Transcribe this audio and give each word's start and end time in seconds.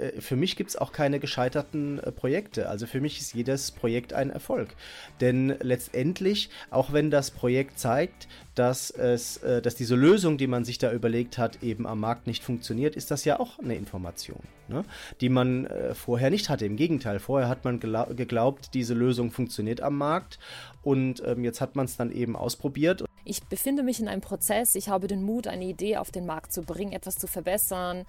äh, 0.00 0.20
für 0.20 0.36
mich 0.36 0.56
gibt 0.56 0.70
es 0.70 0.76
auch 0.76 0.92
keine 0.92 1.20
gescheiterten 1.20 1.98
äh, 1.98 2.12
Projekte. 2.12 2.68
Also 2.68 2.86
für 2.86 3.00
mich 3.00 3.20
ist 3.20 3.34
jedes 3.34 3.70
Projekt 3.70 4.12
ein 4.12 4.30
Erfolg. 4.30 4.74
Denn 5.20 5.54
letztendlich, 5.60 6.50
auch 6.70 6.92
wenn 6.92 7.10
das 7.10 7.30
Projekt 7.30 7.78
zeigt, 7.78 8.28
dass, 8.54 8.90
es, 8.90 9.38
äh, 9.38 9.62
dass 9.62 9.74
diese 9.74 9.94
Lösung, 9.94 10.38
die 10.38 10.46
man 10.46 10.64
sich 10.64 10.78
da 10.78 10.92
überlegt 10.92 11.38
hat, 11.38 11.62
eben 11.62 11.86
am 11.86 12.00
Markt 12.00 12.26
nicht 12.26 12.42
funktioniert, 12.42 12.96
ist 12.96 13.10
das 13.10 13.24
ja 13.24 13.38
auch 13.38 13.58
eine 13.58 13.76
Information, 13.76 14.40
ne? 14.68 14.84
die 15.20 15.28
man 15.28 15.68
vorher 15.94 16.30
nicht 16.30 16.48
hatte. 16.48 16.66
Im 16.66 16.76
Gegenteil, 16.76 17.18
vorher 17.18 17.48
hat 17.48 17.64
man 17.64 17.80
geglaubt, 17.80 18.74
diese 18.74 18.94
Lösung 18.94 19.30
funktioniert 19.30 19.80
am 19.80 19.96
Markt 19.96 20.38
und 20.82 21.22
ähm, 21.24 21.44
jetzt 21.44 21.60
hat 21.60 21.76
man 21.76 21.86
es 21.86 21.96
dann 21.96 22.10
eben 22.10 22.36
ausprobiert. 22.36 23.04
Ich 23.24 23.42
befinde 23.44 23.82
mich 23.82 24.00
in 24.00 24.08
einem 24.08 24.20
Prozess, 24.20 24.74
ich 24.74 24.88
habe 24.88 25.06
den 25.06 25.22
Mut, 25.22 25.46
eine 25.46 25.64
Idee 25.64 25.98
auf 25.98 26.10
den 26.10 26.26
Markt 26.26 26.52
zu 26.52 26.62
bringen, 26.62 26.92
etwas 26.92 27.18
zu 27.18 27.26
verbessern, 27.26 28.04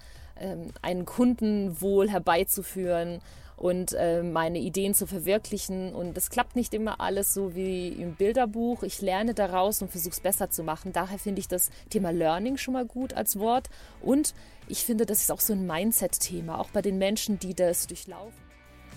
einen 0.82 1.04
Kundenwohl 1.04 2.10
herbeizuführen 2.10 3.20
und 3.56 3.92
äh, 3.92 4.24
meine 4.24 4.58
Ideen 4.58 4.92
zu 4.92 5.06
verwirklichen. 5.06 5.94
Und 5.94 6.18
es 6.18 6.30
klappt 6.30 6.56
nicht 6.56 6.74
immer 6.74 7.00
alles 7.00 7.32
so 7.32 7.54
wie 7.54 7.88
im 7.88 8.14
Bilderbuch. 8.14 8.82
Ich 8.82 9.00
lerne 9.00 9.34
daraus 9.34 9.80
und 9.82 9.90
versuche 9.90 10.14
es 10.14 10.20
besser 10.20 10.50
zu 10.50 10.64
machen. 10.64 10.92
Daher 10.92 11.18
finde 11.18 11.40
ich 11.40 11.48
das 11.48 11.70
Thema 11.88 12.10
Learning 12.10 12.56
schon 12.56 12.74
mal 12.74 12.84
gut 12.84 13.14
als 13.14 13.38
Wort. 13.38 13.70
Und 14.00 14.34
ich 14.66 14.84
finde, 14.84 15.06
das 15.06 15.20
ist 15.20 15.30
auch 15.30 15.40
so 15.40 15.52
ein 15.52 15.66
Mindset-Thema, 15.66 16.58
auch 16.58 16.70
bei 16.70 16.82
den 16.82 16.98
Menschen, 16.98 17.38
die 17.38 17.54
das 17.54 17.86
durchlaufen. 17.86 18.42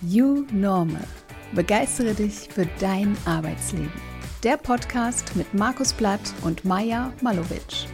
You 0.01 0.45
Normal. 0.51 1.07
Begeistere 1.53 2.13
dich 2.15 2.33
für 2.33 2.67
dein 2.79 3.15
Arbeitsleben. 3.25 3.93
Der 4.43 4.57
Podcast 4.57 5.35
mit 5.35 5.53
Markus 5.53 5.93
Blatt 5.93 6.21
und 6.43 6.65
Maja 6.65 7.13
Malowitsch. 7.21 7.85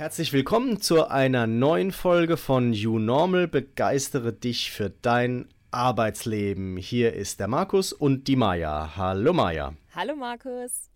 Herzlich 0.00 0.32
willkommen 0.32 0.80
zu 0.80 1.08
einer 1.08 1.46
neuen 1.46 1.92
Folge 1.92 2.38
von 2.38 2.72
You 2.72 2.98
Normal. 2.98 3.46
Begeistere 3.46 4.32
dich 4.32 4.70
für 4.70 4.88
dein 4.88 5.50
Arbeitsleben. 5.72 6.78
Hier 6.78 7.12
ist 7.12 7.38
der 7.38 7.48
Markus 7.48 7.92
und 7.92 8.26
die 8.26 8.34
Maja. 8.34 8.96
Hallo 8.96 9.34
Maja. 9.34 9.74
Hallo 9.94 10.16
Markus. 10.16 10.88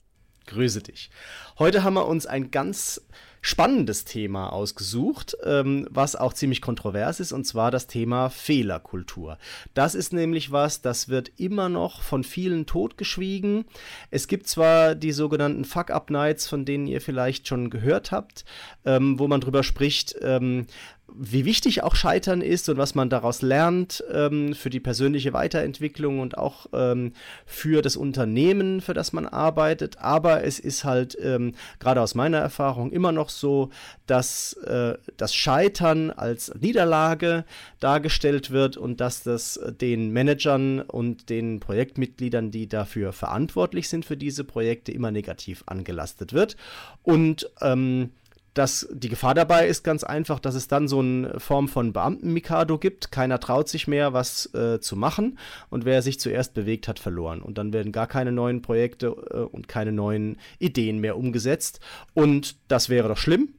Grüße 0.47 0.81
dich. 0.81 1.11
Heute 1.59 1.85
haben 1.85 1.93
wir 1.93 2.07
uns 2.07 2.25
ein 2.25 2.51
ganz 2.51 3.07
spannendes 3.45 4.07
Thema 4.07 4.55
ausgesucht, 4.55 5.37
ähm, 5.45 5.87
was 5.91 6.17
auch 6.17 6.33
ziemlich 6.33 6.63
kontrovers 6.63 7.21
ist, 7.21 7.31
und 7.31 7.45
zwar 7.45 7.71
das 7.71 7.87
Thema 7.87 8.31
Fehlerkultur. 8.31 9.37
Das 9.75 9.95
ist 9.95 10.15
nämlich 10.15 10.51
was, 10.51 10.81
das 10.81 11.11
wird 11.11 11.31
immer 11.37 11.69
noch 11.69 12.01
von 12.01 12.25
vielen 12.25 12.65
totgeschwiegen. 12.65 13.67
Es 14.11 14.29
gibt 14.29 14.49
zwar 14.49 14.95
die 14.95 15.13
sogenannten 15.13 15.67
Fuck-Up-Nights, 15.67 16.49
von 16.49 16.65
denen 16.65 16.87
ihr 16.87 17.03
vielleicht 17.03 17.47
schon 17.47 17.69
gehört 17.69 18.13
habt, 18.13 18.47
ähm, 18.87 19.19
wo 19.19 19.29
man 19.29 19.43
drüber 19.43 19.63
spricht, 19.63 20.17
ähm, 20.23 20.67
wie 21.17 21.45
wichtig 21.45 21.83
auch 21.83 21.95
Scheitern 21.95 22.41
ist 22.41 22.69
und 22.69 22.77
was 22.77 22.95
man 22.95 23.11
daraus 23.11 23.43
lernt 23.43 24.03
ähm, 24.13 24.55
für 24.55 24.71
die 24.71 24.81
persönliche 24.81 25.33
Weiterentwicklung 25.33 26.19
und 26.19 26.39
auch 26.39 26.67
ähm, 26.73 27.13
für 27.47 27.83
das 27.83 27.97
Unternehmen, 27.97 28.81
für 28.81 28.95
das 28.95 29.13
man 29.13 29.27
arbeitet. 29.27 29.99
Aber 29.99 30.45
es 30.45 30.59
ist 30.59 30.85
halt 30.85 31.17
ähm, 31.21 31.55
gerade 31.79 32.01
aus 32.01 32.15
meiner 32.15 32.39
Erfahrung 32.39 32.91
immer 32.91 33.13
noch 33.13 33.29
so, 33.39 33.71
dass 34.07 34.55
äh, 34.65 34.97
das 35.17 35.35
Scheitern 35.35 36.11
als 36.11 36.53
Niederlage 36.55 37.45
dargestellt 37.81 38.51
wird 38.51 38.77
und 38.77 39.01
dass 39.01 39.23
das 39.23 39.61
den 39.81 40.11
Managern 40.11 40.81
und 40.81 41.31
den 41.31 41.61
Projektmitgliedern, 41.61 42.51
die 42.51 42.69
dafür 42.69 43.13
verantwortlich 43.13 43.89
sind 43.89 44.05
für 44.05 44.17
diese 44.17 44.45
Projekte, 44.45 44.93
immer 44.93 45.11
negativ 45.11 45.65
angelastet 45.67 46.33
wird. 46.33 46.57
Und 47.03 47.51
ähm, 47.61 48.11
das, 48.55 48.89
die 48.93 49.09
Gefahr 49.09 49.35
dabei 49.35 49.67
ist 49.67 49.83
ganz 49.83 50.05
einfach, 50.05 50.39
dass 50.39 50.55
es 50.55 50.69
dann 50.69 50.87
so 50.87 51.01
eine 51.01 51.41
Form 51.41 51.67
von 51.67 51.93
Beamten-Mikado 51.93 52.79
gibt. 52.79 53.11
Keiner 53.11 53.41
traut 53.41 53.69
sich 53.69 53.89
mehr, 53.89 54.13
was 54.13 54.53
äh, 54.55 54.79
zu 54.81 54.95
machen. 54.97 55.39
Und 55.71 55.85
wer 55.85 56.03
sich 56.03 56.21
zuerst 56.21 56.55
bewegt 56.55 56.87
hat, 56.87 57.01
verloren. 57.01 57.43
Und 57.43 57.59
dann 57.59 57.73
werden 57.73 57.91
gar 57.91 58.07
keine 58.07 58.31
neuen 58.31 58.63
Projekte 58.63 59.09
äh, 59.09 59.39
und 59.39 59.67
keine 59.67 59.91
neuen 59.91 60.39
Ideen 60.61 61.01
mehr 61.01 61.17
umgesetzt. 61.17 61.81
Und 62.15 62.57
das 62.69 62.89
wäre 62.89 63.09
doch 63.09 63.19
schlimm, 63.19 63.55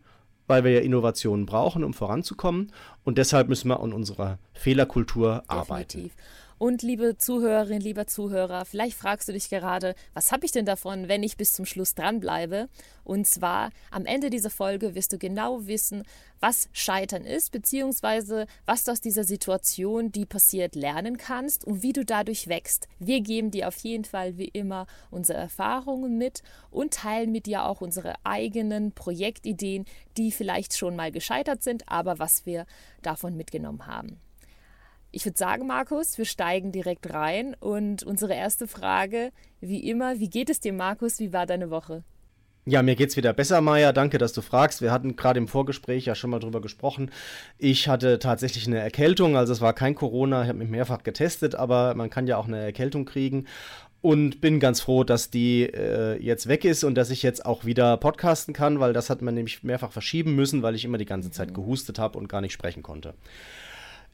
weil 0.47 0.63
wir 0.63 0.71
ja 0.71 0.79
Innovationen 0.79 1.45
brauchen, 1.45 1.83
um 1.83 1.93
voranzukommen. 1.93 2.71
Und 3.03 3.17
deshalb 3.17 3.49
müssen 3.49 3.67
wir 3.67 3.81
an 3.81 3.91
unserer 3.91 4.39
Fehlerkultur 4.53 5.43
Definitiv. 5.49 5.51
arbeiten. 5.51 6.11
Und 6.57 6.83
liebe 6.83 7.17
Zuhörerin, 7.17 7.81
lieber 7.81 8.07
Zuhörer, 8.07 8.63
vielleicht 8.63 8.95
fragst 8.95 9.27
du 9.27 9.33
dich 9.33 9.49
gerade, 9.49 9.93
was 10.13 10.31
habe 10.31 10.45
ich 10.45 10.53
denn 10.53 10.65
davon, 10.65 11.09
wenn 11.09 11.21
ich 11.21 11.35
bis 11.35 11.51
zum 11.51 11.65
Schluss 11.65 11.95
dranbleibe? 11.95 12.69
Und 13.03 13.27
zwar 13.27 13.71
am 13.91 14.05
Ende 14.05 14.29
dieser 14.29 14.49
Folge 14.49 14.95
wirst 14.95 15.11
du 15.11 15.17
genau 15.17 15.67
wissen, 15.67 16.03
was 16.39 16.69
Scheitern 16.71 17.25
ist, 17.25 17.51
beziehungsweise 17.51 18.45
was 18.65 18.85
du 18.85 18.93
aus 18.93 19.01
dieser 19.01 19.25
Situation, 19.25 20.13
die 20.13 20.25
passiert, 20.25 20.75
lernen 20.75 21.17
kannst 21.17 21.65
und 21.65 21.83
wie 21.83 21.91
du 21.91 22.05
dadurch 22.05 22.47
wächst. 22.47 22.87
Wir 22.99 23.19
geben 23.19 23.51
dir 23.51 23.67
auf 23.67 23.77
jeden 23.79 24.05
Fall 24.05 24.37
wie 24.37 24.47
immer 24.47 24.87
unsere 25.11 25.39
Erfahrungen 25.39 26.17
mit 26.17 26.41
und 26.71 26.93
teilen 26.93 27.33
mit 27.33 27.47
dir 27.47 27.65
auch 27.65 27.81
unsere 27.81 28.13
eigenen 28.23 28.93
Projektideen, 28.93 29.83
die 30.15 30.31
vielleicht 30.31 30.77
schon 30.77 30.95
mal 30.95 31.11
gescheitert 31.11 31.63
sind, 31.63 31.83
aber 31.89 32.17
was 32.17 32.45
wir 32.45 32.65
davon 33.01 33.35
mitgenommen 33.35 33.87
haben. 33.87 34.21
Ich 35.15 35.23
würde 35.23 35.37
sagen, 35.37 35.65
Markus, 35.65 36.17
wir 36.17 36.25
steigen 36.25 36.73
direkt 36.73 37.13
rein 37.13 37.55
und 37.61 38.03
unsere 38.03 38.33
erste 38.33 38.67
Frage, 38.67 39.31
wie 39.61 39.89
immer, 39.89 40.19
wie 40.19 40.29
geht 40.29 40.49
es 40.49 40.59
dir, 40.59 40.73
Markus? 40.73 41.19
Wie 41.19 41.31
war 41.31 41.45
deine 41.45 41.69
Woche? 41.69 42.03
Ja, 42.65 42.81
mir 42.81 42.97
geht's 42.97 43.15
wieder 43.15 43.31
besser, 43.31 43.61
Maja. 43.61 43.93
Danke, 43.93 44.17
dass 44.17 44.33
du 44.33 44.41
fragst. 44.41 44.81
Wir 44.81 44.91
hatten 44.91 45.15
gerade 45.15 45.37
im 45.37 45.47
Vorgespräch 45.47 46.03
ja 46.03 46.15
schon 46.15 46.31
mal 46.31 46.39
drüber 46.39 46.59
gesprochen. 46.59 47.11
Ich 47.57 47.87
hatte 47.87 48.19
tatsächlich 48.19 48.67
eine 48.67 48.79
Erkältung, 48.79 49.37
also 49.37 49.53
es 49.53 49.61
war 49.61 49.71
kein 49.71 49.95
Corona. 49.95 50.41
Ich 50.41 50.49
habe 50.49 50.59
mich 50.59 50.69
mehrfach 50.69 51.01
getestet, 51.03 51.55
aber 51.55 51.95
man 51.95 52.09
kann 52.09 52.27
ja 52.27 52.35
auch 52.35 52.49
eine 52.49 52.59
Erkältung 52.59 53.05
kriegen. 53.05 53.47
Und 54.01 54.41
bin 54.41 54.59
ganz 54.59 54.81
froh, 54.81 55.05
dass 55.05 55.29
die 55.29 55.63
äh, 55.63 56.21
jetzt 56.21 56.49
weg 56.49 56.65
ist 56.65 56.83
und 56.83 56.95
dass 56.95 57.09
ich 57.09 57.23
jetzt 57.23 57.45
auch 57.45 57.63
wieder 57.63 57.95
podcasten 57.95 58.53
kann, 58.53 58.81
weil 58.81 58.91
das 58.91 59.09
hat 59.09 59.21
man 59.21 59.33
nämlich 59.33 59.63
mehrfach 59.63 59.93
verschieben 59.93 60.35
müssen, 60.35 60.61
weil 60.61 60.75
ich 60.75 60.83
immer 60.83 60.97
die 60.97 61.05
ganze 61.05 61.31
Zeit 61.31 61.53
gehustet 61.53 61.99
habe 61.99 62.19
und 62.19 62.27
gar 62.27 62.41
nicht 62.41 62.51
sprechen 62.51 62.83
konnte. 62.83 63.13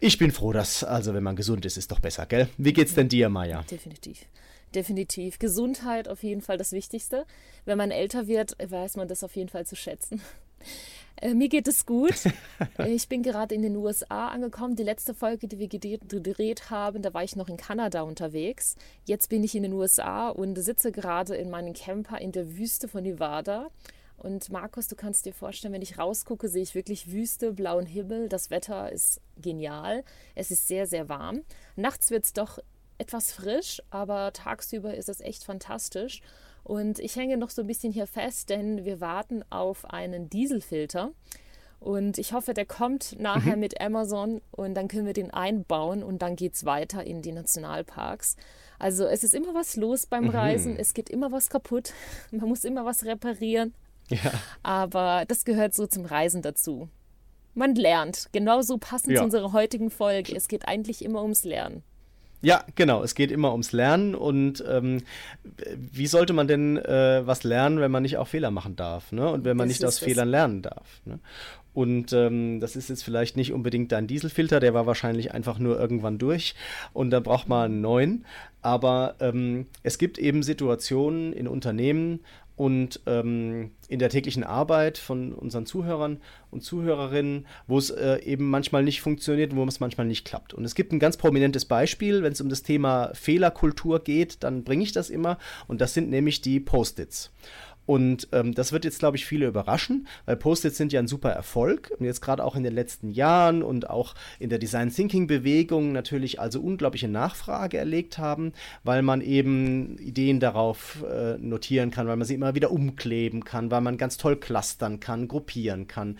Ich 0.03 0.17
bin 0.17 0.31
froh, 0.31 0.51
dass, 0.51 0.83
also 0.83 1.13
wenn 1.13 1.21
man 1.21 1.35
gesund 1.35 1.63
ist, 1.63 1.77
ist 1.77 1.91
doch 1.91 1.99
besser, 1.99 2.25
gell? 2.25 2.49
Wie 2.57 2.73
geht's 2.73 2.95
denn 2.95 3.07
dir, 3.07 3.29
Maja? 3.29 3.61
Definitiv. 3.69 4.25
Definitiv. 4.73 5.37
Gesundheit 5.37 6.07
auf 6.07 6.23
jeden 6.23 6.41
Fall 6.41 6.57
das 6.57 6.71
Wichtigste. 6.71 7.27
Wenn 7.65 7.77
man 7.77 7.91
älter 7.91 8.25
wird, 8.25 8.55
weiß 8.67 8.95
man 8.95 9.07
das 9.07 9.23
auf 9.23 9.35
jeden 9.35 9.49
Fall 9.49 9.65
zu 9.65 9.75
schätzen. 9.77 10.19
Äh, 11.17 11.33
mir 11.33 11.49
geht 11.49 11.67
es 11.67 11.85
gut. 11.85 12.15
ich 12.87 13.07
bin 13.09 13.21
gerade 13.21 13.53
in 13.53 13.61
den 13.61 13.75
USA 13.75 14.29
angekommen. 14.29 14.75
Die 14.75 14.83
letzte 14.83 15.13
Folge, 15.13 15.47
die 15.47 15.59
wir 15.59 15.67
gedreht 15.67 16.69
haben, 16.71 17.01
da 17.01 17.13
war 17.13 17.23
ich 17.23 17.35
noch 17.35 17.49
in 17.49 17.57
Kanada 17.57 18.01
unterwegs. 18.03 18.75
Jetzt 19.05 19.27
bin 19.27 19.43
ich 19.43 19.53
in 19.53 19.63
den 19.63 19.73
USA 19.73 20.29
und 20.29 20.55
sitze 20.55 20.91
gerade 20.91 21.35
in 21.35 21.49
meinem 21.49 21.73
Camper 21.73 22.19
in 22.19 22.31
der 22.31 22.57
Wüste 22.57 22.87
von 22.87 23.03
Nevada 23.03 23.69
und 24.21 24.51
Markus, 24.51 24.87
du 24.87 24.95
kannst 24.95 25.25
dir 25.25 25.33
vorstellen, 25.33 25.73
wenn 25.73 25.81
ich 25.81 25.97
rausgucke, 25.97 26.47
sehe 26.47 26.61
ich 26.61 26.75
wirklich 26.75 27.11
Wüste, 27.11 27.53
blauen 27.53 27.87
Himmel. 27.87 28.29
Das 28.29 28.51
Wetter 28.51 28.91
ist 28.91 29.19
genial. 29.35 30.03
Es 30.35 30.51
ist 30.51 30.67
sehr, 30.67 30.85
sehr 30.85 31.09
warm. 31.09 31.41
Nachts 31.75 32.11
wird 32.11 32.25
es 32.25 32.33
doch 32.33 32.59
etwas 32.99 33.31
frisch, 33.31 33.81
aber 33.89 34.31
tagsüber 34.31 34.93
ist 34.93 35.09
es 35.09 35.21
echt 35.21 35.43
fantastisch. 35.43 36.21
Und 36.63 36.99
ich 36.99 37.15
hänge 37.15 37.35
noch 37.37 37.49
so 37.49 37.63
ein 37.63 37.67
bisschen 37.67 37.91
hier 37.91 38.05
fest, 38.05 38.51
denn 38.51 38.85
wir 38.85 39.01
warten 39.01 39.43
auf 39.49 39.85
einen 39.85 40.29
Dieselfilter. 40.29 41.13
Und 41.79 42.19
ich 42.19 42.33
hoffe, 42.33 42.53
der 42.53 42.67
kommt 42.67 43.19
nachher 43.19 43.55
mhm. 43.55 43.61
mit 43.61 43.81
Amazon 43.81 44.39
und 44.51 44.75
dann 44.75 44.87
können 44.87 45.07
wir 45.07 45.13
den 45.13 45.31
einbauen 45.31 46.03
und 46.03 46.21
dann 46.21 46.35
geht 46.35 46.53
es 46.53 46.63
weiter 46.63 47.03
in 47.03 47.23
die 47.23 47.31
Nationalparks. 47.31 48.35
Also 48.77 49.05
es 49.05 49.23
ist 49.23 49.33
immer 49.33 49.55
was 49.55 49.77
los 49.77 50.05
beim 50.05 50.25
mhm. 50.25 50.29
Reisen, 50.29 50.77
es 50.77 50.93
geht 50.93 51.09
immer 51.09 51.31
was 51.31 51.49
kaputt, 51.49 51.93
man 52.31 52.47
muss 52.47 52.65
immer 52.65 52.85
was 52.85 53.03
reparieren. 53.03 53.73
Ja. 54.23 54.31
Aber 54.61 55.23
das 55.27 55.45
gehört 55.45 55.73
so 55.73 55.87
zum 55.87 56.05
Reisen 56.05 56.41
dazu. 56.41 56.89
Man 57.53 57.75
lernt. 57.75 58.27
Genauso 58.31 58.77
passend 58.77 59.13
ja. 59.13 59.19
zu 59.19 59.23
unserer 59.25 59.53
heutigen 59.53 59.89
Folge. 59.89 60.35
Es 60.35 60.47
geht 60.47 60.67
eigentlich 60.67 61.03
immer 61.03 61.21
ums 61.21 61.43
Lernen. 61.43 61.83
Ja, 62.41 62.63
genau. 62.75 63.03
Es 63.03 63.13
geht 63.13 63.31
immer 63.31 63.51
ums 63.51 63.71
Lernen 63.71 64.15
und 64.15 64.63
ähm, 64.67 65.03
wie 65.75 66.07
sollte 66.07 66.33
man 66.33 66.47
denn 66.47 66.77
äh, 66.77 67.21
was 67.25 67.43
lernen, 67.43 67.79
wenn 67.79 67.91
man 67.91 68.03
nicht 68.03 68.17
auch 68.17 68.27
Fehler 68.27 68.51
machen 68.51 68.75
darf, 68.75 69.11
ne? 69.11 69.29
Und 69.29 69.45
wenn 69.45 69.55
man 69.55 69.69
das 69.69 69.77
nicht 69.77 69.87
aus 69.87 69.99
das. 69.99 70.03
Fehlern 70.03 70.27
lernen 70.27 70.61
darf. 70.63 71.01
Ne? 71.05 71.19
Und 71.73 72.11
ähm, 72.13 72.59
das 72.59 72.75
ist 72.75 72.89
jetzt 72.89 73.03
vielleicht 73.03 73.37
nicht 73.37 73.53
unbedingt 73.53 73.91
dein 73.91 74.07
Dieselfilter, 74.07 74.59
der 74.59 74.73
war 74.73 74.87
wahrscheinlich 74.87 75.33
einfach 75.33 75.57
nur 75.57 75.79
irgendwann 75.79 76.17
durch 76.17 76.55
und 76.91 77.11
da 77.11 77.19
braucht 77.19 77.47
man 77.47 77.71
einen 77.71 77.81
neuen. 77.81 78.25
Aber 78.61 79.15
ähm, 79.19 79.67
es 79.83 79.97
gibt 79.97 80.17
eben 80.17 80.43
Situationen 80.43 81.31
in 81.31 81.47
Unternehmen, 81.47 82.21
und 82.61 82.99
ähm, 83.07 83.71
in 83.87 83.97
der 83.97 84.09
täglichen 84.09 84.43
Arbeit 84.43 84.99
von 84.99 85.33
unseren 85.33 85.65
Zuhörern 85.65 86.21
und 86.51 86.61
Zuhörerinnen, 86.61 87.47
wo 87.65 87.79
es 87.79 87.89
äh, 87.89 88.19
eben 88.23 88.51
manchmal 88.51 88.83
nicht 88.83 89.01
funktioniert 89.01 89.51
und 89.51 89.57
wo 89.57 89.65
es 89.65 89.79
manchmal 89.79 90.05
nicht 90.05 90.25
klappt. 90.25 90.53
Und 90.53 90.63
es 90.63 90.75
gibt 90.75 90.93
ein 90.93 90.99
ganz 90.99 91.17
prominentes 91.17 91.65
Beispiel, 91.65 92.21
wenn 92.21 92.33
es 92.33 92.39
um 92.39 92.49
das 92.49 92.61
Thema 92.61 93.09
Fehlerkultur 93.15 94.03
geht, 94.03 94.43
dann 94.43 94.63
bringe 94.63 94.83
ich 94.83 94.91
das 94.91 95.09
immer 95.09 95.39
und 95.67 95.81
das 95.81 95.95
sind 95.95 96.11
nämlich 96.11 96.41
die 96.41 96.59
Post-its. 96.59 97.31
Und 97.85 98.27
ähm, 98.31 98.53
das 98.53 98.71
wird 98.71 98.85
jetzt, 98.85 98.99
glaube 98.99 99.17
ich, 99.17 99.25
viele 99.25 99.47
überraschen, 99.47 100.07
weil 100.25 100.35
Post-its 100.35 100.77
sind 100.77 100.93
ja 100.93 100.99
ein 100.99 101.07
super 101.07 101.31
Erfolg. 101.31 101.91
Und 101.97 102.05
jetzt 102.05 102.21
gerade 102.21 102.43
auch 102.43 102.55
in 102.55 102.63
den 102.63 102.73
letzten 102.73 103.09
Jahren 103.09 103.63
und 103.63 103.89
auch 103.89 104.15
in 104.39 104.49
der 104.49 104.59
Design 104.59 104.89
Thinking 104.89 105.27
Bewegung 105.27 105.91
natürlich 105.91 106.39
also 106.39 106.61
unglaubliche 106.61 107.07
Nachfrage 107.07 107.77
erlegt 107.77 108.17
haben, 108.17 108.53
weil 108.83 109.01
man 109.01 109.21
eben 109.21 109.97
Ideen 109.97 110.39
darauf 110.39 111.03
äh, 111.03 111.37
notieren 111.37 111.91
kann, 111.91 112.07
weil 112.07 112.17
man 112.17 112.27
sie 112.27 112.35
immer 112.35 112.55
wieder 112.55 112.71
umkleben 112.71 113.43
kann, 113.43 113.71
weil 113.71 113.81
man 113.81 113.97
ganz 113.97 114.17
toll 114.17 114.35
clustern 114.35 114.99
kann, 114.99 115.27
gruppieren 115.27 115.87
kann 115.87 116.17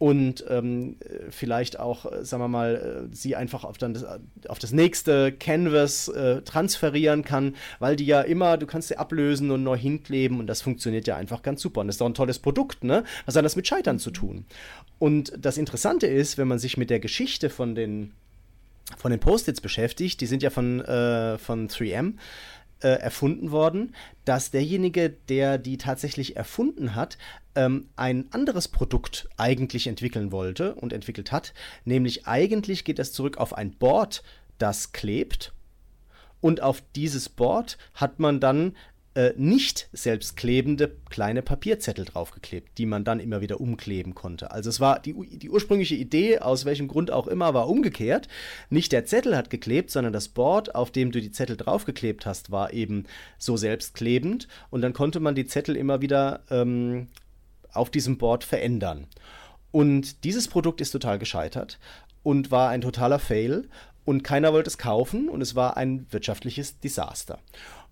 und 0.00 0.46
ähm, 0.48 0.96
vielleicht 1.28 1.78
auch, 1.78 2.10
äh, 2.10 2.24
sagen 2.24 2.42
wir 2.42 2.48
mal, 2.48 3.08
äh, 3.12 3.14
sie 3.14 3.36
einfach 3.36 3.64
auf, 3.64 3.76
dann 3.76 3.92
das, 3.92 4.06
auf 4.48 4.58
das 4.58 4.72
nächste 4.72 5.30
Canvas 5.30 6.08
äh, 6.08 6.40
transferieren 6.40 7.22
kann, 7.22 7.54
weil 7.80 7.96
die 7.96 8.06
ja 8.06 8.22
immer, 8.22 8.56
du 8.56 8.64
kannst 8.64 8.88
sie 8.88 8.96
ablösen 8.96 9.50
und 9.50 9.62
neu 9.62 9.76
hinkleben 9.76 10.40
und 10.40 10.46
das 10.46 10.62
funktioniert 10.62 11.06
ja 11.06 11.16
einfach 11.16 11.42
ganz 11.42 11.60
super. 11.60 11.82
Und 11.82 11.88
das 11.88 11.96
ist 11.96 12.00
doch 12.00 12.06
ein 12.06 12.14
tolles 12.14 12.38
Produkt, 12.38 12.82
ne? 12.82 13.04
Was 13.26 13.36
hat 13.36 13.44
das 13.44 13.56
mit 13.56 13.66
Scheitern 13.66 13.98
zu 13.98 14.10
tun? 14.10 14.46
Und 14.98 15.34
das 15.38 15.58
Interessante 15.58 16.06
ist, 16.06 16.38
wenn 16.38 16.48
man 16.48 16.58
sich 16.58 16.78
mit 16.78 16.88
der 16.88 17.00
Geschichte 17.00 17.50
von 17.50 17.74
den, 17.74 18.14
von 18.96 19.10
den 19.10 19.20
Post-its 19.20 19.60
beschäftigt, 19.60 20.22
die 20.22 20.26
sind 20.26 20.42
ja 20.42 20.48
von, 20.48 20.80
äh, 20.80 21.36
von 21.36 21.68
3M, 21.68 22.14
äh, 22.80 22.88
erfunden 22.88 23.50
worden, 23.50 23.94
dass 24.24 24.50
derjenige, 24.50 25.10
der 25.10 25.58
die 25.58 25.76
tatsächlich 25.76 26.36
erfunden 26.36 26.94
hat, 26.94 27.18
ähm, 27.54 27.88
ein 27.96 28.26
anderes 28.32 28.68
Produkt 28.68 29.28
eigentlich 29.36 29.86
entwickeln 29.86 30.32
wollte 30.32 30.74
und 30.74 30.92
entwickelt 30.92 31.32
hat. 31.32 31.52
Nämlich 31.84 32.26
eigentlich 32.26 32.84
geht 32.84 32.98
das 32.98 33.12
zurück 33.12 33.38
auf 33.38 33.52
ein 33.52 33.72
Board, 33.72 34.22
das 34.58 34.92
klebt. 34.92 35.52
Und 36.40 36.62
auf 36.62 36.82
dieses 36.96 37.28
Board 37.28 37.76
hat 37.94 38.18
man 38.18 38.40
dann 38.40 38.74
äh, 39.14 39.32
nicht 39.36 39.88
selbstklebende 39.92 40.96
kleine 41.08 41.42
Papierzettel 41.42 42.04
draufgeklebt, 42.04 42.78
die 42.78 42.86
man 42.86 43.02
dann 43.02 43.18
immer 43.18 43.40
wieder 43.40 43.60
umkleben 43.60 44.14
konnte. 44.14 44.52
Also 44.52 44.70
es 44.70 44.78
war 44.78 45.00
die, 45.00 45.14
die 45.38 45.50
ursprüngliche 45.50 45.96
Idee, 45.96 46.38
aus 46.38 46.64
welchem 46.64 46.86
Grund 46.86 47.10
auch 47.10 47.26
immer, 47.26 47.52
war 47.52 47.68
umgekehrt. 47.68 48.28
Nicht 48.68 48.92
der 48.92 49.06
Zettel 49.06 49.36
hat 49.36 49.50
geklebt, 49.50 49.90
sondern 49.90 50.12
das 50.12 50.28
Board, 50.28 50.74
auf 50.76 50.92
dem 50.92 51.10
du 51.10 51.20
die 51.20 51.32
Zettel 51.32 51.56
draufgeklebt 51.56 52.24
hast, 52.24 52.52
war 52.52 52.72
eben 52.72 53.04
so 53.36 53.56
selbstklebend 53.56 54.46
und 54.70 54.80
dann 54.80 54.92
konnte 54.92 55.18
man 55.18 55.34
die 55.34 55.46
Zettel 55.46 55.76
immer 55.76 56.00
wieder 56.00 56.44
ähm, 56.48 57.08
auf 57.72 57.90
diesem 57.90 58.16
Board 58.16 58.44
verändern. 58.44 59.08
Und 59.72 60.24
dieses 60.24 60.46
Produkt 60.46 60.80
ist 60.80 60.92
total 60.92 61.18
gescheitert 61.18 61.78
und 62.22 62.50
war 62.50 62.70
ein 62.70 62.80
totaler 62.80 63.18
Fail 63.18 63.68
und 64.04 64.22
keiner 64.22 64.52
wollte 64.52 64.68
es 64.68 64.78
kaufen 64.78 65.28
und 65.28 65.40
es 65.40 65.54
war 65.54 65.76
ein 65.76 66.06
wirtschaftliches 66.10 66.78
Desaster. 66.80 67.38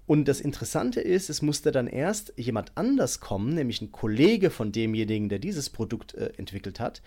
Und 0.09 0.27
das 0.27 0.41
Interessante 0.41 1.03
ist, 1.03 1.29
es 1.29 1.43
musste 1.43 1.71
dann 1.71 1.87
erst 1.87 2.33
jemand 2.39 2.73
anders 2.77 3.21
kommen, 3.21 3.55
nämlich 3.55 3.83
ein 3.83 3.93
Kollege 3.93 4.49
von 4.49 4.73
demjenigen, 4.73 5.29
der 5.29 5.39
dieses 5.39 5.69
Produkt 5.69 6.15
äh, 6.15 6.33
entwickelt 6.39 6.81
hat, 6.81 7.03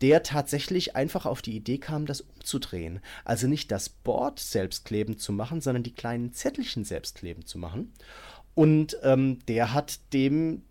der 0.00 0.22
tatsächlich 0.22 0.94
einfach 0.94 1.26
auf 1.26 1.42
die 1.42 1.56
Idee 1.56 1.78
kam, 1.78 2.06
das 2.06 2.20
umzudrehen. 2.20 3.00
Also 3.24 3.48
nicht 3.48 3.72
das 3.72 3.88
Board 3.88 4.38
selbstklebend 4.38 5.20
zu 5.20 5.32
machen, 5.32 5.60
sondern 5.60 5.82
die 5.82 5.96
kleinen 5.96 6.32
Zettelchen 6.32 6.84
selbstklebend 6.84 7.48
zu 7.48 7.58
machen. 7.58 7.92
Und 8.54 8.98
ähm, 9.02 9.40
der 9.48 9.74
hat 9.74 9.98
dem 10.12 10.62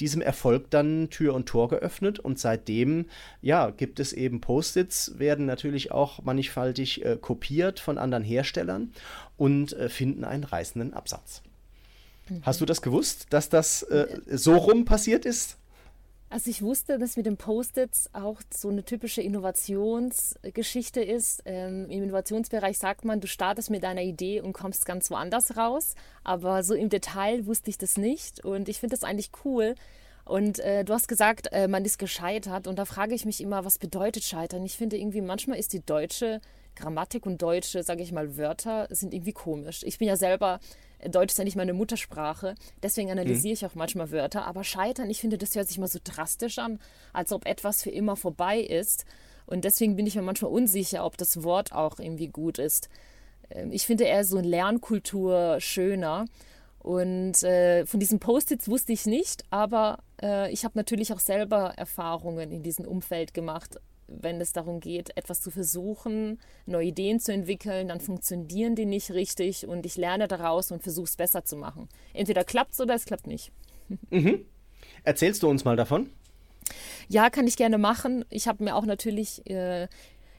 diesem 0.00 0.20
Erfolg 0.20 0.70
dann 0.70 1.10
Tür 1.10 1.34
und 1.34 1.46
Tor 1.46 1.68
geöffnet 1.68 2.18
und 2.18 2.38
seitdem 2.38 3.06
ja 3.42 3.70
gibt 3.70 4.00
es 4.00 4.12
eben 4.12 4.40
Post-its 4.40 5.18
werden 5.18 5.46
natürlich 5.46 5.92
auch 5.92 6.22
mannigfaltig 6.22 7.04
äh, 7.04 7.16
kopiert 7.20 7.80
von 7.80 7.98
anderen 7.98 8.24
Herstellern 8.24 8.92
und 9.36 9.72
äh, 9.72 9.88
finden 9.88 10.24
einen 10.24 10.44
reißenden 10.44 10.94
Absatz. 10.94 11.42
Mhm. 12.28 12.42
Hast 12.42 12.60
du 12.60 12.66
das 12.66 12.82
gewusst, 12.82 13.26
dass 13.30 13.48
das 13.48 13.82
äh, 13.84 14.20
so 14.26 14.56
rum 14.56 14.84
passiert 14.84 15.24
ist? 15.26 15.56
Also 16.34 16.50
ich 16.50 16.62
wusste, 16.62 16.98
dass 16.98 17.16
mit 17.16 17.26
den 17.26 17.36
Post-its 17.36 18.10
auch 18.12 18.40
so 18.52 18.68
eine 18.68 18.84
typische 18.84 19.22
Innovationsgeschichte 19.22 21.00
ist. 21.00 21.42
Ähm, 21.44 21.88
Im 21.88 22.02
Innovationsbereich 22.02 22.76
sagt 22.76 23.04
man, 23.04 23.20
du 23.20 23.28
startest 23.28 23.70
mit 23.70 23.84
deiner 23.84 24.02
Idee 24.02 24.40
und 24.40 24.52
kommst 24.52 24.84
ganz 24.84 25.12
woanders 25.12 25.56
raus. 25.56 25.94
Aber 26.24 26.64
so 26.64 26.74
im 26.74 26.88
Detail 26.88 27.46
wusste 27.46 27.70
ich 27.70 27.78
das 27.78 27.96
nicht. 27.96 28.44
Und 28.44 28.68
ich 28.68 28.80
finde 28.80 28.96
das 28.96 29.04
eigentlich 29.04 29.30
cool. 29.44 29.76
Und 30.24 30.58
äh, 30.58 30.84
du 30.84 30.92
hast 30.92 31.06
gesagt, 31.06 31.52
äh, 31.52 31.68
man 31.68 31.84
ist 31.84 32.00
gescheitert. 32.00 32.66
Und 32.66 32.80
da 32.80 32.84
frage 32.84 33.14
ich 33.14 33.24
mich 33.24 33.40
immer, 33.40 33.64
was 33.64 33.78
bedeutet 33.78 34.24
Scheitern? 34.24 34.64
Ich 34.64 34.76
finde 34.76 34.96
irgendwie, 34.96 35.20
manchmal 35.20 35.60
ist 35.60 35.72
die 35.72 35.86
deutsche 35.86 36.40
Grammatik 36.74 37.26
und 37.26 37.42
deutsche, 37.42 37.84
sage 37.84 38.02
ich 38.02 38.10
mal, 38.10 38.36
Wörter 38.36 38.88
sind 38.90 39.14
irgendwie 39.14 39.34
komisch. 39.34 39.84
Ich 39.84 39.98
bin 39.98 40.08
ja 40.08 40.16
selber 40.16 40.58
Deutsch 41.10 41.32
ist 41.32 41.38
ja 41.38 41.44
nicht 41.44 41.56
meine 41.56 41.72
Muttersprache, 41.72 42.54
deswegen 42.82 43.10
analysiere 43.10 43.52
mhm. 43.52 43.54
ich 43.54 43.66
auch 43.66 43.74
manchmal 43.74 44.10
Wörter. 44.10 44.46
Aber 44.46 44.64
scheitern, 44.64 45.10
ich 45.10 45.20
finde, 45.20 45.38
das 45.38 45.54
hört 45.54 45.68
sich 45.68 45.78
mal 45.78 45.88
so 45.88 45.98
drastisch 46.02 46.58
an, 46.58 46.78
als 47.12 47.32
ob 47.32 47.46
etwas 47.46 47.82
für 47.82 47.90
immer 47.90 48.16
vorbei 48.16 48.60
ist. 48.60 49.04
Und 49.46 49.64
deswegen 49.64 49.96
bin 49.96 50.06
ich 50.06 50.14
mir 50.16 50.22
manchmal 50.22 50.50
unsicher, 50.50 51.04
ob 51.04 51.16
das 51.16 51.42
Wort 51.42 51.72
auch 51.72 51.98
irgendwie 51.98 52.28
gut 52.28 52.58
ist. 52.58 52.88
Ähm, 53.50 53.72
ich 53.72 53.86
finde 53.86 54.04
eher 54.04 54.24
so 54.24 54.38
eine 54.38 54.48
Lernkultur 54.48 55.56
schöner. 55.60 56.26
Und 56.78 57.42
äh, 57.42 57.86
von 57.86 57.98
diesen 57.98 58.20
Post-its 58.20 58.68
wusste 58.68 58.92
ich 58.92 59.06
nicht, 59.06 59.44
aber 59.48 60.00
äh, 60.22 60.52
ich 60.52 60.64
habe 60.64 60.76
natürlich 60.76 61.14
auch 61.14 61.20
selber 61.20 61.72
Erfahrungen 61.76 62.50
in 62.50 62.62
diesem 62.62 62.86
Umfeld 62.86 63.32
gemacht 63.32 63.80
wenn 64.06 64.40
es 64.40 64.52
darum 64.52 64.80
geht, 64.80 65.16
etwas 65.16 65.40
zu 65.40 65.50
versuchen, 65.50 66.38
neue 66.66 66.86
Ideen 66.86 67.20
zu 67.20 67.32
entwickeln, 67.32 67.88
dann 67.88 68.00
funktionieren 68.00 68.74
die 68.74 68.86
nicht 68.86 69.10
richtig 69.10 69.66
und 69.66 69.86
ich 69.86 69.96
lerne 69.96 70.28
daraus 70.28 70.70
und 70.70 70.82
versuche 70.82 71.04
es 71.04 71.16
besser 71.16 71.44
zu 71.44 71.56
machen. 71.56 71.88
Entweder 72.12 72.44
klappt 72.44 72.72
es 72.72 72.80
oder 72.80 72.94
es 72.94 73.04
klappt 73.04 73.26
nicht. 73.26 73.52
Mhm. 74.10 74.44
Erzählst 75.02 75.42
du 75.42 75.48
uns 75.48 75.64
mal 75.64 75.76
davon? 75.76 76.10
Ja, 77.08 77.30
kann 77.30 77.46
ich 77.46 77.56
gerne 77.56 77.78
machen. 77.78 78.24
Ich 78.30 78.48
habe 78.48 78.64
mir 78.64 78.74
auch 78.74 78.86
natürlich 78.86 79.48
äh, 79.50 79.88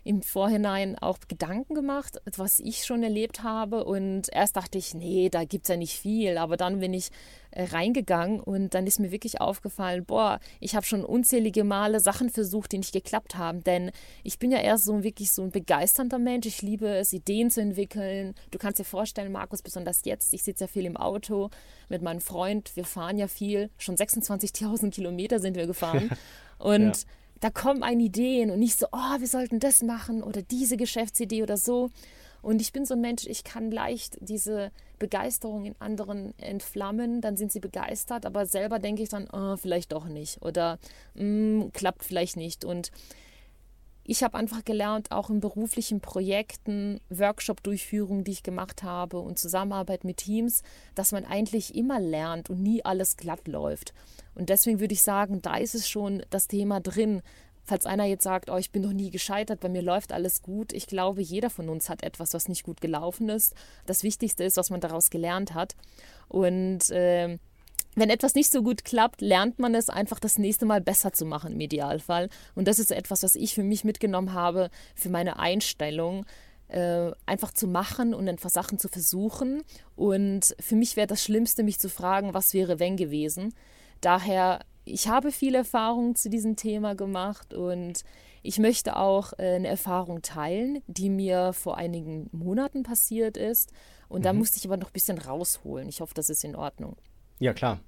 im 0.05 0.21
Vorhinein 0.21 0.97
auch 0.99 1.17
Gedanken 1.27 1.73
gemacht, 1.73 2.21
was 2.37 2.59
ich 2.59 2.85
schon 2.85 3.01
erlebt 3.01 3.41
habe. 3.41 3.83
Und 3.83 4.29
erst 4.31 4.55
dachte 4.55 4.77
ich, 4.77 4.93
nee, 4.93 5.29
da 5.29 5.45
gibt 5.45 5.65
es 5.65 5.69
ja 5.69 5.77
nicht 5.77 5.97
viel. 5.97 6.37
Aber 6.37 6.57
dann 6.57 6.79
bin 6.79 6.93
ich 6.93 7.09
äh, 7.49 7.63
reingegangen 7.63 8.39
und 8.39 8.75
dann 8.75 8.85
ist 8.85 8.99
mir 8.99 9.09
wirklich 9.09 9.41
aufgefallen, 9.41 10.05
boah, 10.05 10.39
ich 10.59 10.75
habe 10.75 10.85
schon 10.85 11.03
unzählige 11.03 11.63
Male 11.63 11.99
Sachen 11.99 12.29
versucht, 12.29 12.71
die 12.71 12.77
nicht 12.77 12.93
geklappt 12.93 13.35
haben. 13.35 13.63
Denn 13.63 13.89
ich 14.23 14.37
bin 14.37 14.51
ja 14.51 14.59
erst 14.59 14.85
so 14.85 15.03
wirklich 15.03 15.31
so 15.31 15.41
ein 15.41 15.49
begeisternder 15.49 16.19
Mensch. 16.19 16.45
Ich 16.45 16.61
liebe 16.61 16.87
es, 16.87 17.11
Ideen 17.11 17.49
zu 17.49 17.61
entwickeln. 17.61 18.35
Du 18.51 18.59
kannst 18.59 18.77
dir 18.77 18.85
vorstellen, 18.85 19.31
Markus, 19.31 19.63
besonders 19.63 20.01
jetzt, 20.05 20.35
ich 20.35 20.43
sitze 20.43 20.65
ja 20.65 20.67
viel 20.67 20.85
im 20.85 20.97
Auto 20.97 21.49
mit 21.89 22.03
meinem 22.03 22.21
Freund. 22.21 22.75
Wir 22.75 22.85
fahren 22.85 23.17
ja 23.17 23.27
viel. 23.27 23.71
Schon 23.79 23.95
26.000 23.95 24.91
Kilometer 24.91 25.39
sind 25.39 25.57
wir 25.57 25.65
gefahren. 25.65 26.11
Und 26.59 26.95
ja 26.95 27.09
da 27.39 27.49
kommen 27.49 27.83
eine 27.83 28.03
Ideen 28.03 28.49
und 28.49 28.59
nicht 28.59 28.79
so, 28.79 28.87
oh, 28.91 29.19
wir 29.19 29.27
sollten 29.27 29.59
das 29.59 29.83
machen 29.83 30.23
oder 30.23 30.41
diese 30.41 30.77
Geschäftsidee 30.77 31.43
oder 31.43 31.57
so. 31.57 31.89
Und 32.41 32.61
ich 32.61 32.71
bin 32.71 32.85
so 32.85 32.93
ein 32.93 33.01
Mensch, 33.01 33.25
ich 33.25 33.43
kann 33.43 33.71
leicht 33.71 34.17
diese 34.21 34.71
Begeisterung 34.99 35.65
in 35.65 35.75
anderen 35.79 36.37
entflammen, 36.37 37.19
dann 37.19 37.37
sind 37.37 37.51
sie 37.51 37.59
begeistert, 37.59 38.25
aber 38.25 38.45
selber 38.45 38.77
denke 38.77 39.01
ich 39.01 39.09
dann, 39.09 39.27
oh, 39.33 39.57
vielleicht 39.57 39.91
doch 39.91 40.05
nicht 40.05 40.41
oder 40.43 40.77
mm, 41.15 41.69
klappt 41.73 42.03
vielleicht 42.03 42.37
nicht. 42.37 42.63
Und 42.63 42.91
ich 44.07 44.23
habe 44.23 44.37
einfach 44.37 44.63
gelernt, 44.63 45.11
auch 45.11 45.31
in 45.31 45.39
beruflichen 45.39 45.99
Projekten, 45.99 47.01
Workshop-Durchführungen, 47.09 48.23
die 48.23 48.33
ich 48.33 48.43
gemacht 48.43 48.83
habe 48.83 49.19
und 49.19 49.39
Zusammenarbeit 49.39 50.03
mit 50.03 50.17
Teams, 50.17 50.61
dass 50.93 51.11
man 51.11 51.25
eigentlich 51.25 51.75
immer 51.75 51.99
lernt 51.99 52.51
und 52.51 52.61
nie 52.61 52.85
alles 52.85 53.17
glatt 53.17 53.47
läuft. 53.47 53.93
Und 54.35 54.49
deswegen 54.49 54.79
würde 54.79 54.93
ich 54.93 55.01
sagen, 55.01 55.41
da 55.41 55.57
ist 55.57 55.73
es 55.73 55.89
schon 55.89 56.23
das 56.29 56.47
Thema 56.47 56.81
drin. 56.81 57.23
Falls 57.63 57.87
einer 57.87 58.05
jetzt 58.05 58.23
sagt, 58.23 58.51
oh, 58.51 58.57
ich 58.57 58.71
bin 58.71 58.83
noch 58.83 58.93
nie 58.93 59.09
gescheitert, 59.09 59.59
bei 59.59 59.69
mir 59.69 59.81
läuft 59.81 60.13
alles 60.13 60.43
gut. 60.43 60.71
Ich 60.71 60.85
glaube, 60.85 61.23
jeder 61.23 61.49
von 61.49 61.67
uns 61.67 61.89
hat 61.89 62.03
etwas, 62.03 62.35
was 62.35 62.47
nicht 62.47 62.63
gut 62.63 62.81
gelaufen 62.81 63.27
ist. 63.27 63.55
Das 63.87 64.03
Wichtigste 64.03 64.43
ist, 64.43 64.57
was 64.57 64.69
man 64.69 64.81
daraus 64.81 65.09
gelernt 65.09 65.55
hat. 65.55 65.75
Und 66.27 66.91
äh, 66.91 67.39
wenn 67.95 68.09
etwas 68.09 68.35
nicht 68.35 68.51
so 68.51 68.61
gut 68.61 68.83
klappt, 68.83 69.21
lernt 69.21 69.59
man 69.59 69.73
es 69.73 69.89
einfach 69.89 70.19
das 70.19 70.37
nächste 70.37 70.65
Mal 70.65 70.81
besser 70.81 71.13
zu 71.13 71.25
machen 71.25 71.53
im 71.53 71.59
Idealfall. 71.59 72.29
Und 72.53 72.67
das 72.67 72.79
ist 72.79 72.91
etwas, 72.91 73.23
was 73.23 73.35
ich 73.35 73.53
für 73.53 73.63
mich 73.63 73.83
mitgenommen 73.83 74.33
habe, 74.33 74.69
für 74.95 75.09
meine 75.09 75.39
Einstellung. 75.39 76.25
Äh, 76.67 77.11
einfach 77.27 77.53
zu 77.53 77.67
machen 77.67 78.15
und 78.15 78.27
einfach 78.27 78.49
Sachen 78.49 78.79
zu 78.79 78.87
versuchen. 78.87 79.61
Und 79.95 80.55
für 80.59 80.75
mich 80.75 80.95
wäre 80.95 81.05
das 81.05 81.23
Schlimmste, 81.23 81.61
mich 81.61 81.79
zu 81.79 81.89
fragen, 81.89 82.33
was 82.33 82.55
wäre 82.55 82.79
wenn 82.79 82.97
gewesen. 82.97 83.53
Daher, 84.01 84.61
ich 84.83 85.07
habe 85.07 85.31
viele 85.31 85.59
Erfahrungen 85.59 86.15
zu 86.15 86.27
diesem 86.27 86.55
Thema 86.55 86.95
gemacht 86.95 87.53
und 87.53 88.03
ich 88.41 88.57
möchte 88.57 88.95
auch 88.95 89.33
äh, 89.37 89.55
eine 89.55 89.67
Erfahrung 89.67 90.23
teilen, 90.23 90.81
die 90.87 91.09
mir 91.09 91.53
vor 91.53 91.77
einigen 91.77 92.29
Monaten 92.31 92.81
passiert 92.81 93.37
ist. 93.37 93.71
Und 94.07 94.21
mhm. 94.21 94.23
da 94.23 94.33
musste 94.33 94.57
ich 94.57 94.65
aber 94.65 94.77
noch 94.77 94.89
ein 94.89 94.93
bisschen 94.93 95.19
rausholen. 95.19 95.87
Ich 95.87 96.01
hoffe, 96.01 96.13
das 96.15 96.29
ist 96.29 96.43
in 96.43 96.55
Ordnung. 96.55 96.95
Ja, 97.39 97.53
klar. 97.53 97.79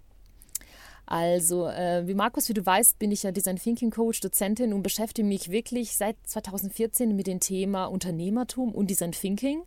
Also, 1.06 1.68
äh, 1.68 2.06
wie 2.06 2.14
Markus, 2.14 2.50
wie 2.50 2.54
du 2.54 2.66
weißt, 2.66 3.00
bin 3.00 3.12
ich 3.12 3.24
ja 3.24 3.32
Design 3.32 3.56
Thinking 3.56 3.92
Coach, 3.92 4.20
Dozentin 4.20 4.74
und 4.74 4.84
beschäftige 4.84 5.26
mich 5.26 5.50
wirklich 5.50 5.96
seit 5.96 6.18
2014 6.26 7.16
mit 7.16 7.28
dem 7.28 7.40
Thema 7.40 7.86
Unternehmertum 7.86 8.76
und 8.76 8.90
Design 8.90 9.14
Thinking. 9.14 9.64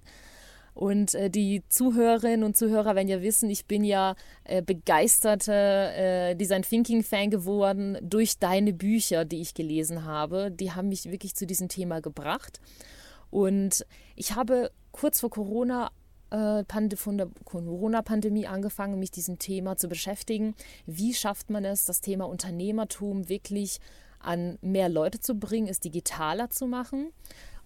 Und 0.75 1.15
äh, 1.15 1.31
die 1.31 1.63
Zuhörerinnen 1.69 2.45
und 2.45 2.59
Zuhörer 2.59 2.95
werden 2.95 3.09
ja 3.09 3.23
wissen, 3.23 3.49
ich 3.49 3.65
bin 3.65 3.85
ja 3.85 4.15
äh, 4.45 4.63
begeisterte 4.63 5.53
äh, 5.53 6.37
Design 6.37 6.63
Thinking 6.63 7.03
Fan 7.03 7.31
geworden 7.31 7.97
durch 8.03 8.39
deine 8.39 8.75
Bücher, 8.75 9.25
die 9.25 9.41
ich 9.41 9.55
gelesen 9.55 10.05
habe. 10.05 10.51
Die 10.51 10.73
haben 10.73 10.91
mich 10.91 11.11
wirklich 11.11 11.35
zu 11.35 11.47
diesem 11.47 11.69
Thema 11.69 12.01
gebracht. 12.01 12.61
Und 13.31 13.87
ich 14.15 14.35
habe 14.35 14.71
kurz 14.93 15.21
vor 15.21 15.31
Corona 15.31 15.91
von 16.97 17.19
der 17.19 17.29
Corona-Pandemie 17.45 18.47
angefangen, 18.47 18.99
mich 18.99 19.11
diesem 19.11 19.39
Thema 19.39 19.77
zu 19.77 19.89
beschäftigen. 19.89 20.55
Wie 20.87 21.15
schafft 21.15 21.51
man 21.51 21.65
es, 21.65 21.85
das 21.85 22.01
Thema 22.01 22.29
Unternehmertum 22.29 23.29
wirklich 23.29 23.81
an 24.21 24.59
mehr 24.61 24.89
Leute 24.89 25.21
zu 25.21 25.35
bringen, 25.35 25.67
es 25.67 25.81
digitaler 25.81 26.51
zu 26.51 26.67
machen? 26.67 27.13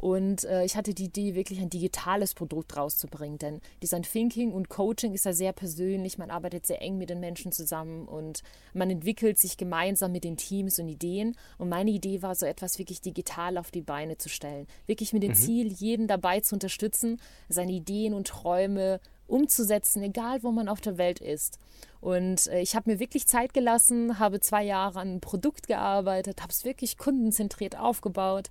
Und 0.04 0.44
äh, 0.44 0.66
ich 0.66 0.76
hatte 0.76 0.92
die 0.92 1.06
Idee, 1.06 1.34
wirklich 1.34 1.60
ein 1.60 1.70
digitales 1.70 2.34
Produkt 2.34 2.76
rauszubringen, 2.76 3.38
denn 3.38 3.62
Design 3.82 4.02
Thinking 4.02 4.52
und 4.52 4.68
Coaching 4.68 5.14
ist 5.14 5.24
ja 5.24 5.32
sehr 5.32 5.54
persönlich. 5.54 6.18
Man 6.18 6.30
arbeitet 6.30 6.66
sehr 6.66 6.82
eng 6.82 6.98
mit 6.98 7.08
den 7.08 7.20
Menschen 7.20 7.52
zusammen 7.52 8.06
und 8.06 8.42
man 8.74 8.90
entwickelt 8.90 9.38
sich 9.38 9.56
gemeinsam 9.56 10.12
mit 10.12 10.24
den 10.24 10.36
Teams 10.36 10.78
und 10.78 10.88
Ideen. 10.88 11.34
Und 11.56 11.70
meine 11.70 11.90
Idee 11.90 12.20
war, 12.20 12.34
so 12.34 12.44
etwas 12.44 12.78
wirklich 12.78 13.00
digital 13.00 13.56
auf 13.56 13.70
die 13.70 13.80
Beine 13.80 14.18
zu 14.18 14.28
stellen. 14.28 14.66
Wirklich 14.84 15.14
mit 15.14 15.22
dem 15.22 15.30
mhm. 15.30 15.36
Ziel, 15.36 15.72
jeden 15.72 16.06
dabei 16.06 16.40
zu 16.40 16.56
unterstützen, 16.56 17.18
seine 17.48 17.72
Ideen 17.72 18.12
und 18.12 18.26
Träume 18.26 19.00
umzusetzen, 19.26 20.02
egal 20.02 20.42
wo 20.42 20.52
man 20.52 20.68
auf 20.68 20.82
der 20.82 20.98
Welt 20.98 21.18
ist. 21.20 21.58
Und 22.02 22.46
äh, 22.48 22.60
ich 22.60 22.76
habe 22.76 22.90
mir 22.90 22.98
wirklich 22.98 23.26
Zeit 23.26 23.54
gelassen, 23.54 24.18
habe 24.18 24.40
zwei 24.40 24.64
Jahre 24.64 25.00
an 25.00 25.08
einem 25.08 25.20
Produkt 25.22 25.66
gearbeitet, 25.66 26.42
habe 26.42 26.52
es 26.52 26.66
wirklich 26.66 26.98
kundenzentriert 26.98 27.78
aufgebaut, 27.78 28.50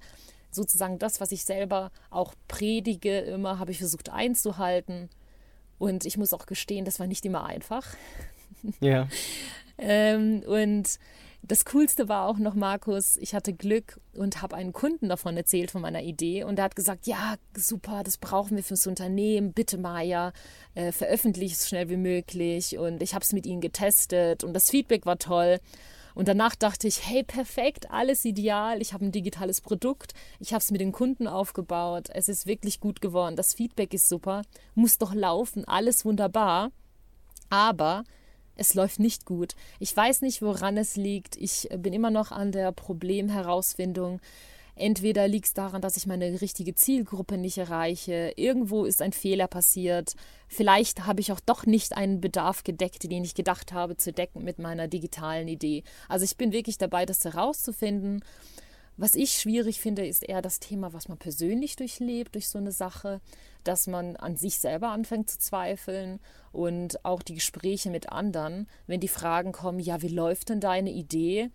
sozusagen 0.56 1.00
das, 1.00 1.22
was 1.22 1.32
ich 1.32 1.46
selber 1.46 1.92
auch 2.10 2.34
predige, 2.48 3.20
immer 3.20 3.60
habe 3.60 3.72
ich 3.72 3.80
versucht 3.80 4.10
einzuhalten. 4.10 5.10
Und 5.80 6.06
ich 6.06 6.18
muss 6.18 6.34
auch 6.34 6.46
gestehen, 6.46 6.86
das 6.86 7.00
war 7.00 7.08
nicht 7.08 7.26
immer 7.26 7.46
einfach. 7.46 7.86
Ja. 8.80 9.08
ähm, 9.78 10.44
und 10.46 11.00
das 11.46 11.66
Coolste 11.66 12.08
war 12.08 12.30
auch 12.30 12.38
noch, 12.38 12.54
Markus, 12.54 13.18
ich 13.18 13.36
hatte 13.36 13.52
Glück 13.54 14.00
und 14.14 14.42
habe 14.42 14.56
einen 14.56 14.72
Kunden 14.72 15.10
davon 15.10 15.36
erzählt, 15.36 15.72
von 15.72 15.82
meiner 15.82 16.02
Idee. 16.02 16.46
Und 16.46 16.58
er 16.58 16.66
hat 16.66 16.78
gesagt, 16.78 17.06
ja, 17.06 17.36
super, 17.54 18.02
das 18.04 18.18
brauchen 18.18 18.56
wir 18.56 18.64
fürs 18.64 18.88
Unternehmen. 18.88 19.52
Bitte, 19.52 19.78
Maja, 19.78 20.32
äh, 20.74 20.94
veröffentliche 20.94 21.56
es 21.56 21.68
schnell 21.68 21.90
wie 21.90 21.98
möglich. 21.98 22.78
Und 22.78 23.04
ich 23.04 23.14
habe 23.14 23.24
es 23.24 23.34
mit 23.34 23.46
ihnen 23.46 23.60
getestet 23.60 24.46
und 24.46 24.54
das 24.54 24.70
Feedback 24.70 25.06
war 25.06 25.18
toll. 25.18 25.60
Und 26.16 26.28
danach 26.28 26.56
dachte 26.56 26.88
ich, 26.88 27.08
hey, 27.08 27.24
perfekt, 27.24 27.90
alles 27.92 28.26
ideal. 28.26 28.82
Ich 28.82 28.94
habe 28.94 29.06
ein 29.06 29.12
digitales 29.12 29.62
Produkt. 29.62 30.14
Ich 30.40 30.54
habe 30.54 30.62
es 30.62 30.72
mit 30.72 30.82
den 30.82 30.92
Kunden 30.92 31.28
aufgebaut. 31.28 32.10
Es 32.14 32.30
ist 32.30 32.46
wirklich 32.46 32.80
gut 32.80 33.02
geworden. 33.02 33.36
Das 33.36 33.54
Feedback 33.54 33.94
ist 33.94 34.10
super. 34.10 34.44
Muss 34.76 34.98
doch 34.98 35.14
laufen. 35.14 35.66
Alles 35.66 36.06
wunderbar. 36.06 36.72
Aber 37.50 38.04
es 38.56 38.74
läuft 38.74 39.00
nicht 39.00 39.26
gut. 39.26 39.56
Ich 39.80 39.96
weiß 39.96 40.22
nicht, 40.22 40.42
woran 40.42 40.78
es 40.78 40.96
liegt. 40.96 41.36
Ich 41.38 41.70
bin 41.78 41.94
immer 41.94 42.12
noch 42.12 42.32
an 42.32 42.52
der 42.52 42.72
Problemherausfindung. 42.72 44.20
Entweder 44.76 45.28
liegt 45.28 45.46
es 45.46 45.54
daran, 45.54 45.82
dass 45.82 45.98
ich 45.98 46.08
meine 46.08 46.42
richtige 46.42 46.74
Zielgruppe 46.74 47.38
nicht 47.38 47.60
erreiche, 47.60 48.34
irgendwo 48.36 48.86
ist 48.86 49.02
ein 49.04 49.14
Fehler 49.14 49.48
passiert, 49.48 50.16
vielleicht 50.48 51.06
habe 51.06 51.22
ich 51.22 51.32
auch 51.32 51.40
doch 51.40 51.66
nicht 51.68 51.96
einen 51.96 52.22
Bedarf 52.22 52.64
gedeckt, 52.64 53.04
den 53.12 53.24
ich 53.24 53.36
gedacht 53.36 53.72
habe 53.72 53.98
zu 53.98 54.12
decken 54.12 54.44
mit 54.44 54.58
meiner 54.58 54.88
digitalen 54.88 55.48
Idee. 55.48 55.84
Also 56.10 56.26
ich 56.26 56.38
bin 56.38 56.52
wirklich 56.52 56.80
dabei, 56.80 57.06
das 57.06 57.24
herauszufinden. 57.24 58.24
Was 58.96 59.16
ich 59.16 59.34
schwierig 59.34 59.80
finde, 59.80 60.06
ist 60.06 60.24
eher 60.24 60.44
das 60.44 60.60
Thema, 60.60 60.94
was 60.94 61.08
man 61.08 61.18
persönlich 61.18 61.76
durchlebt 61.76 62.36
durch 62.36 62.48
so 62.48 62.60
eine 62.60 62.72
Sache, 62.72 63.22
dass 63.64 63.88
man 63.88 64.16
an 64.16 64.38
sich 64.38 64.60
selber 64.60 64.90
anfängt 64.90 65.32
zu 65.32 65.40
zweifeln 65.40 66.20
und 66.52 67.04
auch 67.04 67.24
die 67.24 67.36
Gespräche 67.36 67.90
mit 67.90 68.10
anderen, 68.10 68.68
wenn 68.86 69.00
die 69.00 69.08
Fragen 69.08 69.52
kommen, 69.52 69.80
ja, 69.80 70.04
wie 70.04 70.10
läuft 70.10 70.50
denn 70.50 70.60
deine 70.60 70.92
Idee? 70.92 71.50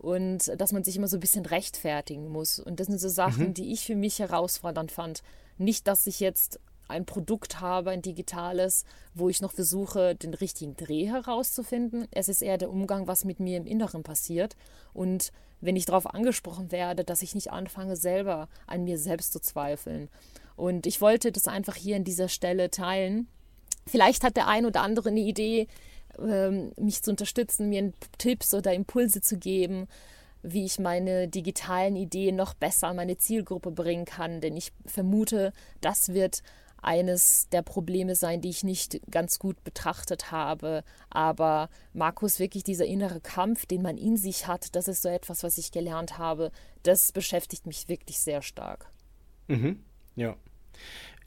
Und 0.00 0.50
dass 0.58 0.72
man 0.72 0.82
sich 0.82 0.96
immer 0.96 1.08
so 1.08 1.18
ein 1.18 1.20
bisschen 1.20 1.44
rechtfertigen 1.44 2.28
muss. 2.28 2.58
Und 2.58 2.80
das 2.80 2.86
sind 2.86 2.98
so 2.98 3.10
Sachen, 3.10 3.48
mhm. 3.48 3.54
die 3.54 3.72
ich 3.72 3.84
für 3.84 3.96
mich 3.96 4.18
herausfordernd 4.18 4.90
fand. 4.90 5.22
Nicht, 5.58 5.86
dass 5.86 6.06
ich 6.06 6.20
jetzt 6.20 6.58
ein 6.88 7.04
Produkt 7.04 7.60
habe, 7.60 7.90
ein 7.90 8.00
digitales, 8.00 8.84
wo 9.14 9.28
ich 9.28 9.42
noch 9.42 9.52
versuche, 9.52 10.14
den 10.14 10.32
richtigen 10.32 10.74
Dreh 10.74 11.06
herauszufinden. 11.06 12.08
Es 12.12 12.28
ist 12.28 12.40
eher 12.40 12.56
der 12.56 12.70
Umgang, 12.70 13.06
was 13.06 13.26
mit 13.26 13.40
mir 13.40 13.58
im 13.58 13.66
Inneren 13.66 14.02
passiert. 14.02 14.56
Und 14.94 15.32
wenn 15.60 15.76
ich 15.76 15.84
darauf 15.84 16.06
angesprochen 16.06 16.72
werde, 16.72 17.04
dass 17.04 17.20
ich 17.20 17.34
nicht 17.34 17.52
anfange, 17.52 17.94
selber 17.94 18.48
an 18.66 18.84
mir 18.84 18.98
selbst 18.98 19.32
zu 19.32 19.40
zweifeln. 19.40 20.08
Und 20.56 20.86
ich 20.86 21.02
wollte 21.02 21.30
das 21.30 21.46
einfach 21.46 21.76
hier 21.76 21.96
an 21.96 22.04
dieser 22.04 22.28
Stelle 22.28 22.70
teilen. 22.70 23.28
Vielleicht 23.86 24.24
hat 24.24 24.36
der 24.36 24.48
ein 24.48 24.64
oder 24.64 24.80
andere 24.80 25.10
eine 25.10 25.20
Idee, 25.20 25.68
mich 26.18 27.02
zu 27.02 27.10
unterstützen, 27.10 27.68
mir 27.68 27.92
Tipps 28.18 28.54
oder 28.54 28.72
Impulse 28.72 29.20
zu 29.20 29.38
geben, 29.38 29.86
wie 30.42 30.64
ich 30.64 30.78
meine 30.78 31.28
digitalen 31.28 31.96
Ideen 31.96 32.36
noch 32.36 32.54
besser 32.54 32.88
an 32.88 32.96
meine 32.96 33.18
Zielgruppe 33.18 33.70
bringen 33.70 34.04
kann. 34.04 34.40
Denn 34.40 34.56
ich 34.56 34.72
vermute, 34.86 35.52
das 35.80 36.14
wird 36.14 36.42
eines 36.82 37.48
der 37.50 37.62
Probleme 37.62 38.14
sein, 38.14 38.40
die 38.40 38.48
ich 38.48 38.64
nicht 38.64 39.00
ganz 39.10 39.38
gut 39.38 39.62
betrachtet 39.64 40.30
habe. 40.30 40.82
Aber 41.10 41.68
Markus, 41.92 42.38
wirklich 42.38 42.64
dieser 42.64 42.86
innere 42.86 43.20
Kampf, 43.20 43.66
den 43.66 43.82
man 43.82 43.98
in 43.98 44.16
sich 44.16 44.46
hat, 44.46 44.74
das 44.74 44.88
ist 44.88 45.02
so 45.02 45.08
etwas, 45.08 45.42
was 45.42 45.58
ich 45.58 45.72
gelernt 45.72 46.18
habe, 46.18 46.50
das 46.82 47.12
beschäftigt 47.12 47.66
mich 47.66 47.88
wirklich 47.88 48.18
sehr 48.18 48.42
stark. 48.42 48.90
Mhm. 49.48 49.80
Ja. 50.16 50.36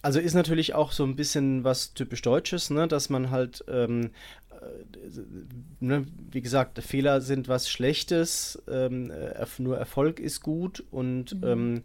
Also 0.01 0.19
ist 0.19 0.33
natürlich 0.33 0.73
auch 0.73 0.91
so 0.91 1.05
ein 1.05 1.15
bisschen 1.15 1.63
was 1.63 1.93
typisch 1.93 2.21
Deutsches, 2.21 2.69
ne? 2.69 2.89
dass 2.89 3.09
man 3.09 3.31
halt 3.31 3.63
ähm, 3.69 4.11
ne, 5.79 6.05
wie 6.31 6.41
gesagt, 6.41 6.79
Fehler 6.79 7.21
sind 7.21 7.47
was 7.47 7.69
Schlechtes, 7.69 8.61
ähm, 8.67 9.11
nur 9.59 9.77
Erfolg 9.77 10.19
ist 10.19 10.41
gut 10.41 10.83
und 10.91 11.35
mhm. 11.41 11.47
ähm, 11.47 11.83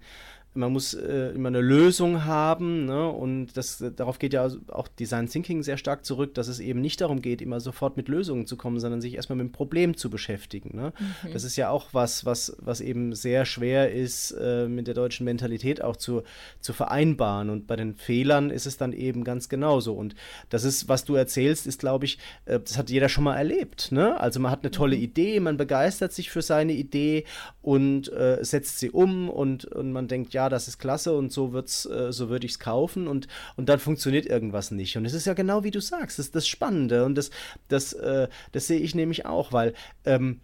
man 0.55 0.73
muss 0.73 0.95
äh, 0.95 1.31
immer 1.35 1.49
eine 1.49 1.61
Lösung 1.61 2.25
haben 2.25 2.87
ne? 2.87 3.09
und 3.09 3.57
das, 3.57 3.85
darauf 3.97 4.19
geht 4.19 4.33
ja 4.33 4.49
auch 4.69 4.89
Design 4.89 5.29
Thinking 5.29 5.63
sehr 5.63 5.77
stark 5.77 6.05
zurück, 6.05 6.35
dass 6.35 6.49
es 6.49 6.59
eben 6.59 6.81
nicht 6.81 7.01
darum 7.01 7.23
geht, 7.23 7.41
immer 7.43 7.61
sofort 7.61 7.97
mit 7.97 8.09
Lösungen 8.09 8.47
zu 8.47 8.57
kommen, 8.57 8.81
sondern 8.81 9.01
sich 9.01 9.15
erstmal 9.15 9.37
mit 9.37 9.47
dem 9.47 9.53
Problem 9.53 9.97
zu 9.97 10.11
beschäftigen. 10.11 10.77
Ne? 10.77 10.93
Mhm. 10.99 11.33
Das 11.33 11.45
ist 11.45 11.57
ja 11.57 11.71
auch 11.71 11.89
was, 11.93 12.25
was, 12.25 12.57
was 12.59 12.81
eben 12.81 13.15
sehr 13.15 13.45
schwer 13.45 13.93
ist, 13.93 14.33
äh, 14.33 14.69
mit 14.69 14.87
der 14.87 14.95
deutschen 14.95 15.25
Mentalität 15.25 15.83
auch 15.83 15.97
zu, 15.97 16.23
zu 16.61 16.73
vereinbaren 16.73 17.51
und 17.51 17.67
bei 17.67 17.77
den 17.77 17.95
Fehlern 17.95 18.51
ist 18.51 18.67
es 18.67 18.77
dann 18.77 18.93
eben 18.93 19.25
ganz 19.25 19.49
genauso 19.49 19.95
und 19.95 20.15
das 20.49 20.65
ist, 20.65 20.89
was 20.89 21.05
du 21.05 21.15
erzählst, 21.15 21.67
ist 21.67 21.79
glaube 21.79 22.07
ich, 22.07 22.19
äh, 22.47 22.59
das 22.59 22.79
hat 22.79 22.91
jeder 22.91 23.09
schon 23.09 23.25
mal 23.25 23.37
erlebt. 23.37 23.93
Ne? 23.93 24.19
Also 24.19 24.41
man 24.41 24.51
hat 24.51 24.63
eine 24.63 24.71
tolle 24.71 24.97
mhm. 24.97 25.03
Idee, 25.03 25.41
man 25.41 25.57
begeistert 25.57 26.13
sich 26.13 26.31
für 26.31 26.43
seine 26.43 26.73
Idee 26.73 27.25
und 27.63 28.11
äh, 28.13 28.39
setzt 28.41 28.79
sie 28.79 28.91
um 28.91 29.29
und, 29.29 29.67
und 29.67 29.93
man 29.93 30.09
denkt, 30.09 30.33
ja, 30.33 30.38
das 30.49 30.69
ist 30.69 30.79
klasse 30.79 31.17
und 31.17 31.33
so 31.33 31.53
wird's, 31.53 31.87
äh, 31.87 32.13
so 32.13 32.29
würde 32.29 32.47
ich 32.47 32.53
es 32.53 32.59
kaufen 32.59 33.09
und, 33.09 33.27
und 33.57 33.69
dann 33.69 33.79
funktioniert 33.79 34.27
irgendwas 34.27 34.71
nicht. 34.71 34.97
Und 34.97 35.05
es 35.05 35.15
ist 35.15 35.27
ja 35.27 35.35
genau 35.35 35.65
wie 35.65 35.71
du 35.71 35.81
sagst, 35.81 36.19
das 36.19 36.27
ist 36.27 36.37
das 36.37 36.47
Spannende 36.47 37.05
und 37.05 37.17
das, 37.17 37.31
das, 37.69 37.93
äh, 37.95 38.29
das 38.53 38.67
sehe 38.67 38.81
ich 38.81 38.95
nämlich 38.95 39.27
auch, 39.27 39.53
weil 39.53 39.75
ähm, 40.05 40.41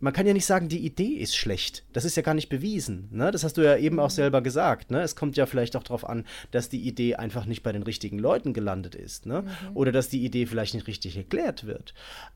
man 0.00 0.12
kann 0.12 0.26
ja 0.26 0.32
nicht 0.32 0.46
sagen, 0.46 0.68
die 0.68 0.84
Idee 0.84 1.14
ist 1.14 1.34
schlecht. 1.34 1.84
Das 1.92 2.04
ist 2.04 2.16
ja 2.16 2.22
gar 2.22 2.34
nicht 2.34 2.48
bewiesen. 2.48 3.08
Ne? 3.10 3.30
Das 3.30 3.42
hast 3.42 3.56
du 3.56 3.62
ja 3.62 3.76
eben 3.76 3.98
auch 3.98 4.10
mhm. 4.10 4.14
selber 4.14 4.42
gesagt. 4.42 4.90
Ne? 4.90 5.02
Es 5.02 5.16
kommt 5.16 5.36
ja 5.36 5.46
vielleicht 5.46 5.74
auch 5.74 5.82
darauf 5.82 6.08
an, 6.08 6.24
dass 6.50 6.68
die 6.68 6.86
Idee 6.86 7.16
einfach 7.16 7.46
nicht 7.46 7.62
bei 7.62 7.72
den 7.72 7.82
richtigen 7.82 8.18
Leuten 8.18 8.52
gelandet 8.52 8.94
ist. 8.94 9.26
Ne? 9.26 9.42
Mhm. 9.42 9.76
Oder 9.76 9.92
dass 9.92 10.08
die 10.08 10.24
Idee 10.24 10.46
vielleicht 10.46 10.74
nicht 10.74 10.86
richtig 10.86 11.16
erklärt 11.16 11.66
wird. 11.66 11.94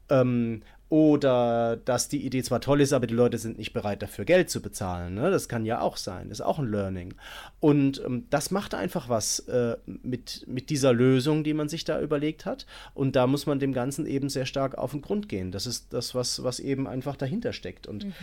Ähm, 0.08 0.62
oder 0.92 1.78
dass 1.78 2.08
die 2.08 2.22
Idee 2.22 2.42
zwar 2.42 2.60
toll 2.60 2.82
ist, 2.82 2.92
aber 2.92 3.06
die 3.06 3.14
Leute 3.14 3.38
sind 3.38 3.56
nicht 3.56 3.72
bereit 3.72 4.02
dafür 4.02 4.26
Geld 4.26 4.50
zu 4.50 4.60
bezahlen. 4.60 5.14
Ne? 5.14 5.30
Das 5.30 5.48
kann 5.48 5.64
ja 5.64 5.80
auch 5.80 5.96
sein. 5.96 6.28
Das 6.28 6.40
ist 6.40 6.44
auch 6.44 6.58
ein 6.58 6.70
Learning. 6.70 7.14
Und 7.60 8.02
ähm, 8.04 8.26
das 8.28 8.50
macht 8.50 8.74
einfach 8.74 9.08
was 9.08 9.38
äh, 9.48 9.78
mit, 9.86 10.44
mit 10.46 10.68
dieser 10.68 10.92
Lösung, 10.92 11.44
die 11.44 11.54
man 11.54 11.70
sich 11.70 11.84
da 11.84 11.98
überlegt 11.98 12.44
hat. 12.44 12.66
Und 12.92 13.16
da 13.16 13.26
muss 13.26 13.46
man 13.46 13.58
dem 13.58 13.72
Ganzen 13.72 14.04
eben 14.04 14.28
sehr 14.28 14.44
stark 14.44 14.76
auf 14.76 14.90
den 14.90 15.00
Grund 15.00 15.30
gehen. 15.30 15.50
Das 15.50 15.66
ist 15.66 15.94
das, 15.94 16.14
was, 16.14 16.44
was 16.44 16.60
eben 16.60 16.86
einfach 16.86 17.16
dahinter 17.16 17.54
steckt. 17.54 17.86
Und 17.86 18.04
mhm 18.04 18.14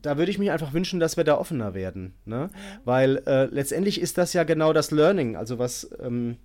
da 0.00 0.18
würde 0.18 0.32
ich 0.32 0.38
mich 0.38 0.50
einfach 0.50 0.72
wünschen, 0.72 0.98
dass 0.98 1.16
wir 1.16 1.22
da 1.22 1.38
offener 1.38 1.74
werden. 1.74 2.14
Ne? 2.24 2.50
Weil 2.84 3.22
äh, 3.24 3.44
letztendlich 3.44 4.00
ist 4.00 4.18
das 4.18 4.32
ja 4.32 4.42
genau 4.42 4.72
das 4.72 4.90
Learning, 4.90 5.36
also 5.36 5.60
was, 5.60 5.88
ähm, 6.02 6.38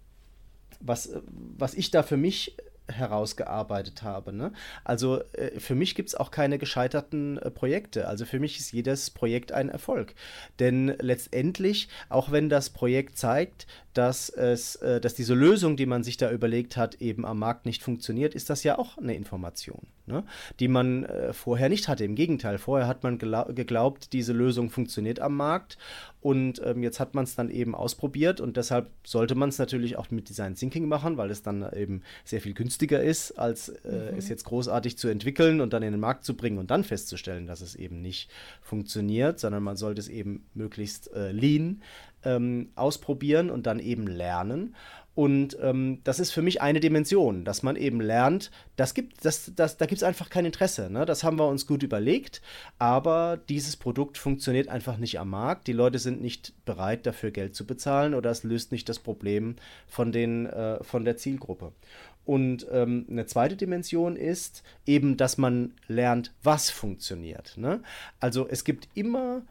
was, 0.80 1.10
was 1.26 1.74
ich 1.74 1.90
da 1.90 2.04
für 2.04 2.18
mich 2.18 2.56
herausgearbeitet 2.89 4.03
habe. 4.03 4.34
Ne? 4.34 4.51
Also 4.84 5.22
äh, 5.34 5.60
für 5.60 5.75
mich 5.75 5.96
gibt 5.96 6.10
es 6.10 6.15
auch 6.15 6.32
keine 6.32 6.58
gescheiterten 6.58 7.38
äh, 7.38 7.51
Projekte. 7.51 8.08
Also 8.08 8.25
für 8.25 8.39
mich 8.39 8.60
ist 8.60 8.72
jedes 8.72 9.10
Projekt 9.10 9.51
ein 9.51 9.70
Erfolg. 9.70 10.15
Denn 10.60 10.96
letztendlich, 11.00 11.89
auch 12.10 12.32
wenn 12.32 12.50
das 12.50 12.70
Projekt 12.70 13.17
zeigt, 13.17 13.67
dass, 13.98 14.30
es, 14.30 14.75
äh, 14.75 15.01
dass 15.01 15.16
diese 15.16 15.34
Lösung, 15.34 15.75
die 15.75 15.88
man 15.88 16.04
sich 16.04 16.18
da 16.18 16.32
überlegt 16.32 16.77
hat, 16.77 17.01
eben 17.01 17.25
am 17.25 17.39
Markt 17.39 17.66
nicht 17.66 17.82
funktioniert, 17.82 18.36
ist 18.36 18.50
das 18.50 18.63
ja 18.63 18.77
auch 18.77 18.98
eine 19.00 19.16
Information, 19.16 19.88
ne? 20.06 20.24
die 20.60 20.68
man 20.68 21.04
äh, 21.06 21.34
vorher 21.34 21.68
nicht 21.68 21.88
hatte. 21.88 22.06
Im 22.06 22.13
Gegenteil, 22.13 22.60
vorher 22.60 22.88
hat 22.88 23.01
man 23.01 23.18
geglaubt, 23.18 24.13
diese 24.13 24.34
Lösung 24.34 24.70
funktioniert 24.70 25.20
am 25.20 25.36
Markt 25.36 25.80
und 26.22 26.62
ähm, 26.63 26.84
jetzt 26.84 27.00
hat 27.00 27.16
man 27.16 27.24
es 27.24 27.36
dann 27.36 27.50
eben 27.50 27.74
ausprobiert 27.74 28.39
und 28.39 28.56
deshalb 28.56 28.92
sollte 29.04 29.34
man 29.34 29.50
es 29.50 29.58
natürlich 29.58 29.98
auch 29.98 30.12
mit 30.12 30.30
Design 30.30 30.54
Thinking 30.54 30.88
machen, 30.88 31.18
weil 31.18 31.32
es 31.32 31.42
dann 31.42 31.68
eben 31.74 32.04
sehr 32.24 32.42
viel 32.42 32.54
günstiger 32.54 33.01
ist, 33.01 33.32
als 33.32 33.70
äh, 33.70 34.12
mhm. 34.12 34.18
es 34.18 34.30
jetzt 34.30 34.46
großartig 34.46 34.98
zu 34.98 35.08
entwickeln 35.08 35.60
und 35.60 35.74
dann 35.74 35.82
in 35.82 35.92
den 35.92 36.00
Markt 36.00 36.24
zu 36.24 36.36
bringen 36.36 36.60
und 36.60 36.70
dann 36.70 36.84
festzustellen, 36.84 37.48
dass 37.48 37.62
es 37.62 37.74
eben 37.74 38.01
nicht 38.01 38.30
funktioniert, 38.62 39.39
sondern 39.39 39.63
man 39.63 39.75
sollte 39.75 40.01
es 40.01 40.08
eben 40.08 40.46
möglichst 40.54 41.12
äh, 41.13 41.32
lean 41.32 41.82
ähm, 42.27 42.69
ausprobieren 42.75 43.50
und 43.50 43.65
dann 43.65 43.79
eben 43.79 44.05
lernen. 44.05 44.75
Und 45.15 45.57
ähm, 45.63 46.01
das 46.03 46.19
ist 46.19 46.29
für 46.29 46.43
mich 46.43 46.62
eine 46.62 46.79
Dimension, 46.79 47.43
dass 47.43 47.63
man 47.63 47.75
eben 47.75 48.01
lernt, 48.01 48.51
das 48.75 48.93
gibt, 48.93 49.25
das, 49.25 49.51
das, 49.55 49.77
da 49.77 49.88
gibt 49.88 49.98
es 49.98 50.03
einfach 50.03 50.29
kein 50.29 50.46
Interesse. 50.46 50.91
Ne? 50.91 51.07
Das 51.07 51.24
haben 51.24 51.39
wir 51.39 51.48
uns 51.48 51.65
gut 51.65 51.81
überlegt, 51.81 52.43
aber 52.77 53.39
dieses 53.50 53.77
Produkt 53.77 54.19
funktioniert 54.19 54.67
einfach 54.67 54.98
nicht 54.98 55.19
am 55.19 55.31
Markt. 55.31 55.65
Die 55.65 55.74
Leute 55.74 55.98
sind 55.98 56.22
nicht 56.22 56.53
bereit, 56.65 57.07
dafür 57.07 57.31
Geld 57.31 57.55
zu 57.55 57.65
bezahlen 57.65 58.13
oder 58.13 58.29
es 58.29 58.43
löst 58.43 58.72
nicht 58.72 58.89
das 58.89 59.00
Problem 59.00 59.55
von, 59.88 60.12
den, 60.12 60.46
äh, 60.46 60.84
von 60.84 61.03
der 61.03 61.17
Zielgruppe. 61.17 61.72
Und 62.24 62.67
ähm, 62.72 63.07
eine 63.10 63.25
zweite 63.25 63.55
Dimension 63.55 64.17
ist 64.17 64.62
eben, 64.86 65.17
dass 65.17 65.39
man 65.39 65.74
lernt, 65.88 66.31
was 66.43 66.69
funktioniert. 66.69 67.55
Ne? 67.57 67.81
Also 68.19 68.48
es 68.48 68.63
gibt 68.63 68.88
immer 68.93 69.41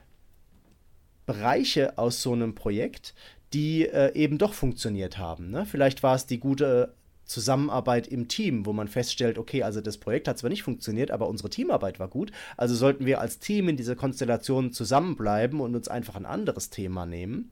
Bereiche 1.27 1.99
aus 1.99 2.23
so 2.23 2.33
einem 2.33 2.55
Projekt, 2.55 3.15
die 3.53 3.87
äh, 3.87 4.13
eben 4.15 4.39
doch 4.39 4.55
funktioniert 4.55 5.19
haben. 5.19 5.51
Ne? 5.51 5.67
Vielleicht 5.67 6.03
war 6.03 6.15
es 6.15 6.27
die 6.27 6.39
gute 6.39 6.95
Zusammenarbeit 7.25 8.07
im 8.07 8.29
Team, 8.29 8.67
wo 8.67 8.73
man 8.73 8.89
feststellt, 8.89 9.37
okay, 9.37 9.63
also 9.63 9.81
das 9.81 9.99
Projekt 9.99 10.29
hat 10.29 10.39
zwar 10.39 10.51
nicht 10.51 10.63
funktioniert, 10.63 11.11
aber 11.11 11.29
unsere 11.29 11.51
Teamarbeit 11.51 11.99
war 11.99 12.09
gut, 12.09 12.31
also 12.57 12.75
sollten 12.75 13.05
wir 13.05 13.21
als 13.21 13.41
Team 13.41 13.69
in 13.69 13.77
dieser 13.77 13.97
Konstellation 13.97 14.73
zusammenbleiben 14.73 15.61
und 15.61 15.75
uns 15.75 15.89
einfach 15.89 16.15
ein 16.15 16.27
anderes 16.27 16.71
Thema 16.71 17.05
nehmen. 17.05 17.51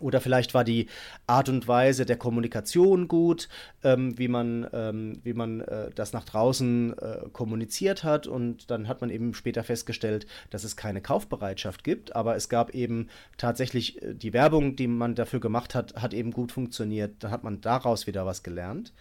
Oder 0.00 0.20
vielleicht 0.20 0.54
war 0.54 0.64
die 0.64 0.88
Art 1.26 1.48
und 1.48 1.68
Weise 1.68 2.06
der 2.06 2.16
Kommunikation 2.16 3.06
gut, 3.06 3.48
ähm, 3.84 4.18
wie 4.18 4.28
man, 4.28 4.66
ähm, 4.72 5.20
wie 5.22 5.34
man 5.34 5.60
äh, 5.60 5.90
das 5.94 6.12
nach 6.12 6.24
draußen 6.24 6.98
äh, 6.98 7.18
kommuniziert 7.32 8.02
hat. 8.02 8.26
Und 8.26 8.70
dann 8.70 8.88
hat 8.88 9.00
man 9.00 9.10
eben 9.10 9.34
später 9.34 9.62
festgestellt, 9.62 10.26
dass 10.50 10.64
es 10.64 10.76
keine 10.76 11.00
Kaufbereitschaft 11.00 11.84
gibt. 11.84 12.16
Aber 12.16 12.34
es 12.34 12.48
gab 12.48 12.74
eben 12.74 13.08
tatsächlich 13.36 14.02
äh, 14.02 14.14
die 14.14 14.32
Werbung, 14.32 14.74
die 14.74 14.88
man 14.88 15.14
dafür 15.14 15.40
gemacht 15.40 15.74
hat, 15.74 15.94
hat 15.94 16.14
eben 16.14 16.32
gut 16.32 16.52
funktioniert. 16.52 17.22
Dann 17.22 17.30
hat 17.30 17.44
man 17.44 17.60
daraus 17.60 18.06
wieder 18.06 18.26
was 18.26 18.42
gelernt. 18.42 18.92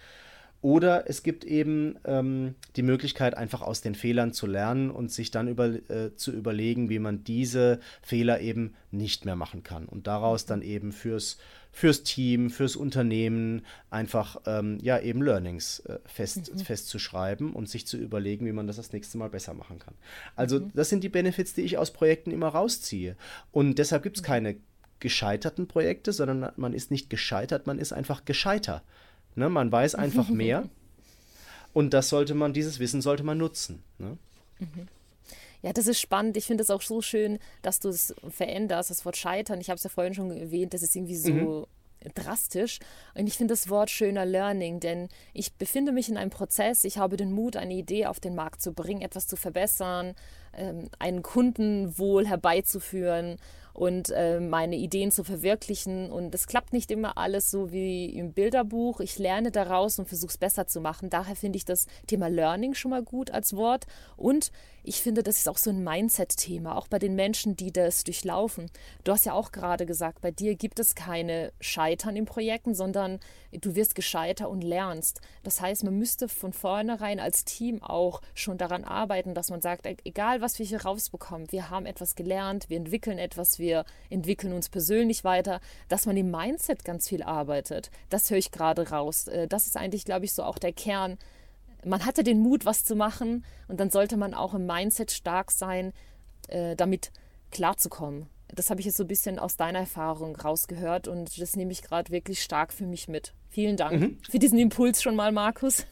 Oder 0.62 1.10
es 1.10 1.24
gibt 1.24 1.46
eben 1.46 1.98
ähm, 2.04 2.56
die 2.76 2.82
Möglichkeit, 2.82 3.38
einfach 3.38 3.62
aus 3.62 3.80
den 3.80 3.96
Fehlern 3.96 4.34
zu 4.34 4.46
lernen 4.46 4.92
und 4.92 5.10
sich 5.10 5.32
dann 5.32 5.48
über, 5.48 5.68
äh, 5.68 6.16
zu 6.16 6.34
überlegen, 6.34 6.90
wie 6.90 7.00
man 7.00 7.24
diese 7.24 7.80
Fehler 8.02 8.42
eben 8.42 8.76
nicht 8.92 9.24
mehr 9.24 9.38
machen 9.38 9.64
kann. 9.64 9.86
Und 9.86 10.08
daraus 10.08 10.46
dann 10.46 10.62
eben 10.62 10.92
fürs, 10.92 11.38
fürs 11.72 12.04
Team, 12.04 12.50
fürs 12.50 12.76
Unternehmen 12.76 13.62
einfach 13.90 14.42
ähm, 14.48 14.80
ja 14.82 15.00
eben 15.00 15.22
Learnings 15.22 15.80
äh, 15.82 16.00
fest, 16.06 16.54
mhm. 16.54 16.60
festzuschreiben 16.60 17.54
und 17.54 17.70
sich 17.70 17.88
zu 17.88 17.96
überlegen, 17.96 18.46
wie 18.46 18.52
man 18.52 18.68
das 18.68 18.76
das 18.76 18.92
nächste 18.92 19.18
Mal 19.18 19.30
besser 19.30 19.54
machen 19.54 19.80
kann. 19.80 19.94
Also 20.36 20.60
mhm. 20.60 20.72
das 20.74 20.90
sind 20.90 21.06
die 21.06 21.10
Benefits, 21.10 21.54
die 21.54 21.62
ich 21.62 21.78
aus 21.78 21.92
Projekten 21.92 22.32
immer 22.32 22.50
rausziehe. 22.50 23.16
Und 23.52 23.80
deshalb 23.80 24.04
gibt 24.04 24.18
es 24.18 24.24
mhm. 24.24 24.28
keine 24.28 24.58
gescheiterten 25.00 25.68
Projekte, 25.68 26.12
sondern 26.12 26.52
man 26.58 26.74
ist 26.74 26.92
nicht 26.92 27.10
gescheitert, 27.10 27.66
man 27.66 27.80
ist 27.80 27.94
einfach 27.94 28.26
gescheiter. 28.26 28.84
Ne? 29.36 29.50
Man 29.50 29.72
weiß 29.72 29.96
einfach 29.96 30.30
mehr. 30.30 30.70
Und 31.74 31.94
das 31.94 32.10
sollte 32.10 32.34
man, 32.34 32.54
dieses 32.54 32.80
Wissen 32.80 33.02
sollte 33.02 33.24
man 33.24 33.38
nutzen. 33.38 33.84
Ne? 33.98 34.18
Mhm. 34.60 34.88
Ja, 35.62 35.74
das 35.74 35.88
ist 35.88 36.00
spannend. 36.00 36.38
Ich 36.38 36.46
finde 36.46 36.64
es 36.64 36.70
auch 36.70 36.82
so 36.82 37.02
schön, 37.02 37.38
dass 37.62 37.80
du 37.80 37.90
es 37.90 38.14
veränderst, 38.30 38.90
das 38.90 39.06
Wort 39.06 39.18
Scheitern. 39.18 39.60
Ich 39.60 39.70
habe 39.70 39.78
es 39.78 39.84
ja 39.84 39.90
vorhin 39.90 40.14
schon 40.14 40.32
erwähnt, 40.32 40.74
das 40.74 40.84
ist 40.84 40.96
irgendwie 40.96 41.18
so 41.18 41.68
mhm. 42.04 42.14
drastisch. 42.16 42.80
Und 43.14 43.28
ich 43.28 43.36
finde 43.36 43.52
das 43.52 43.70
Wort 43.70 43.90
schöner 43.90 44.26
Learning, 44.26 44.80
denn 44.80 45.10
ich 45.34 45.54
befinde 45.54 45.92
mich 45.92 46.08
in 46.08 46.18
einem 46.18 46.30
Prozess. 46.30 46.86
Ich 46.86 46.98
habe 46.98 47.18
den 47.18 47.34
Mut, 47.34 47.58
eine 47.58 47.74
Idee 47.74 48.06
auf 48.06 48.22
den 48.22 48.36
Markt 48.36 48.62
zu 48.62 48.72
bringen, 48.72 49.02
etwas 49.02 49.28
zu 49.28 49.36
verbessern, 49.36 50.16
ähm, 50.54 50.90
einen 50.98 51.24
Kundenwohl 51.24 52.26
herbeizuführen 52.26 53.38
und 53.74 54.10
äh, 54.10 54.40
meine 54.40 54.76
Ideen 54.76 55.12
zu 55.12 55.24
verwirklichen. 55.24 56.12
Und 56.12 56.36
es 56.36 56.48
klappt 56.48 56.74
nicht 56.74 56.92
immer 56.92 57.18
alles 57.18 57.52
so 57.52 57.72
wie 57.72 58.06
im 58.06 58.34
Bilderbuch. 58.34 59.00
Ich 59.00 59.18
lerne 59.18 59.52
daraus 59.52 60.00
und 60.00 60.08
versuche 60.08 60.32
es 60.32 60.38
besser 60.38 60.68
zu 60.68 60.82
machen. 60.82 61.10
Daher 61.10 61.36
finde 61.36 61.58
ich 61.58 61.66
das 61.66 61.88
Thema 62.08 62.28
Learning 62.28 62.74
schon 62.74 62.92
mal 62.92 63.04
gut 63.04 63.32
als 63.32 63.56
Wort. 63.56 63.86
Und 64.18 64.52
ich 64.84 65.02
finde, 65.02 65.24
das 65.24 65.38
ist 65.38 65.50
auch 65.50 65.58
so 65.58 65.70
ein 65.70 65.84
Mindset-Thema, 65.84 66.76
auch 66.76 66.88
bei 66.88 67.00
den 67.00 67.14
Menschen, 67.16 67.56
die 67.56 67.72
das 67.72 68.04
durchlaufen. 68.04 68.72
Du 69.04 69.12
hast 69.12 69.26
ja 69.26 69.34
auch 69.34 69.52
gerade 69.52 69.86
gesagt, 69.86 70.22
bei 70.22 70.32
dir 70.32 70.56
gibt 70.56 70.80
es 70.80 70.96
keine 70.96 71.52
Scheitern 71.60 72.16
in 72.16 72.26
Projekten, 72.26 72.74
sondern 72.74 73.20
du 73.52 73.76
wirst 73.76 73.96
gescheiter 73.96 74.50
und 74.50 74.64
lernst. 74.64 75.22
Das 75.44 75.62
heißt, 75.62 75.84
man 75.84 75.98
müsste 75.98 76.28
von 76.28 76.54
vornherein 76.54 77.20
als 77.20 77.46
Team 77.46 77.84
auch 77.84 78.22
schon 78.34 78.58
daran 78.58 78.84
arbeiten, 78.84 79.34
dass 79.34 79.50
man 79.50 79.62
sagt, 79.62 79.86
egal 80.06 80.42
was 80.42 80.60
wir 80.60 80.66
hier 80.66 80.84
rausbekommen, 80.84 81.52
wir 81.52 81.70
haben 81.70 81.86
etwas 81.86 82.16
gelernt, 82.16 82.70
wir 82.70 82.78
entwickeln 82.78 83.20
etwas, 83.20 83.60
wir 83.60 83.69
entwickeln 84.10 84.54
uns 84.54 84.70
persönlich 84.70 85.24
weiter, 85.24 85.62
dass 85.88 86.06
man 86.06 86.18
im 86.18 86.32
Mindset 86.32 86.84
ganz 86.84 87.08
viel 87.08 87.24
arbeitet. 87.24 87.92
Das 88.10 88.30
höre 88.30 88.38
ich 88.38 88.52
gerade 88.52 88.90
raus. 88.90 89.28
Äh, 89.28 89.48
das 89.48 89.68
ist 89.68 89.78
eigentlich, 89.78 90.06
glaube 90.06 90.26
ich, 90.26 90.34
so 90.34 90.44
auch 90.44 90.58
der 90.58 90.74
Kern 90.74 91.18
man 91.86 92.06
hatte 92.06 92.24
den 92.24 92.40
Mut, 92.40 92.66
was 92.66 92.84
zu 92.84 92.96
machen 92.96 93.46
und 93.68 93.80
dann 93.80 93.90
sollte 93.90 94.18
man 94.18 94.34
auch 94.34 94.54
im 94.54 94.66
Mindset 94.66 95.12
stark 95.12 95.52
sein, 95.52 95.94
äh, 96.48 96.76
damit 96.76 97.12
klarzukommen. 97.52 98.28
Das 98.54 98.70
habe 98.70 98.80
ich 98.80 98.88
jetzt 98.88 98.98
so 98.98 99.04
ein 99.04 99.08
bisschen 99.08 99.38
aus 99.38 99.58
deiner 99.58 99.80
Erfahrung 99.80 100.36
rausgehört 100.36 101.08
und 101.08 101.40
das 101.40 101.56
nehme 101.56 101.72
ich 101.72 101.84
gerade 101.84 102.12
wirklich 102.12 102.42
stark 102.42 102.74
für 102.74 102.86
mich 102.86 103.08
mit. 103.08 103.34
Vielen 103.50 103.78
Dank 103.78 104.00
mhm. 104.00 104.18
für 104.30 104.40
diesen 104.40 104.58
Impuls 104.60 105.02
schon 105.02 105.16
mal, 105.16 105.32
Markus. 105.32 105.86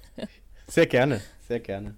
Sehr 0.67 0.87
gerne, 0.87 1.21
sehr 1.47 1.59
gerne. 1.59 1.95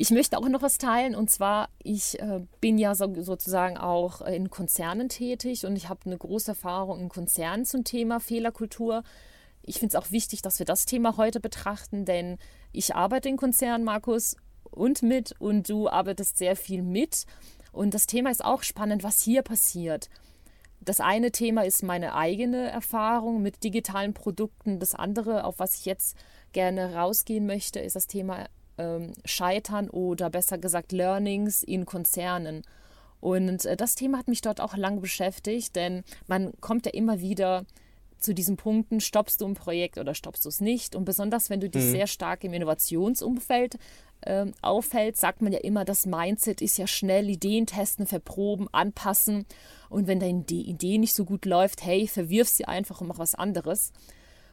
Ich 0.00 0.10
möchte 0.10 0.38
auch 0.38 0.48
noch 0.48 0.62
was 0.62 0.78
teilen 0.78 1.14
und 1.14 1.30
zwar, 1.30 1.68
ich 1.82 2.18
äh, 2.20 2.40
bin 2.62 2.78
ja 2.78 2.94
so, 2.94 3.12
sozusagen 3.22 3.76
auch 3.76 4.22
in 4.22 4.48
Konzernen 4.48 5.10
tätig 5.10 5.66
und 5.66 5.76
ich 5.76 5.90
habe 5.90 6.00
eine 6.06 6.16
große 6.16 6.52
Erfahrung 6.52 7.00
in 7.00 7.08
Konzernen 7.10 7.66
zum 7.66 7.84
Thema 7.84 8.18
Fehlerkultur 8.18 9.02
ich 9.62 9.78
finde 9.78 9.96
es 9.96 10.02
auch 10.02 10.10
wichtig, 10.10 10.42
dass 10.42 10.58
wir 10.58 10.66
das 10.66 10.86
Thema 10.86 11.16
heute 11.16 11.40
betrachten, 11.40 12.04
denn 12.04 12.38
ich 12.72 12.94
arbeite 12.94 13.28
in 13.28 13.36
Konzernen, 13.36 13.84
Markus, 13.84 14.36
und 14.64 15.02
mit 15.02 15.34
und 15.40 15.68
du 15.68 15.88
arbeitest 15.88 16.38
sehr 16.38 16.54
viel 16.54 16.82
mit. 16.82 17.26
Und 17.72 17.94
das 17.94 18.06
Thema 18.06 18.30
ist 18.30 18.44
auch 18.44 18.62
spannend, 18.62 19.02
was 19.02 19.20
hier 19.20 19.42
passiert. 19.42 20.08
Das 20.80 21.00
eine 21.00 21.32
Thema 21.32 21.62
ist 21.62 21.82
meine 21.82 22.14
eigene 22.14 22.70
Erfahrung 22.70 23.42
mit 23.42 23.64
digitalen 23.64 24.14
Produkten. 24.14 24.78
Das 24.78 24.94
andere, 24.94 25.44
auf 25.44 25.58
was 25.58 25.74
ich 25.74 25.84
jetzt 25.84 26.16
gerne 26.52 26.94
rausgehen 26.94 27.46
möchte, 27.46 27.80
ist 27.80 27.96
das 27.96 28.06
Thema 28.06 28.46
ähm, 28.80 29.12
Scheitern 29.24 29.90
oder 29.90 30.30
besser 30.30 30.58
gesagt 30.58 30.92
Learnings 30.92 31.62
in 31.62 31.84
Konzernen. 31.84 32.62
Und 33.20 33.64
äh, 33.66 33.76
das 33.76 33.94
Thema 33.94 34.18
hat 34.18 34.28
mich 34.28 34.40
dort 34.40 34.60
auch 34.60 34.76
lang 34.76 35.00
beschäftigt, 35.00 35.76
denn 35.76 36.02
man 36.26 36.52
kommt 36.60 36.86
ja 36.86 36.92
immer 36.92 37.20
wieder 37.20 37.66
zu 38.18 38.34
diesen 38.34 38.56
Punkten, 38.56 39.00
stoppst 39.00 39.40
du 39.40 39.46
ein 39.46 39.54
Projekt 39.54 39.98
oder 39.98 40.14
stoppst 40.14 40.44
du 40.44 40.48
es 40.48 40.60
nicht. 40.60 40.94
Und 40.94 41.04
besonders 41.04 41.50
wenn 41.50 41.60
du 41.60 41.70
dich 41.70 41.84
mhm. 41.84 41.90
sehr 41.90 42.06
stark 42.06 42.44
im 42.44 42.52
Innovationsumfeld 42.52 43.76
äh, 44.22 44.46
aufhältst, 44.62 45.20
sagt 45.20 45.42
man 45.42 45.52
ja 45.52 45.60
immer, 45.60 45.84
das 45.84 46.06
Mindset 46.06 46.60
ist 46.60 46.76
ja 46.76 46.86
schnell 46.86 47.28
Ideen 47.28 47.66
testen, 47.66 48.06
verproben, 48.06 48.68
anpassen. 48.72 49.46
Und 49.88 50.06
wenn 50.06 50.20
deine 50.20 50.44
Idee 50.48 50.98
nicht 50.98 51.14
so 51.14 51.24
gut 51.24 51.44
läuft, 51.46 51.84
hey, 51.84 52.06
verwirf 52.08 52.48
sie 52.48 52.66
einfach 52.66 53.00
und 53.00 53.08
mach 53.08 53.18
was 53.18 53.34
anderes. 53.34 53.92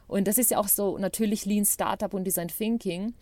Und 0.06 0.26
das 0.26 0.38
ist 0.38 0.50
ja 0.50 0.58
auch 0.58 0.68
so 0.68 0.96
natürlich 0.96 1.44
Lean 1.44 1.66
Startup 1.66 2.12
und 2.14 2.24
Design 2.24 2.48
Thinking. 2.48 3.14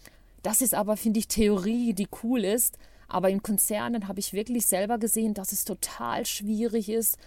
Das 0.42 0.61
ist 0.61 0.75
aber, 0.75 0.96
finde 0.96 1.18
ich, 1.18 1.29
Theorie, 1.29 1.92
die 1.92 2.09
cool 2.22 2.44
ist. 2.44 2.79
Aber 3.09 3.31
in 3.31 3.42
Konzernen 3.42 4.09
habe 4.09 4.20
ich 4.20 4.33
wirklich 4.33 4.66
selber 4.66 4.99
gesehen, 4.99 5.35
dass 5.35 5.53
es 5.53 5.64
total 5.64 6.27
schwierig 6.27 6.88
ist, 6.88 7.18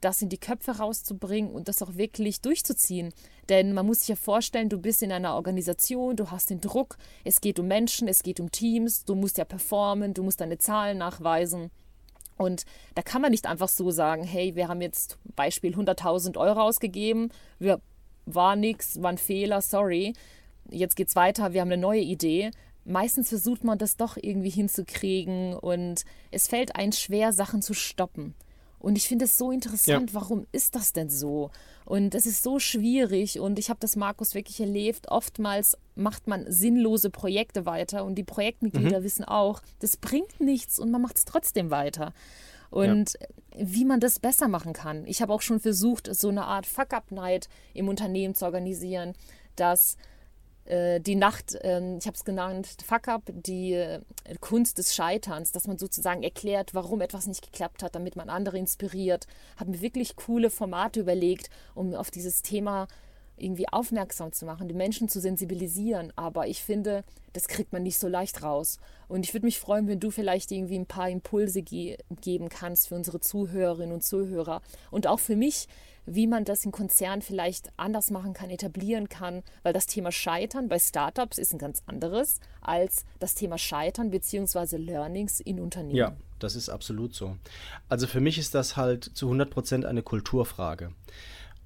das 0.00 0.20
in 0.20 0.28
die 0.28 0.38
Köpfe 0.38 0.72
rauszubringen 0.72 1.50
und 1.50 1.68
das 1.68 1.82
auch 1.82 1.96
wirklich 1.96 2.40
durchzuziehen. 2.40 3.12
Denn 3.48 3.72
man 3.72 3.86
muss 3.86 4.00
sich 4.00 4.08
ja 4.08 4.16
vorstellen, 4.16 4.68
du 4.68 4.78
bist 4.78 5.02
in 5.02 5.12
einer 5.12 5.34
Organisation, 5.34 6.16
du 6.16 6.30
hast 6.30 6.50
den 6.50 6.60
Druck, 6.60 6.98
es 7.24 7.40
geht 7.40 7.58
um 7.58 7.66
Menschen, 7.66 8.08
es 8.08 8.22
geht 8.22 8.40
um 8.40 8.50
Teams, 8.50 9.04
du 9.04 9.14
musst 9.14 9.38
ja 9.38 9.44
performen, 9.44 10.12
du 10.12 10.22
musst 10.22 10.40
deine 10.40 10.58
Zahlen 10.58 10.98
nachweisen. 10.98 11.70
Und 12.36 12.64
da 12.94 13.00
kann 13.00 13.22
man 13.22 13.30
nicht 13.30 13.46
einfach 13.46 13.68
so 13.68 13.90
sagen, 13.90 14.22
hey, 14.22 14.54
wir 14.54 14.68
haben 14.68 14.82
jetzt 14.82 15.18
Beispiel 15.34 15.74
100.000 15.74 16.36
Euro 16.36 16.60
ausgegeben, 16.60 17.30
wir, 17.58 17.80
war 18.26 18.56
nichts, 18.56 19.00
war 19.00 19.10
ein 19.10 19.18
Fehler, 19.18 19.62
sorry, 19.62 20.12
jetzt 20.70 20.96
geht's 20.96 21.16
weiter, 21.16 21.52
wir 21.52 21.60
haben 21.60 21.70
eine 21.70 21.80
neue 21.80 22.00
Idee. 22.00 22.50
Meistens 22.84 23.28
versucht 23.28 23.64
man 23.64 23.78
das 23.78 23.96
doch 23.96 24.16
irgendwie 24.16 24.50
hinzukriegen 24.50 25.54
und 25.54 26.04
es 26.30 26.46
fällt 26.46 26.76
einem 26.76 26.92
schwer, 26.92 27.32
Sachen 27.32 27.62
zu 27.62 27.74
stoppen. 27.74 28.34
Und 28.78 28.96
ich 28.96 29.08
finde 29.08 29.24
es 29.24 29.36
so 29.36 29.50
interessant, 29.50 30.10
ja. 30.10 30.14
warum 30.14 30.46
ist 30.52 30.76
das 30.76 30.92
denn 30.92 31.10
so? 31.10 31.50
Und 31.84 32.14
es 32.14 32.26
ist 32.26 32.42
so 32.42 32.58
schwierig 32.58 33.40
und 33.40 33.58
ich 33.58 33.70
habe 33.70 33.80
das, 33.80 33.96
Markus, 33.96 34.34
wirklich 34.34 34.60
erlebt. 34.60 35.08
Oftmals 35.08 35.76
macht 35.94 36.28
man 36.28 36.44
sinnlose 36.48 37.10
Projekte 37.10 37.66
weiter 37.66 38.04
und 38.04 38.16
die 38.16 38.24
Projektmitglieder 38.24 39.00
mhm. 39.00 39.04
wissen 39.04 39.24
auch, 39.24 39.60
das 39.80 39.96
bringt 39.96 40.40
nichts 40.40 40.78
und 40.78 40.90
man 40.90 41.02
macht 41.02 41.16
es 41.16 41.24
trotzdem 41.24 41.70
weiter. 41.70 42.12
Und 42.70 43.14
ja. 43.20 43.26
wie 43.58 43.84
man 43.84 44.00
das 44.00 44.18
besser 44.18 44.48
machen 44.48 44.72
kann. 44.72 45.06
Ich 45.06 45.22
habe 45.22 45.32
auch 45.32 45.42
schon 45.42 45.60
versucht, 45.60 46.14
so 46.14 46.28
eine 46.28 46.44
Art 46.44 46.66
Fuck-Up-Night 46.66 47.48
im 47.74 47.88
Unternehmen 47.88 48.34
zu 48.34 48.44
organisieren, 48.44 49.14
dass 49.56 49.96
die 51.00 51.14
Nacht, 51.14 51.54
äh, 51.54 51.96
ich 51.96 52.06
habe 52.06 52.16
es 52.16 52.24
genannt, 52.24 52.68
Fuck 52.84 53.08
Up, 53.08 53.22
die 53.26 53.74
äh, 53.74 54.00
Kunst 54.40 54.78
des 54.78 54.94
Scheiterns, 54.94 55.52
dass 55.52 55.66
man 55.66 55.78
sozusagen 55.78 56.22
erklärt, 56.22 56.74
warum 56.74 57.00
etwas 57.00 57.26
nicht 57.26 57.42
geklappt 57.42 57.82
hat, 57.82 57.94
damit 57.94 58.16
man 58.16 58.28
andere 58.28 58.58
inspiriert. 58.58 59.26
Habe 59.56 59.70
mir 59.70 59.80
wirklich 59.80 60.16
coole 60.16 60.50
Formate 60.50 61.00
überlegt, 61.00 61.50
um 61.74 61.94
auf 61.94 62.10
dieses 62.10 62.42
Thema 62.42 62.88
irgendwie 63.36 63.68
aufmerksam 63.68 64.32
zu 64.32 64.46
machen, 64.46 64.68
die 64.68 64.74
Menschen 64.74 65.08
zu 65.08 65.20
sensibilisieren. 65.20 66.12
Aber 66.16 66.46
ich 66.46 66.62
finde, 66.62 67.04
das 67.32 67.48
kriegt 67.48 67.72
man 67.72 67.82
nicht 67.82 67.98
so 67.98 68.08
leicht 68.08 68.42
raus. 68.42 68.78
Und 69.08 69.24
ich 69.24 69.34
würde 69.34 69.46
mich 69.46 69.60
freuen, 69.60 69.88
wenn 69.88 70.00
du 70.00 70.10
vielleicht 70.10 70.50
irgendwie 70.50 70.78
ein 70.78 70.86
paar 70.86 71.10
Impulse 71.10 71.62
ge 71.62 71.98
geben 72.22 72.48
kannst 72.48 72.88
für 72.88 72.94
unsere 72.94 73.20
Zuhörerinnen 73.20 73.92
und 73.92 74.02
Zuhörer 74.02 74.62
und 74.90 75.06
auch 75.06 75.20
für 75.20 75.36
mich, 75.36 75.68
wie 76.06 76.26
man 76.26 76.44
das 76.44 76.64
im 76.64 76.72
Konzern 76.72 77.20
vielleicht 77.20 77.70
anders 77.76 78.10
machen 78.10 78.32
kann, 78.32 78.50
etablieren 78.50 79.08
kann, 79.08 79.42
weil 79.62 79.72
das 79.72 79.86
Thema 79.86 80.12
Scheitern 80.12 80.68
bei 80.68 80.78
Startups 80.78 81.38
ist 81.38 81.52
ein 81.52 81.58
ganz 81.58 81.82
anderes 81.86 82.40
als 82.60 83.04
das 83.18 83.34
Thema 83.34 83.58
Scheitern 83.58 84.10
bzw. 84.10 84.76
Learnings 84.76 85.40
in 85.40 85.60
Unternehmen. 85.60 85.96
Ja, 85.96 86.16
das 86.38 86.56
ist 86.56 86.68
absolut 86.68 87.14
so. 87.14 87.36
Also 87.88 88.06
für 88.06 88.20
mich 88.20 88.38
ist 88.38 88.54
das 88.54 88.76
halt 88.76 89.04
zu 89.04 89.26
100 89.26 89.50
Prozent 89.50 89.84
eine 89.84 90.02
Kulturfrage. 90.02 90.92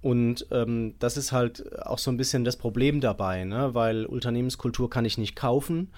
Und 0.02 0.46
ähm, 0.50 0.94
das 0.98 1.18
ist 1.18 1.32
halt 1.32 1.76
auch 1.82 1.98
so 1.98 2.10
ein 2.10 2.16
bisschen 2.16 2.44
das 2.44 2.56
Problem 2.56 3.00
dabei, 3.02 3.44
ne? 3.44 3.74
weil 3.74 4.06
Unternehmenskultur 4.06 4.88
kann 4.88 5.04
ich 5.04 5.18
nicht 5.18 5.36
kaufen 5.36 5.90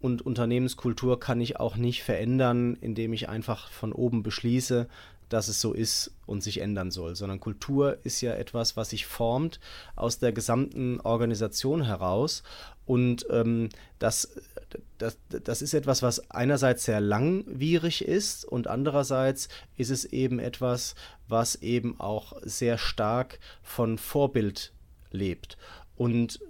und 0.00 0.22
Unternehmenskultur 0.22 1.18
kann 1.18 1.40
ich 1.40 1.58
auch 1.58 1.76
nicht 1.76 2.04
verändern, 2.04 2.76
indem 2.80 3.12
ich 3.12 3.28
einfach 3.28 3.70
von 3.70 3.92
oben 3.92 4.22
beschließe, 4.22 4.88
dass 5.28 5.48
es 5.48 5.60
so 5.60 5.72
ist 5.72 6.12
und 6.26 6.42
sich 6.42 6.60
ändern 6.60 6.90
soll, 6.90 7.16
sondern 7.16 7.40
Kultur 7.40 7.98
ist 8.04 8.20
ja 8.20 8.34
etwas, 8.34 8.76
was 8.76 8.90
sich 8.90 9.06
formt 9.06 9.60
aus 9.96 10.18
der 10.18 10.32
gesamten 10.32 11.00
Organisation 11.00 11.82
heraus. 11.82 12.42
Und 12.86 13.26
ähm, 13.30 13.68
das, 13.98 14.30
das, 14.96 15.18
das 15.28 15.60
ist 15.62 15.74
etwas, 15.74 16.02
was 16.02 16.30
einerseits 16.30 16.84
sehr 16.84 17.00
langwierig 17.00 18.02
ist 18.02 18.44
und 18.44 18.66
andererseits 18.66 19.48
ist 19.76 19.90
es 19.90 20.06
eben 20.06 20.38
etwas, 20.38 20.94
was 21.28 21.56
eben 21.56 22.00
auch 22.00 22.32
sehr 22.42 22.78
stark 22.78 23.38
von 23.62 23.98
Vorbild 23.98 24.72
lebt. 25.10 25.58
Und 25.96 26.40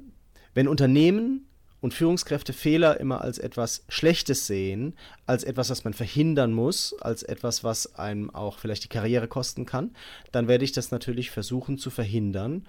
wenn 0.55 0.69
Unternehmen 0.69 1.48
und 1.81 1.95
Führungskräfte 1.95 2.53
Fehler 2.53 2.99
immer 2.99 3.21
als 3.21 3.39
etwas 3.39 3.85
Schlechtes 3.89 4.47
sehen, 4.47 4.95
als 5.27 5.45
etwas, 5.45 5.71
was 5.71 5.85
man 5.85 5.95
verhindern 5.95 6.53
muss, 6.53 6.95
als 7.01 7.23
etwas, 7.23 7.63
was 7.63 7.95
einem 7.95 8.35
auch 8.35 8.59
vielleicht 8.59 8.85
die 8.85 8.89
Karriere 8.89 9.29
kosten 9.29 9.67
kann, 9.67 9.95
dann 10.33 10.49
werde 10.49 10.65
ich 10.65 10.73
das 10.73 10.91
natürlich 10.91 11.31
versuchen 11.31 11.79
zu 11.79 11.91
verhindern, 11.91 12.67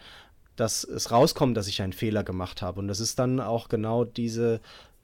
dass 0.55 0.83
es 0.83 1.11
rauskommt, 1.11 1.55
dass 1.55 1.67
ich 1.67 1.81
einen 1.81 1.93
Fehler 1.93 2.23
gemacht 2.23 2.61
habe. 2.61 2.79
Und 2.79 2.87
das 2.87 2.99
ist 2.99 3.17
dann 3.17 3.39
auch 3.39 3.69
genau 3.69 4.03
diese 4.03 4.59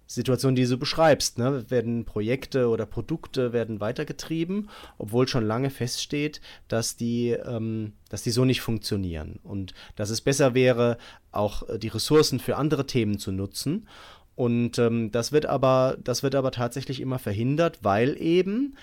Situation, 0.07 0.55
die 0.55 0.65
du 0.65 0.77
beschreibst, 0.77 1.37
ne, 1.37 1.69
werden 1.69 2.05
Projekte 2.05 2.67
oder 2.67 2.85
Produkte 2.85 3.53
werden 3.53 3.79
weitergetrieben, 3.79 4.69
obwohl 4.97 5.27
schon 5.27 5.45
lange 5.45 5.69
feststeht, 5.69 6.41
dass 6.67 6.95
die, 6.95 7.31
ähm, 7.31 7.93
dass 8.09 8.23
die 8.23 8.31
so 8.31 8.45
nicht 8.45 8.61
funktionieren 8.61 9.39
und 9.43 9.73
dass 9.95 10.09
es 10.09 10.21
besser 10.21 10.53
wäre, 10.53 10.97
auch 11.31 11.67
äh, 11.69 11.79
die 11.79 11.87
Ressourcen 11.87 12.39
für 12.39 12.57
andere 12.57 12.85
Themen 12.85 13.17
zu 13.17 13.31
nutzen. 13.31 13.87
Und 14.35 14.77
ähm, 14.79 15.11
das 15.11 15.31
wird 15.31 15.45
aber, 15.45 15.97
das 16.03 16.21
wird 16.21 16.35
aber 16.35 16.51
tatsächlich 16.51 16.99
immer 16.99 17.19
verhindert, 17.19 17.79
weil 17.81 18.21
eben 18.21 18.75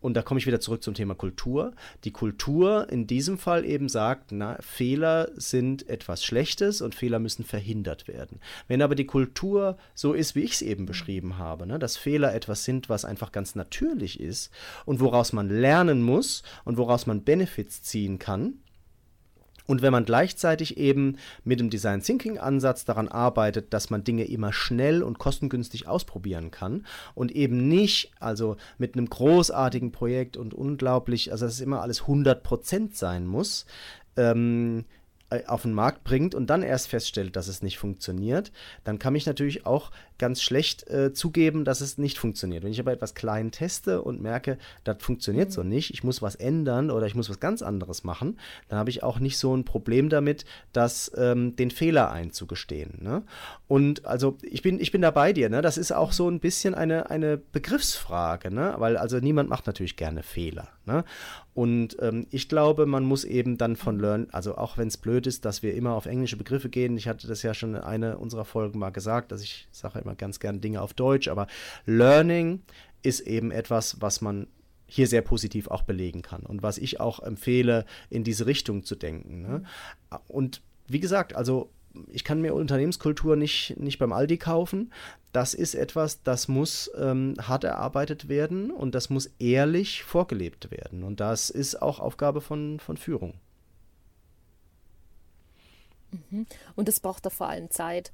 und 0.00 0.14
da 0.14 0.22
komme 0.22 0.38
ich 0.38 0.46
wieder 0.46 0.60
zurück 0.60 0.82
zum 0.82 0.94
Thema 0.94 1.14
Kultur. 1.14 1.72
Die 2.04 2.12
Kultur 2.12 2.88
in 2.90 3.06
diesem 3.06 3.38
Fall 3.38 3.64
eben 3.64 3.88
sagt, 3.88 4.30
na, 4.30 4.56
Fehler 4.60 5.30
sind 5.34 5.88
etwas 5.88 6.24
Schlechtes 6.24 6.80
und 6.80 6.94
Fehler 6.94 7.18
müssen 7.18 7.44
verhindert 7.44 8.06
werden. 8.06 8.40
Wenn 8.68 8.82
aber 8.82 8.94
die 8.94 9.06
Kultur 9.06 9.76
so 9.94 10.12
ist, 10.12 10.34
wie 10.34 10.42
ich 10.42 10.52
es 10.52 10.62
eben 10.62 10.86
beschrieben 10.86 11.38
habe, 11.38 11.66
ne, 11.66 11.78
dass 11.78 11.96
Fehler 11.96 12.34
etwas 12.34 12.64
sind, 12.64 12.88
was 12.88 13.04
einfach 13.04 13.32
ganz 13.32 13.54
natürlich 13.54 14.20
ist 14.20 14.50
und 14.84 15.00
woraus 15.00 15.32
man 15.32 15.48
lernen 15.48 16.02
muss 16.02 16.42
und 16.64 16.76
woraus 16.76 17.06
man 17.06 17.22
Benefits 17.22 17.82
ziehen 17.82 18.18
kann, 18.18 18.54
und 19.68 19.82
wenn 19.82 19.92
man 19.92 20.06
gleichzeitig 20.06 20.78
eben 20.78 21.18
mit 21.44 21.60
dem 21.60 21.68
Design 21.68 22.02
Thinking 22.02 22.38
Ansatz 22.38 22.86
daran 22.86 23.06
arbeitet, 23.06 23.74
dass 23.74 23.90
man 23.90 24.02
Dinge 24.02 24.24
immer 24.24 24.52
schnell 24.52 25.02
und 25.02 25.18
kostengünstig 25.18 25.86
ausprobieren 25.86 26.50
kann 26.50 26.86
und 27.14 27.30
eben 27.32 27.68
nicht, 27.68 28.10
also 28.18 28.56
mit 28.78 28.94
einem 28.94 29.10
großartigen 29.10 29.92
Projekt 29.92 30.38
und 30.38 30.54
unglaublich, 30.54 31.32
also 31.32 31.44
dass 31.44 31.54
es 31.54 31.60
immer 31.60 31.82
alles 31.82 32.04
100% 32.04 32.96
sein 32.96 33.26
muss, 33.26 33.66
ähm, 34.16 34.80
äh, 34.80 34.97
auf 35.46 35.62
den 35.62 35.74
Markt 35.74 36.04
bringt 36.04 36.34
und 36.34 36.48
dann 36.48 36.62
erst 36.62 36.88
feststellt, 36.88 37.36
dass 37.36 37.48
es 37.48 37.62
nicht 37.62 37.78
funktioniert, 37.78 38.50
dann 38.84 38.98
kann 38.98 39.14
ich 39.14 39.26
natürlich 39.26 39.66
auch 39.66 39.90
ganz 40.18 40.42
schlecht 40.42 40.88
äh, 40.88 41.12
zugeben, 41.12 41.64
dass 41.64 41.80
es 41.80 41.98
nicht 41.98 42.18
funktioniert. 42.18 42.64
Wenn 42.64 42.72
ich 42.72 42.80
aber 42.80 42.92
etwas 42.92 43.14
klein 43.14 43.50
teste 43.50 44.02
und 44.02 44.20
merke, 44.20 44.58
das 44.84 44.96
funktioniert 45.00 45.50
mhm. 45.50 45.52
so 45.52 45.62
nicht, 45.62 45.92
ich 45.92 46.02
muss 46.02 46.22
was 46.22 46.34
ändern 46.34 46.90
oder 46.90 47.06
ich 47.06 47.14
muss 47.14 47.30
was 47.30 47.40
ganz 47.40 47.62
anderes 47.62 48.04
machen, 48.04 48.38
dann 48.68 48.78
habe 48.78 48.90
ich 48.90 49.02
auch 49.02 49.18
nicht 49.18 49.38
so 49.38 49.54
ein 49.54 49.64
Problem 49.64 50.08
damit, 50.08 50.44
das 50.72 51.12
ähm, 51.16 51.56
den 51.56 51.70
Fehler 51.70 52.10
einzugestehen. 52.10 52.98
Ne? 53.00 53.22
Und 53.68 54.06
also 54.06 54.38
ich 54.42 54.62
bin, 54.62 54.80
ich 54.80 54.92
bin 54.92 55.02
da 55.02 55.10
bei 55.10 55.32
dir, 55.32 55.50
ne? 55.50 55.62
das 55.62 55.78
ist 55.78 55.92
auch 55.92 56.12
so 56.12 56.28
ein 56.28 56.40
bisschen 56.40 56.74
eine, 56.74 57.10
eine 57.10 57.36
Begriffsfrage, 57.36 58.50
ne? 58.50 58.74
weil 58.78 58.96
also 58.96 59.18
niemand 59.18 59.48
macht 59.48 59.66
natürlich 59.66 59.96
gerne 59.96 60.22
Fehler. 60.22 60.68
Ne? 60.86 61.04
Und 61.58 61.96
ähm, 62.00 62.28
ich 62.30 62.48
glaube, 62.48 62.86
man 62.86 63.02
muss 63.02 63.24
eben 63.24 63.58
dann 63.58 63.74
von 63.74 63.98
Learn, 63.98 64.28
also 64.30 64.56
auch 64.56 64.78
wenn 64.78 64.86
es 64.86 64.96
blöd 64.96 65.26
ist, 65.26 65.44
dass 65.44 65.60
wir 65.60 65.74
immer 65.74 65.94
auf 65.94 66.06
englische 66.06 66.36
Begriffe 66.36 66.68
gehen. 66.68 66.96
Ich 66.96 67.08
hatte 67.08 67.26
das 67.26 67.42
ja 67.42 67.52
schon 67.52 67.74
in 67.74 67.80
einer 67.80 68.20
unserer 68.20 68.44
Folgen 68.44 68.78
mal 68.78 68.90
gesagt, 68.90 69.32
dass 69.32 69.42
ich 69.42 69.66
sage 69.72 69.98
immer 69.98 70.14
ganz 70.14 70.38
gerne 70.38 70.60
Dinge 70.60 70.80
auf 70.80 70.94
Deutsch, 70.94 71.26
aber 71.26 71.48
Learning 71.84 72.62
ist 73.02 73.18
eben 73.18 73.50
etwas, 73.50 74.00
was 74.00 74.20
man 74.20 74.46
hier 74.86 75.08
sehr 75.08 75.22
positiv 75.22 75.66
auch 75.66 75.82
belegen 75.82 76.22
kann 76.22 76.42
und 76.42 76.62
was 76.62 76.78
ich 76.78 77.00
auch 77.00 77.18
empfehle, 77.18 77.86
in 78.08 78.22
diese 78.22 78.46
Richtung 78.46 78.84
zu 78.84 78.94
denken. 78.94 79.42
Ne? 79.42 79.64
Und 80.28 80.62
wie 80.86 81.00
gesagt, 81.00 81.34
also 81.34 81.72
ich 82.08 82.24
kann 82.24 82.40
mir 82.40 82.54
Unternehmenskultur 82.54 83.36
nicht, 83.36 83.76
nicht 83.78 83.98
beim 83.98 84.12
Aldi 84.12 84.38
kaufen. 84.38 84.92
Das 85.32 85.54
ist 85.54 85.74
etwas, 85.74 86.22
das 86.22 86.48
muss 86.48 86.90
ähm, 86.96 87.34
hart 87.40 87.64
erarbeitet 87.64 88.28
werden 88.28 88.70
und 88.70 88.94
das 88.94 89.10
muss 89.10 89.30
ehrlich 89.38 90.02
vorgelebt 90.02 90.70
werden. 90.70 91.04
Und 91.04 91.20
das 91.20 91.50
ist 91.50 91.80
auch 91.82 92.00
Aufgabe 92.00 92.40
von, 92.40 92.80
von 92.80 92.96
Führung. 92.96 93.34
Mhm. 96.30 96.46
Und 96.76 96.88
es 96.88 97.00
braucht 97.00 97.26
da 97.26 97.30
vor 97.30 97.48
allem 97.48 97.70
Zeit 97.70 98.12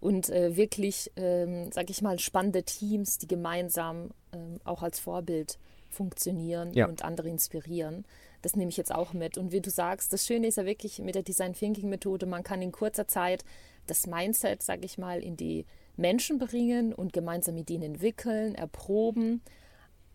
und 0.00 0.28
äh, 0.28 0.56
wirklich, 0.56 1.10
ähm, 1.16 1.72
sage 1.72 1.90
ich 1.90 2.02
mal, 2.02 2.18
spannende 2.18 2.62
Teams, 2.62 3.18
die 3.18 3.26
gemeinsam 3.26 4.10
ähm, 4.32 4.60
auch 4.64 4.82
als 4.82 5.00
Vorbild 5.00 5.58
funktionieren 5.90 6.72
ja. 6.74 6.86
und 6.86 7.04
andere 7.04 7.28
inspirieren. 7.28 8.04
Das 8.44 8.56
nehme 8.56 8.68
ich 8.68 8.76
jetzt 8.76 8.94
auch 8.94 9.14
mit. 9.14 9.38
Und 9.38 9.52
wie 9.52 9.62
du 9.62 9.70
sagst, 9.70 10.12
das 10.12 10.26
Schöne 10.26 10.48
ist 10.48 10.56
ja 10.56 10.66
wirklich 10.66 10.98
mit 10.98 11.14
der 11.14 11.22
Design 11.22 11.54
Thinking 11.54 11.88
Methode, 11.88 12.26
man 12.26 12.42
kann 12.42 12.60
in 12.60 12.72
kurzer 12.72 13.08
Zeit 13.08 13.42
das 13.86 14.06
Mindset, 14.06 14.62
sage 14.62 14.84
ich 14.84 14.98
mal, 14.98 15.22
in 15.22 15.38
die 15.38 15.64
Menschen 15.96 16.38
bringen 16.38 16.92
und 16.92 17.14
gemeinsam 17.14 17.54
mit 17.54 17.70
ihnen 17.70 17.94
entwickeln, 17.94 18.54
erproben. 18.54 19.40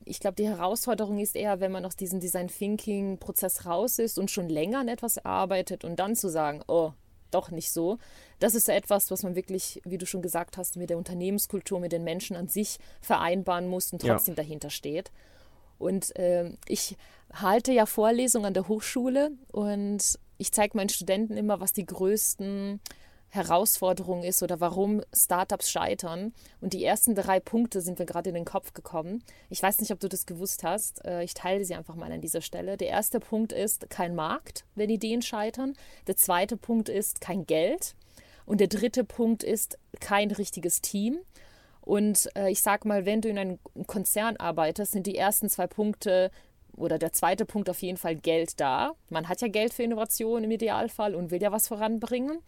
Ich 0.06 0.20
glaube, 0.20 0.36
die 0.36 0.48
Herausforderung 0.48 1.18
ist 1.18 1.36
eher, 1.36 1.60
wenn 1.60 1.72
man 1.72 1.86
aus 1.86 1.96
diesem 1.96 2.20
Design 2.20 2.50
Thinking 2.50 3.18
Prozess 3.18 3.66
raus 3.66 3.98
ist 3.98 4.20
und 4.20 4.30
schon 4.30 4.48
länger 4.48 4.80
an 4.80 4.90
etwas 4.90 5.26
arbeitet 5.26 5.84
und 5.84 6.00
dann 6.00 6.16
zu 6.16 6.30
sagen, 6.30 6.62
oh, 6.68 6.92
doch 7.32 7.50
nicht 7.50 7.72
so. 7.72 7.98
Das 8.38 8.54
ist 8.54 8.70
etwas, 8.70 9.10
was 9.10 9.24
man 9.24 9.36
wirklich, 9.36 9.82
wie 9.86 9.98
du 9.98 10.06
schon 10.06 10.22
gesagt 10.22 10.56
hast, 10.56 10.78
mit 10.78 10.92
der 10.92 11.00
Unternehmenskultur, 11.00 11.80
mit 11.80 11.94
den 11.94 12.04
Menschen 12.04 12.36
an 12.36 12.48
sich 12.48 12.78
vereinbaren 13.02 13.68
muss 13.68 13.92
und 13.92 14.04
trotzdem 14.04 14.34
ja. 14.34 14.44
dahinter 14.44 14.70
steht. 14.70 15.12
Und 15.80 16.16
äh, 16.18 16.52
ich 16.68 16.96
halte 17.34 17.72
ja 17.72 17.86
Vorlesungen 17.86 18.46
an 18.46 18.54
der 18.54 18.68
Hochschule 18.68 19.32
und 19.52 20.20
ich 20.38 20.52
zeige 20.52 20.78
meinen 20.78 20.90
Studenten 20.90 21.38
immer, 21.38 21.60
was 21.60 21.74
die 21.74 21.86
größten 21.86 22.80
Herausforderungen 23.30 24.24
ist 24.24 24.42
oder 24.42 24.60
warum 24.60 25.02
Startups 25.14 25.70
scheitern. 25.70 26.34
Und 26.62 26.74
die 26.74 26.84
ersten 26.84 27.14
drei 27.14 27.40
Punkte 27.40 27.82
sind 27.82 28.00
mir 28.00 28.06
gerade 28.06 28.30
in 28.30 28.36
den 28.36 28.46
Kopf 28.46 28.74
gekommen. 28.74 29.24
Ich 29.50 29.62
weiß 29.62 29.80
nicht, 29.80 29.92
ob 29.92 30.00
du 30.00 30.10
das 30.10 30.26
gewusst 30.26 30.64
hast. 30.64 31.06
Äh, 31.06 31.24
ich 31.24 31.36
teile 31.36 31.64
sie 31.64 31.76
einfach 31.76 31.96
mal 31.96 32.12
an 32.12 32.22
dieser 32.22 32.42
Stelle. 32.42 32.76
Der 32.76 32.88
erste 32.88 33.20
Punkt 33.20 33.52
ist 33.52 33.90
kein 33.90 34.16
Markt, 34.16 34.66
wenn 34.76 34.90
Ideen 34.90 35.22
scheitern. 35.22 35.74
Der 36.08 36.18
zweite 36.18 36.58
Punkt 36.58 36.90
ist 36.90 37.22
kein 37.22 37.46
Geld. 37.46 37.96
Und 38.46 38.60
der 38.62 38.68
dritte 38.68 39.04
Punkt 39.04 39.44
ist 39.44 39.78
kein 40.00 40.32
richtiges 40.32 40.82
Team. 40.82 41.20
Und 41.82 42.30
äh, 42.36 42.52
ich 42.52 42.62
sage 42.62 42.88
mal, 42.88 43.06
wenn 43.06 43.22
du 43.22 43.30
in 43.30 43.38
einem 43.38 43.60
Konzern 43.86 44.38
arbeitest, 44.38 44.94
sind 44.94 45.06
die 45.06 45.16
ersten 45.16 45.50
zwei 45.50 45.68
Punkte 45.68 46.32
oder 46.80 46.98
der 46.98 47.12
zweite 47.14 47.46
Punkt 47.46 47.70
auf 47.70 47.82
jeden 47.82 47.98
Fall 47.98 48.16
Geld 48.16 48.60
da. 48.60 48.94
Man 49.10 49.30
hat 49.30 49.42
ja 49.42 49.48
Geld 49.48 49.74
für 49.74 49.84
Innovation 49.84 50.44
im 50.44 50.52
Idealfall 50.52 51.16
und 51.16 51.32
will 51.32 51.42
ja 51.42 51.52
was 51.52 51.68
voranbringen. 51.68 52.40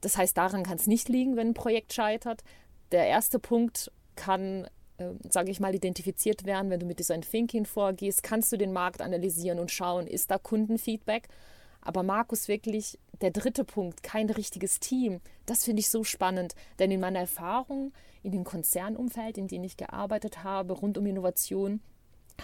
Das 0.00 0.18
heißt, 0.18 0.36
daran 0.36 0.64
kann 0.64 0.76
es 0.76 0.86
nicht 0.86 1.08
liegen, 1.08 1.36
wenn 1.36 1.48
ein 1.48 1.54
Projekt 1.54 1.92
scheitert. 1.92 2.42
Der 2.90 3.06
erste 3.06 3.38
Punkt 3.38 3.90
kann, 4.16 4.68
äh, 4.98 5.10
sage 5.30 5.50
ich 5.50 5.60
mal, 5.60 5.74
identifiziert 5.74 6.44
werden, 6.44 6.70
wenn 6.70 6.80
du 6.80 6.86
mit 6.86 6.98
Design 6.98 7.22
Thinking 7.22 7.64
vorgehst, 7.64 8.22
kannst 8.22 8.52
du 8.52 8.58
den 8.58 8.72
Markt 8.72 9.00
analysieren 9.00 9.58
und 9.58 9.70
schauen, 9.70 10.06
ist 10.06 10.30
da 10.30 10.38
Kundenfeedback. 10.38 11.28
Aber 11.80 12.02
Markus, 12.02 12.48
wirklich 12.48 12.98
der 13.20 13.30
dritte 13.30 13.64
Punkt, 13.64 14.02
kein 14.02 14.30
richtiges 14.30 14.78
Team, 14.78 15.20
das 15.46 15.64
finde 15.64 15.80
ich 15.80 15.88
so 15.88 16.04
spannend. 16.04 16.54
Denn 16.78 16.90
in 16.90 17.00
meiner 17.00 17.20
Erfahrung, 17.20 17.92
in 18.22 18.32
dem 18.32 18.44
Konzernumfeld, 18.44 19.38
in 19.38 19.48
dem 19.48 19.64
ich 19.64 19.76
gearbeitet 19.76 20.44
habe, 20.44 20.74
rund 20.74 20.96
um 20.96 21.06
Innovation, 21.06 21.80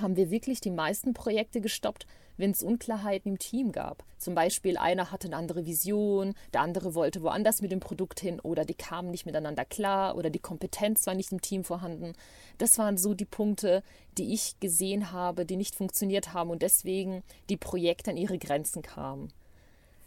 haben 0.01 0.17
wir 0.17 0.31
wirklich 0.31 0.61
die 0.61 0.71
meisten 0.71 1.15
Projekte 1.15 1.61
gestoppt, 1.61 2.07
wenn 2.37 2.53
es 2.53 2.63
Unklarheiten 2.63 3.33
im 3.33 3.39
Team 3.39 3.73
gab. 3.73 4.05
Zum 4.17 4.35
Beispiel 4.35 4.77
einer 4.77 5.11
hatte 5.11 5.27
eine 5.29 5.37
andere 5.37 5.67
Vision, 5.67 6.35
der 6.55 6.63
andere 6.63 6.95
wollte 6.95 7.23
woanders 7.23 7.63
mit 7.63 7.73
dem 7.73 7.81
Produkt 7.81 8.21
hin 8.21 8.41
oder 8.41 8.65
die 8.65 8.75
kamen 8.75 9.11
nicht 9.11 9.27
miteinander 9.27 9.65
klar 9.65 10.17
oder 10.17 10.31
die 10.31 10.39
Kompetenz 10.39 11.07
war 11.07 11.15
nicht 11.15 11.33
im 11.33 11.41
Team 11.41 11.65
vorhanden. 11.65 12.13
Das 12.57 12.79
waren 12.79 12.97
so 12.97 13.15
die 13.15 13.25
Punkte, 13.25 13.83
die 14.17 14.33
ich 14.33 14.59
gesehen 14.61 15.13
habe, 15.13 15.45
die 15.45 15.57
nicht 15.57 15.75
funktioniert 15.75 16.33
haben 16.33 16.51
und 16.51 16.63
deswegen 16.63 17.23
die 17.49 17.57
Projekte 17.57 18.13
an 18.13 18.17
ihre 18.17 18.39
Grenzen 18.39 18.83
kamen. 18.83 19.33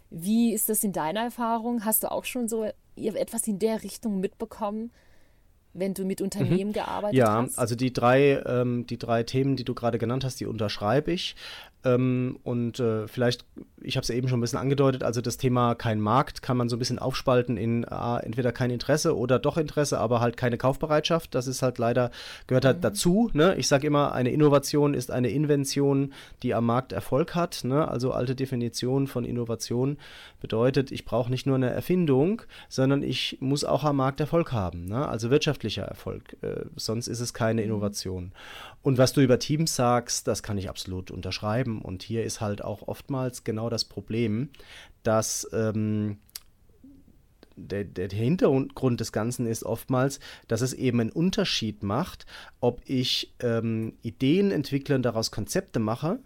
Wie 0.09 0.53
ist 0.53 0.69
das 0.69 0.83
in 0.83 0.91
deiner 0.91 1.21
Erfahrung? 1.21 1.85
Hast 1.85 2.03
du 2.03 2.11
auch 2.11 2.25
schon 2.25 2.49
so 2.49 2.69
etwas 2.95 3.47
in 3.47 3.59
der 3.59 3.83
Richtung 3.83 4.19
mitbekommen? 4.19 4.91
Wenn 5.73 5.93
du 5.93 6.03
mit 6.05 6.19
mhm. 6.19 6.25
Unternehmen 6.25 6.69
mhm. 6.69 6.73
gearbeitet 6.73 7.17
ja, 7.17 7.41
hast? 7.41 7.55
Ja, 7.55 7.61
also 7.61 7.75
die 7.75 7.93
drei, 7.93 8.41
ähm, 8.45 8.85
die 8.87 8.97
drei 8.97 9.23
Themen, 9.23 9.55
die 9.55 9.63
du 9.63 9.73
gerade 9.73 9.97
genannt 9.97 10.23
hast, 10.23 10.39
die 10.39 10.45
unterschreibe 10.45 11.11
ich. 11.11 11.35
Ähm, 11.83 12.37
und 12.43 12.79
äh, 12.79 13.07
vielleicht, 13.07 13.45
ich 13.81 13.97
habe 13.97 14.03
es 14.03 14.07
ja 14.07 14.15
eben 14.15 14.27
schon 14.27 14.37
ein 14.37 14.41
bisschen 14.41 14.59
angedeutet, 14.59 15.03
also 15.03 15.19
das 15.19 15.37
Thema 15.37 15.73
kein 15.73 15.99
Markt 15.99 16.41
kann 16.43 16.55
man 16.55 16.69
so 16.69 16.75
ein 16.75 16.79
bisschen 16.79 16.99
aufspalten 16.99 17.57
in 17.57 17.83
äh, 17.83 18.17
entweder 18.23 18.51
kein 18.51 18.69
Interesse 18.69 19.17
oder 19.17 19.39
doch 19.39 19.57
Interesse, 19.57 19.99
aber 19.99 20.19
halt 20.19 20.37
keine 20.37 20.57
Kaufbereitschaft. 20.57 21.33
Das 21.33 21.47
ist 21.47 21.63
halt 21.63 21.79
leider, 21.79 22.11
gehört 22.45 22.65
halt 22.65 22.77
mhm. 22.77 22.81
dazu. 22.81 23.29
Ne? 23.33 23.55
Ich 23.55 23.67
sage 23.67 23.87
immer, 23.87 24.13
eine 24.13 24.31
Innovation 24.31 24.93
ist 24.93 25.09
eine 25.09 25.29
Invention, 25.29 26.13
die 26.43 26.53
am 26.53 26.67
Markt 26.67 26.91
Erfolg 26.91 27.33
hat. 27.33 27.63
Ne? 27.63 27.87
Also 27.87 28.11
alte 28.11 28.35
Definition 28.35 29.07
von 29.07 29.25
Innovation 29.25 29.97
bedeutet, 30.39 30.91
ich 30.91 31.05
brauche 31.05 31.31
nicht 31.31 31.47
nur 31.47 31.55
eine 31.55 31.71
Erfindung, 31.71 32.43
sondern 32.69 33.01
ich 33.01 33.37
muss 33.39 33.63
auch 33.63 33.83
am 33.83 33.97
Markt 33.97 34.19
Erfolg 34.19 34.51
haben. 34.51 34.85
Ne? 34.85 35.07
Also 35.07 35.31
wirtschaftlicher 35.61 35.83
Erfolg. 35.83 36.37
Äh, 36.41 36.65
sonst 36.75 37.07
ist 37.07 37.19
es 37.19 37.33
keine. 37.33 37.61
Innovation. 37.61 38.31
Und 38.81 38.97
was 38.97 39.13
du 39.13 39.21
über 39.21 39.37
Teams 39.37 39.75
sagst, 39.75 40.27
das 40.27 40.41
kann 40.41 40.57
ich 40.57 40.69
absolut 40.69 41.11
unterschreiben. 41.11 41.81
Und 41.81 42.01
hier 42.01 42.23
ist 42.23 42.41
halt 42.41 42.63
auch 42.63 42.87
oftmals 42.87 43.43
genau 43.43 43.69
das 43.69 43.85
Problem, 43.85 44.49
dass 45.03 45.47
ähm, 45.53 46.17
der, 47.55 47.83
der, 47.83 48.09
Hintergrund 48.09 48.99
des 48.99 49.11
Ganzen 49.11 49.45
ist 49.45 49.63
oftmals, 49.63 50.19
dass 50.47 50.61
es 50.61 50.73
eben 50.73 51.01
einen 51.01 51.11
Unterschied 51.11 51.83
macht, 51.83 52.25
ob 52.59 52.81
ich 52.85 53.33
ähm, 53.41 53.93
Ideen 54.01 54.51
entwickle 54.51 54.95
und 54.95 55.03
daraus 55.03 55.29
Konzepte 55.29 55.79
mache 55.79 56.19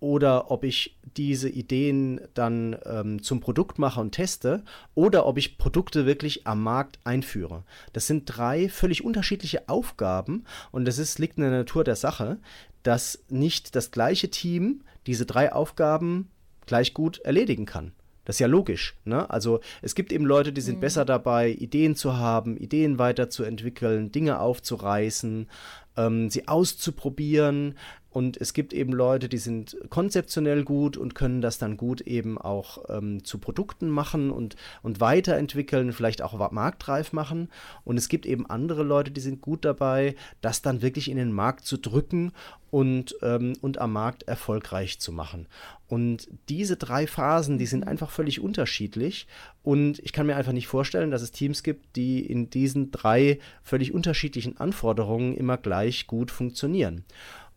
oder 0.00 0.50
ob 0.50 0.64
ich 0.64 0.98
diese 1.16 1.48
Ideen 1.48 2.20
dann 2.34 2.76
ähm, 2.84 3.22
zum 3.22 3.40
Produkt 3.40 3.78
mache 3.78 4.00
und 4.00 4.12
teste 4.12 4.64
oder 4.94 5.26
ob 5.26 5.38
ich 5.38 5.58
Produkte 5.58 6.06
wirklich 6.06 6.46
am 6.46 6.62
Markt 6.62 6.98
einführe. 7.04 7.64
Das 7.92 8.06
sind 8.06 8.24
drei 8.24 8.68
völlig 8.68 9.04
unterschiedliche 9.04 9.68
Aufgaben 9.68 10.44
und 10.72 10.88
es 10.88 10.98
ist, 10.98 11.18
liegt 11.18 11.36
in 11.36 11.42
der 11.42 11.52
Natur 11.52 11.84
der 11.84 11.96
Sache, 11.96 12.38
dass 12.82 13.22
nicht 13.28 13.76
das 13.76 13.90
gleiche 13.90 14.30
Team 14.30 14.82
diese 15.06 15.26
drei 15.26 15.52
Aufgaben 15.52 16.30
gleich 16.66 16.94
gut 16.94 17.18
erledigen 17.18 17.66
kann. 17.66 17.92
Das 18.24 18.36
ist 18.36 18.40
ja 18.40 18.46
logisch. 18.46 18.96
Ne? 19.04 19.28
Also 19.28 19.60
es 19.82 19.94
gibt 19.94 20.12
eben 20.12 20.24
Leute, 20.24 20.52
die 20.52 20.60
sind 20.60 20.76
mhm. 20.76 20.82
besser 20.82 21.04
dabei, 21.04 21.50
Ideen 21.50 21.96
zu 21.96 22.16
haben, 22.16 22.56
Ideen 22.56 22.98
weiterzuentwickeln, 22.98 24.12
Dinge 24.12 24.38
aufzureißen, 24.38 25.48
ähm, 25.96 26.30
sie 26.30 26.46
auszuprobieren, 26.46 27.76
und 28.10 28.36
es 28.40 28.52
gibt 28.52 28.72
eben 28.72 28.92
Leute, 28.92 29.28
die 29.28 29.38
sind 29.38 29.76
konzeptionell 29.88 30.64
gut 30.64 30.96
und 30.96 31.14
können 31.14 31.40
das 31.40 31.58
dann 31.58 31.76
gut 31.76 32.00
eben 32.00 32.38
auch 32.38 32.84
ähm, 32.88 33.22
zu 33.24 33.38
Produkten 33.38 33.88
machen 33.88 34.32
und, 34.32 34.56
und 34.82 35.00
weiterentwickeln, 35.00 35.92
vielleicht 35.92 36.20
auch 36.20 36.50
marktreif 36.50 37.12
machen. 37.12 37.48
Und 37.84 37.96
es 37.96 38.08
gibt 38.08 38.26
eben 38.26 38.46
andere 38.46 38.82
Leute, 38.82 39.12
die 39.12 39.20
sind 39.20 39.40
gut 39.40 39.64
dabei, 39.64 40.16
das 40.40 40.60
dann 40.60 40.82
wirklich 40.82 41.08
in 41.08 41.16
den 41.16 41.32
Markt 41.32 41.64
zu 41.64 41.76
drücken 41.76 42.32
und, 42.70 43.16
ähm, 43.22 43.52
und 43.60 43.78
am 43.78 43.92
Markt 43.92 44.24
erfolgreich 44.24 44.98
zu 44.98 45.12
machen. 45.12 45.46
Und 45.86 46.28
diese 46.48 46.76
drei 46.76 47.06
Phasen, 47.06 47.58
die 47.58 47.66
sind 47.66 47.86
einfach 47.86 48.10
völlig 48.10 48.40
unterschiedlich. 48.40 49.26
Und 49.62 49.98
ich 50.00 50.12
kann 50.12 50.26
mir 50.26 50.36
einfach 50.36 50.52
nicht 50.52 50.68
vorstellen, 50.68 51.10
dass 51.10 51.22
es 51.22 51.32
Teams 51.32 51.62
gibt, 51.62 51.96
die 51.96 52.24
in 52.24 52.48
diesen 52.48 52.90
drei 52.90 53.38
völlig 53.62 53.92
unterschiedlichen 53.92 54.56
Anforderungen 54.58 55.36
immer 55.36 55.56
gleich 55.56 56.06
gut 56.06 56.30
funktionieren. 56.30 57.04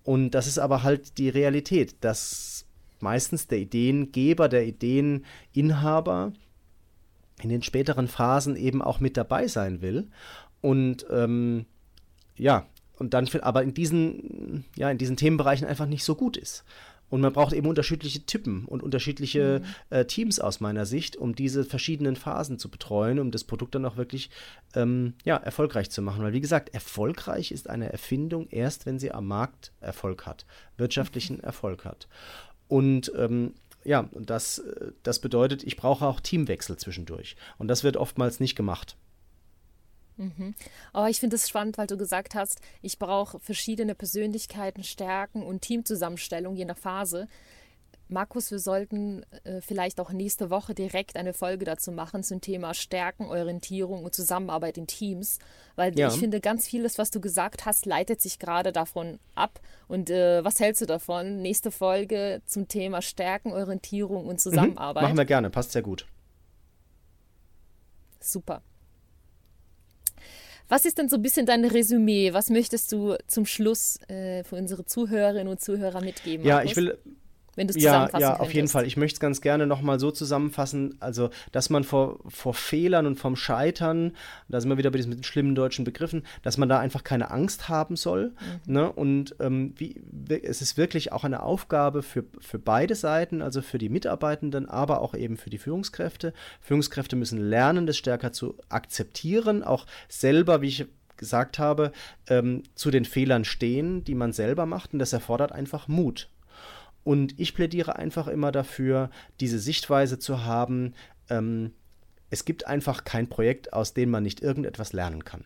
Und 0.04 0.32
das 0.32 0.48
ist 0.48 0.60
aber 0.60 0.84
halt 0.84 1.18
die 1.18 1.30
Realität, 1.30 1.96
dass 2.02 2.66
meistens 3.00 3.48
der 3.48 3.60
Ideengeber, 3.60 4.50
der 4.50 4.66
Ideeninhaber 4.66 6.34
in 7.42 7.50
den 7.50 7.64
späteren 7.64 8.08
Phasen 8.08 8.56
eben 8.56 8.82
auch 8.82 9.00
mit 9.00 9.18
dabei 9.18 9.48
sein 9.48 9.82
will. 9.82 10.10
Und 10.62 11.06
ähm, 11.10 11.66
ja, 12.36 12.66
und 12.98 13.14
dann 13.14 13.28
aber 13.42 13.64
in 13.64 13.74
diesen, 13.74 14.66
ja, 14.76 14.90
in 14.90 14.98
diesen 14.98 15.18
Themenbereichen 15.18 15.68
einfach 15.68 15.86
nicht 15.88 16.04
so 16.04 16.16
gut 16.16 16.38
ist. 16.38 16.64
Und 17.14 17.22
man 17.22 17.32
braucht 17.32 17.54
eben 17.54 17.68
unterschiedliche 17.68 18.26
Typen 18.26 18.66
und 18.66 18.82
unterschiedliche 18.82 19.62
mhm. 19.62 19.96
äh, 19.96 20.06
Teams 20.06 20.40
aus 20.40 20.62
meiner 20.62 20.88
Sicht, 20.88 21.16
um 21.16 21.36
diese 21.36 21.64
verschiedenen 21.64 22.16
Phasen 22.16 22.58
zu 22.58 22.72
betreuen, 22.72 23.20
um 23.20 23.30
das 23.30 23.44
Produkt 23.44 23.76
dann 23.76 23.86
auch 23.86 23.98
wirklich 23.98 24.32
ähm, 24.74 25.14
ja, 25.24 25.38
erfolgreich 25.38 25.92
zu 25.92 26.02
machen. 26.02 26.24
Weil 26.24 26.34
wie 26.34 26.42
gesagt, 26.42 26.74
erfolgreich 26.74 27.52
ist 27.52 27.70
eine 27.70 27.92
Erfindung 27.92 28.48
erst, 28.50 28.88
wenn 28.88 28.98
sie 28.98 29.12
am 29.12 29.28
Markt 29.28 29.74
Erfolg 29.80 30.26
hat, 30.26 30.48
wirtschaftlichen 30.78 31.36
mhm. 31.36 31.44
Erfolg 31.44 31.86
hat. 31.86 32.08
Und 32.68 33.12
ähm, 33.16 33.54
ja, 33.84 34.10
das, 34.16 34.64
das 35.04 35.20
bedeutet, 35.20 35.64
ich 35.64 35.78
brauche 35.78 36.08
auch 36.08 36.20
Teamwechsel 36.20 36.78
zwischendurch. 36.78 37.36
Und 37.60 37.68
das 37.68 37.84
wird 37.84 37.96
oftmals 37.96 38.40
nicht 38.40 38.56
gemacht. 38.56 38.98
Mhm. 40.18 40.56
Aber 40.92 41.10
ich 41.10 41.20
finde 41.20 41.36
es 41.36 41.50
spannend, 41.50 41.78
weil 41.78 41.88
du 41.88 41.98
gesagt 41.98 42.36
hast, 42.36 42.62
ich 42.82 43.00
brauche 43.00 43.40
verschiedene 43.40 43.96
Persönlichkeiten, 43.96 44.84
Stärken 44.84 45.44
und 45.44 45.62
Teamzusammenstellung 45.62 46.56
je 46.56 46.66
nach 46.66 46.78
Phase. 46.78 47.28
Markus, 48.10 48.52
wir 48.52 48.60
sollten 48.60 49.24
äh, 49.44 49.62
vielleicht 49.62 50.00
auch 50.00 50.12
nächste 50.12 50.50
Woche 50.50 50.76
direkt 50.76 51.16
eine 51.16 51.34
Folge 51.34 51.66
dazu 51.66 51.92
machen 51.92 52.24
zum 52.24 52.42
Thema 52.42 52.74
Stärken, 52.74 53.26
Orientierung 53.26 54.04
und 54.04 54.14
Zusammenarbeit 54.14 54.78
in 54.78 54.88
Teams, 54.88 55.40
weil 55.76 55.98
ja. 55.98 56.10
ich 56.10 56.16
finde, 56.16 56.40
ganz 56.40 56.68
vieles, 56.68 56.98
was 56.98 57.12
du 57.12 57.20
gesagt 57.20 57.66
hast, 57.66 57.86
leitet 57.86 58.22
sich 58.22 58.40
gerade 58.40 58.72
davon 58.72 59.20
ab. 59.36 59.60
Und 59.88 60.10
äh, 60.10 60.44
was 60.44 60.60
hältst 60.60 60.82
du 60.82 60.86
davon? 60.86 61.42
Nächste 61.42 61.72
Folge 61.72 62.42
zum 62.46 62.68
Thema 62.68 63.02
Stärken, 63.02 63.52
Orientierung 63.52 64.28
und. 64.28 64.44
Zusammenarbeit. 64.44 65.04
Mhm. 65.04 65.08
Machen 65.08 65.18
wir 65.18 65.26
gerne, 65.26 65.50
passt 65.50 65.72
sehr 65.72 65.82
gut. 65.82 66.06
Super. 68.20 68.62
Was 70.74 70.86
ist 70.86 70.98
denn 70.98 71.08
so 71.08 71.18
ein 71.18 71.22
bisschen 71.22 71.46
dein 71.46 71.66
Resümee? 71.66 72.34
Was 72.34 72.50
möchtest 72.50 72.92
du 72.92 73.16
zum 73.28 73.46
Schluss 73.46 74.00
äh, 74.08 74.44
für 74.44 74.56
unsere 74.56 74.86
Zuhörerinnen 74.86 75.48
und 75.48 75.62
Zuhörer 75.62 76.02
mitgeben? 76.02 76.44
Ja, 76.44 76.56
Markus? 76.56 76.72
ich 76.72 76.78
will 76.78 76.98
wenn 77.56 77.68
du 77.68 77.74
es 77.76 77.84
ja, 77.84 78.10
ja, 78.18 78.38
auf 78.38 78.54
jeden 78.54 78.68
Fall. 78.68 78.86
Ich 78.88 78.98
möchte 78.98 79.18
es 79.18 79.20
ganz 79.20 79.42
gerne 79.42 79.68
nochmal 79.68 80.00
so 80.00 80.12
zusammenfassen, 80.12 80.96
also, 81.00 81.30
dass 81.52 81.70
man 81.70 81.84
vor, 81.84 82.20
vor 82.28 82.54
Fehlern 82.54 83.06
und 83.06 83.20
vom 83.20 83.36
Scheitern, 83.36 84.14
da 84.50 84.60
sind 84.60 84.70
wir 84.70 84.78
wieder 84.78 84.92
bei 84.92 84.98
diesen 84.98 85.24
schlimmen 85.24 85.54
deutschen 85.56 85.86
Begriffen, 85.86 86.24
dass 86.42 86.58
man 86.58 86.70
da 86.70 86.80
einfach 86.80 87.04
keine 87.04 87.32
Angst 87.32 87.70
haben 87.70 87.96
soll. 87.96 88.34
Mhm. 88.66 88.74
Ne? 88.74 88.92
Und 88.92 89.36
ähm, 89.40 89.74
wie, 89.78 90.02
es 90.44 90.62
ist 90.62 90.78
wirklich 90.78 91.12
auch 91.12 91.24
eine 91.24 91.44
Aufgabe 91.44 92.02
für, 92.02 92.24
für 92.40 92.60
beide 92.60 92.96
Seiten, 92.96 93.42
also 93.42 93.62
für 93.62 93.78
die 93.78 93.90
Mitarbeitenden, 93.90 94.68
aber 94.68 95.02
auch 95.02 95.14
eben 95.14 95.38
für 95.38 95.50
die 95.50 95.58
Führungskräfte. 95.58 96.34
Führungskräfte 96.62 97.16
müssen 97.16 97.38
lernen, 97.38 97.86
das 97.86 97.98
stärker 97.98 98.32
zu 98.32 98.58
akzeptieren, 98.70 99.64
auch 99.64 99.86
selber, 100.10 100.62
wie 100.62 100.68
ich 100.68 100.86
gesagt 101.18 101.60
habe, 101.60 101.92
ähm, 102.28 102.64
zu 102.76 102.92
den 102.92 103.06
Fehlern 103.06 103.46
stehen, 103.46 104.04
die 104.04 104.16
man 104.16 104.34
selber 104.34 104.66
macht. 104.66 104.94
Und 104.94 105.00
das 105.00 105.14
erfordert 105.14 105.52
einfach 105.52 105.88
Mut. 105.88 106.30
Und 107.04 107.40
ich 107.40 107.54
plädiere 107.54 107.98
einfach 107.98 108.28
immer 108.28 108.52
dafür, 108.52 109.10
diese 109.40 109.60
Sichtweise 109.60 110.20
zu 110.20 110.46
haben, 110.46 110.94
ähm, 111.30 111.72
es 112.30 112.46
gibt 112.46 112.66
einfach 112.66 113.04
kein 113.04 113.28
Projekt, 113.28 113.74
aus 113.74 113.94
dem 113.94 114.10
man 114.10 114.24
nicht 114.24 114.42
irgendetwas 114.42 114.94
lernen 114.94 115.24
kann. 115.24 115.46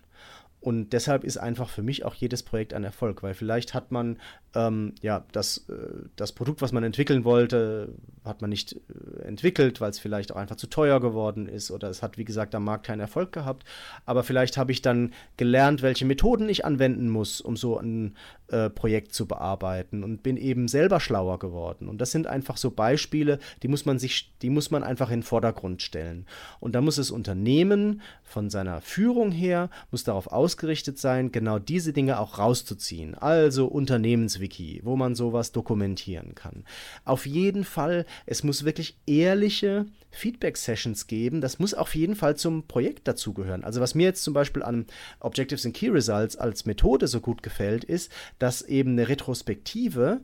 Und 0.60 0.92
deshalb 0.92 1.24
ist 1.24 1.38
einfach 1.38 1.70
für 1.70 1.84
mich 1.84 2.04
auch 2.04 2.16
jedes 2.16 2.44
Projekt 2.44 2.74
ein 2.74 2.84
Erfolg, 2.84 3.22
weil 3.22 3.36
vielleicht 3.36 3.74
hat 3.74 3.92
man 3.92 4.18
ähm, 4.56 4.96
ja 5.02 5.24
das, 5.32 5.70
äh, 5.70 5.74
das 6.16 6.32
Produkt, 6.32 6.62
was 6.62 6.72
man 6.72 6.84
entwickeln 6.84 7.24
wollte, 7.24 7.94
hat 8.26 8.42
man 8.42 8.50
nicht 8.50 8.74
äh, 8.74 9.22
entwickelt, 9.24 9.80
weil 9.82 9.92
es 9.92 10.00
vielleicht 10.00 10.32
auch 10.32 10.36
einfach 10.36 10.56
zu 10.56 10.68
teuer 10.68 11.00
geworden 11.00 11.48
ist 11.48 11.70
oder 11.70 11.90
es 11.90 12.02
hat, 12.02 12.18
wie 12.18 12.26
gesagt, 12.26 12.56
am 12.56 12.64
Markt 12.64 12.88
keinen 12.88 13.00
Erfolg 13.00 13.32
gehabt. 13.32 13.66
Aber 14.06 14.24
vielleicht 14.24 14.58
habe 14.58 14.72
ich 14.72 14.82
dann 14.82 15.14
gelernt, 15.38 15.84
welche 15.84 16.06
Methoden 16.06 16.50
ich 16.50 16.66
anwenden 16.66 17.10
muss, 17.10 17.40
um 17.40 17.56
so 17.56 17.78
ein 17.78 18.16
äh, 18.48 18.70
Projekt 18.70 19.14
zu 19.14 19.28
bearbeiten 19.28 20.04
und 20.04 20.24
bin 20.24 20.38
eben 20.38 20.68
selber 20.68 21.00
schlauer 21.00 21.38
geworden. 21.38 21.88
Und 21.88 22.00
das 22.00 22.12
sind 22.12 22.28
einfach 22.28 22.58
so 22.58 22.72
Beispiele, 22.72 23.40
die 23.62 23.68
muss 23.68 23.86
man 23.86 24.00
sich, 24.00 24.34
die 24.42 24.50
muss 24.50 24.72
man 24.72 24.84
einfach 24.84 25.10
in 25.12 25.20
den 25.20 25.24
Vordergrund 25.24 25.82
stellen. 25.82 26.26
Und 26.60 26.74
da 26.74 26.82
muss 26.82 26.96
das 26.96 27.12
Unternehmen 27.12 28.02
von 28.24 28.50
seiner 28.50 28.82
Führung 28.82 29.32
her, 29.32 29.70
muss 29.92 30.04
darauf 30.04 30.32
ausgerichtet 30.48 30.98
sein, 30.98 31.34
genau 31.34 31.60
diese 31.60 31.92
Dinge 31.92 32.22
auch 32.22 32.40
rauszuziehen. 32.40 33.16
Also 33.16 33.66
Unternehmenswiki, 33.68 34.80
wo 34.82 34.96
man 34.96 35.14
sowas 35.14 35.52
dokumentieren 35.52 36.36
kann. 36.36 36.64
Auf 37.04 37.26
jeden 37.26 37.66
Fall, 37.66 38.06
es 38.26 38.46
muss 38.46 38.64
wirklich 38.64 38.98
ehrliche 39.06 39.88
Feedback-Sessions 40.12 41.08
geben. 41.08 41.42
Das 41.42 41.60
muss 41.60 41.74
auf 41.74 41.96
jeden 41.96 42.16
Fall 42.16 42.38
zum 42.38 42.66
Projekt 42.66 43.10
dazugehören. 43.10 43.66
Also 43.66 43.82
was 43.82 43.94
mir 43.94 44.06
jetzt 44.06 44.24
zum 44.24 44.34
Beispiel 44.34 44.64
an 44.64 44.86
Objectives 45.20 45.66
and 45.66 45.76
Key 45.76 45.90
Results 45.90 46.38
als 46.38 46.66
Methode 46.66 47.08
so 47.10 47.20
gut 47.20 47.44
gefällt, 47.44 47.84
ist, 47.84 48.10
dass 48.40 48.62
eben 48.62 48.92
eine 48.92 49.10
Retrospektive 49.10 50.22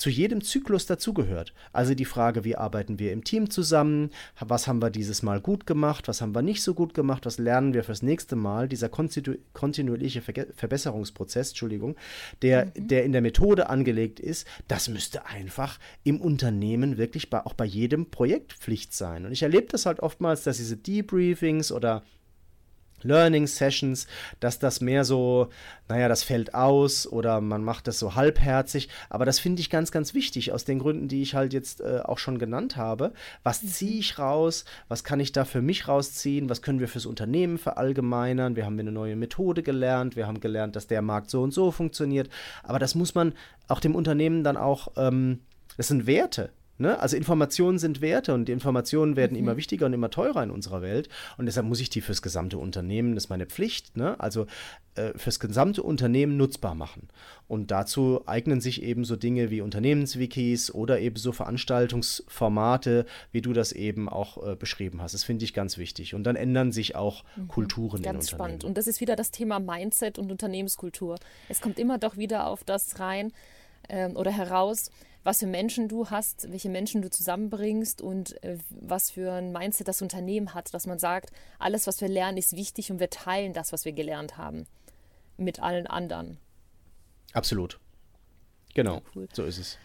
zu 0.00 0.08
jedem 0.08 0.40
Zyklus 0.40 0.86
dazugehört. 0.86 1.52
Also 1.72 1.94
die 1.94 2.06
Frage, 2.06 2.42
wie 2.44 2.56
arbeiten 2.56 2.98
wir 2.98 3.12
im 3.12 3.22
Team 3.22 3.50
zusammen, 3.50 4.10
was 4.40 4.66
haben 4.66 4.80
wir 4.80 4.88
dieses 4.88 5.22
Mal 5.22 5.40
gut 5.40 5.66
gemacht, 5.66 6.08
was 6.08 6.22
haben 6.22 6.34
wir 6.34 6.40
nicht 6.40 6.62
so 6.62 6.72
gut 6.72 6.94
gemacht, 6.94 7.26
was 7.26 7.36
lernen 7.36 7.74
wir 7.74 7.84
fürs 7.84 8.02
nächste 8.02 8.34
Mal, 8.34 8.66
dieser 8.66 8.88
kontinu 8.88 9.34
kontinuierliche 9.52 10.22
Ver 10.22 10.46
Verbesserungsprozess, 10.56 11.50
Entschuldigung, 11.50 11.96
der, 12.40 12.66
mhm. 12.66 12.88
der 12.88 13.04
in 13.04 13.12
der 13.12 13.20
Methode 13.20 13.68
angelegt 13.68 14.20
ist, 14.20 14.46
das 14.68 14.88
müsste 14.88 15.26
einfach 15.26 15.78
im 16.02 16.20
Unternehmen 16.20 16.96
wirklich 16.96 17.28
bei, 17.28 17.44
auch 17.44 17.54
bei 17.54 17.66
jedem 17.66 18.10
Projekt 18.10 18.54
Pflicht 18.54 18.94
sein. 18.94 19.26
Und 19.26 19.32
ich 19.32 19.42
erlebe 19.42 19.66
das 19.66 19.84
halt 19.84 20.00
oftmals, 20.00 20.44
dass 20.44 20.56
diese 20.56 20.78
Debriefings 20.78 21.72
oder 21.72 22.02
Learning 23.02 23.46
Sessions, 23.46 24.06
dass 24.40 24.58
das 24.58 24.80
mehr 24.80 25.04
so, 25.04 25.48
naja, 25.88 26.08
das 26.08 26.22
fällt 26.22 26.54
aus 26.54 27.06
oder 27.06 27.40
man 27.40 27.64
macht 27.64 27.86
das 27.86 27.98
so 27.98 28.14
halbherzig. 28.14 28.88
Aber 29.08 29.24
das 29.24 29.38
finde 29.38 29.60
ich 29.60 29.70
ganz, 29.70 29.90
ganz 29.90 30.14
wichtig 30.14 30.52
aus 30.52 30.64
den 30.64 30.78
Gründen, 30.78 31.08
die 31.08 31.22
ich 31.22 31.34
halt 31.34 31.52
jetzt 31.52 31.80
äh, 31.80 32.00
auch 32.04 32.18
schon 32.18 32.38
genannt 32.38 32.76
habe. 32.76 33.12
Was 33.42 33.62
mhm. 33.62 33.68
ziehe 33.68 33.98
ich 34.00 34.18
raus? 34.18 34.64
Was 34.88 35.04
kann 35.04 35.20
ich 35.20 35.32
da 35.32 35.44
für 35.44 35.62
mich 35.62 35.88
rausziehen? 35.88 36.48
Was 36.48 36.62
können 36.62 36.80
wir 36.80 36.88
fürs 36.88 37.06
Unternehmen 37.06 37.58
verallgemeinern? 37.58 38.56
Wir 38.56 38.64
haben 38.66 38.78
eine 38.78 38.92
neue 38.92 39.16
Methode 39.16 39.62
gelernt. 39.62 40.16
Wir 40.16 40.26
haben 40.26 40.40
gelernt, 40.40 40.76
dass 40.76 40.86
der 40.86 41.02
Markt 41.02 41.30
so 41.30 41.42
und 41.42 41.52
so 41.52 41.70
funktioniert. 41.70 42.28
Aber 42.62 42.78
das 42.78 42.94
muss 42.94 43.14
man 43.14 43.34
auch 43.68 43.80
dem 43.80 43.94
Unternehmen 43.94 44.44
dann 44.44 44.56
auch, 44.56 44.88
ähm, 44.96 45.40
das 45.76 45.88
sind 45.88 46.06
Werte. 46.06 46.50
Ne? 46.80 46.98
Also 46.98 47.16
Informationen 47.16 47.78
sind 47.78 48.00
Werte 48.00 48.32
und 48.32 48.46
die 48.46 48.52
Informationen 48.52 49.14
werden 49.14 49.34
mhm. 49.34 49.40
immer 49.40 49.56
wichtiger 49.58 49.86
und 49.86 49.92
immer 49.92 50.10
teurer 50.10 50.42
in 50.42 50.50
unserer 50.50 50.80
Welt. 50.80 51.10
Und 51.36 51.44
deshalb 51.44 51.66
muss 51.66 51.78
ich 51.80 51.90
die 51.90 52.00
fürs 52.00 52.22
gesamte 52.22 52.56
Unternehmen, 52.56 53.14
das 53.14 53.24
ist 53.24 53.30
meine 53.30 53.44
Pflicht, 53.44 53.98
ne? 53.98 54.18
also 54.18 54.46
äh, 54.94 55.12
fürs 55.16 55.40
gesamte 55.40 55.82
Unternehmen 55.82 56.38
nutzbar 56.38 56.74
machen. 56.74 57.08
Und 57.48 57.70
dazu 57.70 58.22
eignen 58.26 58.62
sich 58.62 58.82
eben 58.82 59.04
so 59.04 59.14
Dinge 59.14 59.50
wie 59.50 59.60
Unternehmenswikis 59.60 60.70
oder 60.70 61.00
eben 61.00 61.16
so 61.16 61.32
Veranstaltungsformate, 61.32 63.04
wie 63.30 63.42
du 63.42 63.52
das 63.52 63.72
eben 63.72 64.08
auch 64.08 64.42
äh, 64.42 64.56
beschrieben 64.56 65.02
hast. 65.02 65.12
Das 65.12 65.22
finde 65.22 65.44
ich 65.44 65.52
ganz 65.52 65.76
wichtig. 65.76 66.14
Und 66.14 66.24
dann 66.24 66.34
ändern 66.34 66.72
sich 66.72 66.96
auch 66.96 67.24
mhm. 67.36 67.48
Kulturen 67.48 68.00
ganz 68.00 68.06
in 68.06 68.08
Unternehmen. 68.08 68.28
spannend. 68.28 68.64
Und 68.64 68.78
das 68.78 68.86
ist 68.86 69.02
wieder 69.02 69.16
das 69.16 69.30
Thema 69.30 69.60
Mindset 69.60 70.18
und 70.18 70.32
Unternehmenskultur. 70.32 71.16
Es 71.50 71.60
kommt 71.60 71.78
immer 71.78 71.98
doch 71.98 72.16
wieder 72.16 72.46
auf 72.46 72.64
das 72.64 72.98
rein 72.98 73.32
ähm, 73.90 74.16
oder 74.16 74.30
heraus, 74.30 74.90
was 75.22 75.40
für 75.40 75.46
Menschen 75.46 75.88
du 75.88 76.08
hast, 76.08 76.50
welche 76.50 76.68
Menschen 76.68 77.02
du 77.02 77.10
zusammenbringst 77.10 78.00
und 78.00 78.42
äh, 78.42 78.58
was 78.70 79.10
für 79.10 79.32
ein 79.32 79.52
Mindset 79.52 79.88
das 79.88 80.02
Unternehmen 80.02 80.54
hat, 80.54 80.72
dass 80.72 80.86
man 80.86 80.98
sagt, 80.98 81.30
alles, 81.58 81.86
was 81.86 82.00
wir 82.00 82.08
lernen, 82.08 82.38
ist 82.38 82.56
wichtig 82.56 82.90
und 82.90 83.00
wir 83.00 83.10
teilen 83.10 83.52
das, 83.52 83.72
was 83.72 83.84
wir 83.84 83.92
gelernt 83.92 84.36
haben, 84.36 84.66
mit 85.36 85.60
allen 85.60 85.86
anderen. 85.86 86.38
Absolut. 87.32 87.78
Genau, 88.74 88.96
ja, 88.96 89.02
cool. 89.14 89.28
so 89.32 89.44
ist 89.44 89.58
es. 89.58 89.78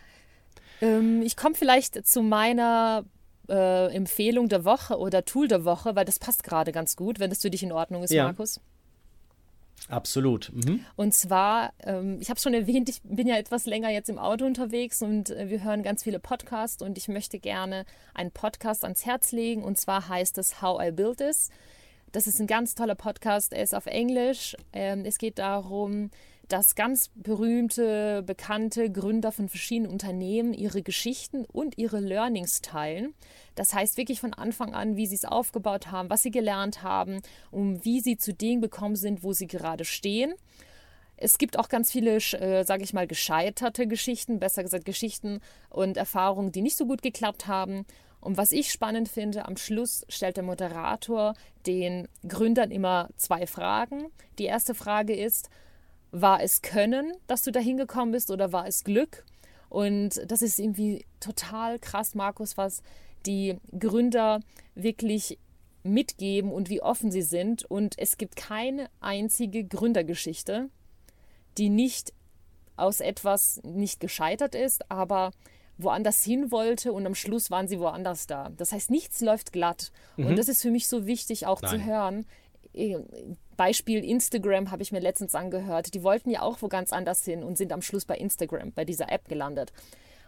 Ähm, 0.82 1.22
ich 1.22 1.36
komme 1.36 1.56
vielleicht 1.56 2.06
zu 2.08 2.22
meiner 2.22 3.04
äh, 3.50 3.94
Empfehlung 3.94 4.50
der 4.50 4.66
Woche 4.66 4.98
oder 4.98 5.26
Tool 5.26 5.48
der 5.48 5.66
Woche, 5.66 5.96
weil 5.96 6.06
das 6.06 6.20
passt 6.20 6.44
gerade 6.44 6.72
ganz 6.72 6.96
gut, 6.96 7.20
wenn 7.20 7.30
das 7.30 7.42
für 7.42 7.50
dich 7.50 7.64
in 7.64 7.72
Ordnung 7.72 8.04
ist, 8.04 8.12
ja. 8.12 8.26
Markus. 8.26 8.60
Absolut. 9.88 10.52
Mhm. 10.54 10.84
Und 10.96 11.14
zwar, 11.14 11.74
ähm, 11.84 12.18
ich 12.20 12.30
habe 12.30 12.38
es 12.38 12.44
schon 12.44 12.54
erwähnt, 12.54 12.90
ich 12.90 13.02
bin 13.04 13.28
ja 13.28 13.38
etwas 13.38 13.66
länger 13.66 13.90
jetzt 13.90 14.10
im 14.10 14.18
Auto 14.18 14.46
unterwegs 14.46 15.02
und 15.02 15.30
äh, 15.30 15.50
wir 15.50 15.64
hören 15.64 15.84
ganz 15.84 16.04
viele 16.04 16.20
Podcasts 16.20 16.82
und 16.82 16.98
ich 16.98 17.08
möchte 17.08 17.40
gerne 17.40 17.86
einen 18.14 18.32
Podcast 18.32 18.84
ans 18.84 19.06
Herz 19.06 19.32
legen 19.32 19.64
und 19.64 19.78
zwar 19.78 20.10
heißt 20.10 20.38
es 20.40 20.62
How 20.62 20.82
I 20.84 20.92
Built 20.92 21.18
This. 21.18 21.50
Das 22.12 22.28
ist 22.28 22.40
ein 22.40 22.48
ganz 22.48 22.76
toller 22.76 22.96
Podcast, 22.96 23.54
er 23.54 23.62
ist 23.62 23.76
auf 23.76 23.86
Englisch. 23.86 24.56
Ähm, 24.74 25.04
es 25.06 25.18
geht 25.18 25.38
darum, 25.38 26.10
dass 26.48 26.76
ganz 26.76 27.10
berühmte, 27.16 28.24
bekannte 28.24 28.92
Gründer 28.92 29.32
von 29.32 29.50
verschiedenen 29.50 29.92
Unternehmen 29.92 30.54
ihre 30.54 30.82
Geschichten 30.82 31.46
und 31.46 31.78
ihre 31.78 32.00
Learnings 32.00 32.62
teilen. 32.62 33.14
Das 33.56 33.74
heißt 33.74 33.98
wirklich 33.98 34.20
von 34.20 34.34
Anfang 34.34 34.74
an, 34.74 34.96
wie 34.96 35.08
sie 35.08 35.16
es 35.16 35.26
aufgebaut 35.26 35.92
haben, 35.92 36.10
was 36.10 36.22
sie 36.22 36.32
gelernt 36.32 36.84
haben 36.84 37.22
und 37.52 37.84
wie 37.86 38.00
sie 38.00 38.18
zu 38.18 38.34
dem 38.34 38.62
gekommen 38.62 38.96
sind, 38.96 39.24
wo 39.24 39.34
sie 39.34 39.48
gerade 39.48 39.86
stehen. 39.86 40.34
Es 41.18 41.38
gibt 41.38 41.58
auch 41.58 41.70
ganz 41.70 41.92
viele, 41.92 42.16
äh, 42.18 42.64
sage 42.64 42.84
ich 42.84 42.94
mal, 42.94 43.08
gescheiterte 43.08 43.88
Geschichten, 43.88 44.40
besser 44.40 44.64
gesagt 44.64 44.86
Geschichten 44.86 45.40
und 45.70 45.98
Erfahrungen, 45.98 46.52
die 46.52 46.62
nicht 46.62 46.78
so 46.78 46.86
gut 46.86 47.02
geklappt 47.02 47.48
haben. 47.48 47.86
Und 48.20 48.38
was 48.38 48.52
ich 48.52 48.72
spannend 48.72 49.08
finde, 49.08 49.46
am 49.46 49.56
Schluss 49.56 50.04
stellt 50.10 50.38
der 50.38 50.44
Moderator 50.44 51.36
den 51.68 52.08
Gründern 52.28 52.72
immer 52.72 53.10
zwei 53.16 53.48
Fragen. 53.48 54.08
Die 54.40 54.46
erste 54.46 54.74
Frage 54.74 55.16
ist, 55.16 55.50
war 56.22 56.42
es 56.42 56.62
Können, 56.62 57.14
dass 57.28 57.42
du 57.42 57.52
da 57.52 57.60
hingekommen 57.60 58.12
bist 58.12 58.32
oder 58.32 58.54
war 58.54 58.68
es 58.68 58.86
Glück? 58.86 59.26
Und 59.68 60.22
das 60.32 60.42
ist 60.42 60.60
irgendwie 60.60 61.06
total 61.20 61.78
krass, 61.78 62.16
Markus, 62.16 62.56
was 62.56 62.82
die 63.26 63.58
Gründer 63.78 64.40
wirklich 64.76 65.38
mitgeben 65.84 66.52
und 66.52 66.70
wie 66.70 66.82
offen 66.82 67.12
sie 67.12 67.22
sind. 67.22 67.66
Und 67.66 68.00
es 68.00 68.18
gibt 68.18 68.38
keine 68.38 68.90
einzige 69.02 69.66
Gründergeschichte, 69.66 70.70
die 71.58 71.70
nicht 71.70 72.14
aus 72.78 73.02
etwas 73.02 73.60
nicht 73.64 74.00
gescheitert 74.00 74.56
ist, 74.56 74.90
aber 74.90 75.32
woanders 75.78 76.24
hin 76.24 76.50
wollte 76.50 76.94
und 76.94 77.06
am 77.06 77.16
Schluss 77.16 77.52
waren 77.52 77.68
sie 77.68 77.80
woanders 77.80 78.28
da. 78.28 78.52
Das 78.56 78.72
heißt, 78.72 78.90
nichts 78.90 79.20
läuft 79.20 79.52
glatt. 79.52 79.92
Mhm. 80.16 80.28
Und 80.28 80.40
das 80.40 80.48
ist 80.48 80.62
für 80.62 80.72
mich 80.72 80.88
so 80.88 81.06
wichtig 81.06 81.46
auch 81.46 81.62
Nein. 81.62 81.72
zu 81.72 81.86
hören. 81.86 82.26
Beispiel 83.56 84.04
Instagram 84.04 84.72
habe 84.72 84.84
ich 84.84 84.92
mir 84.92 85.00
letztens 85.00 85.36
angehört. 85.36 85.94
Die 85.94 86.04
wollten 86.04 86.30
ja 86.30 86.42
auch 86.42 86.62
wo 86.62 86.68
ganz 86.68 86.92
anders 86.94 87.24
hin 87.24 87.44
und 87.44 87.58
sind 87.58 87.72
am 87.72 87.82
Schluss 87.82 88.06
bei 88.06 88.18
Instagram, 88.18 88.72
bei 88.74 88.86
dieser 88.86 89.12
App 89.12 89.28
gelandet. 89.28 89.74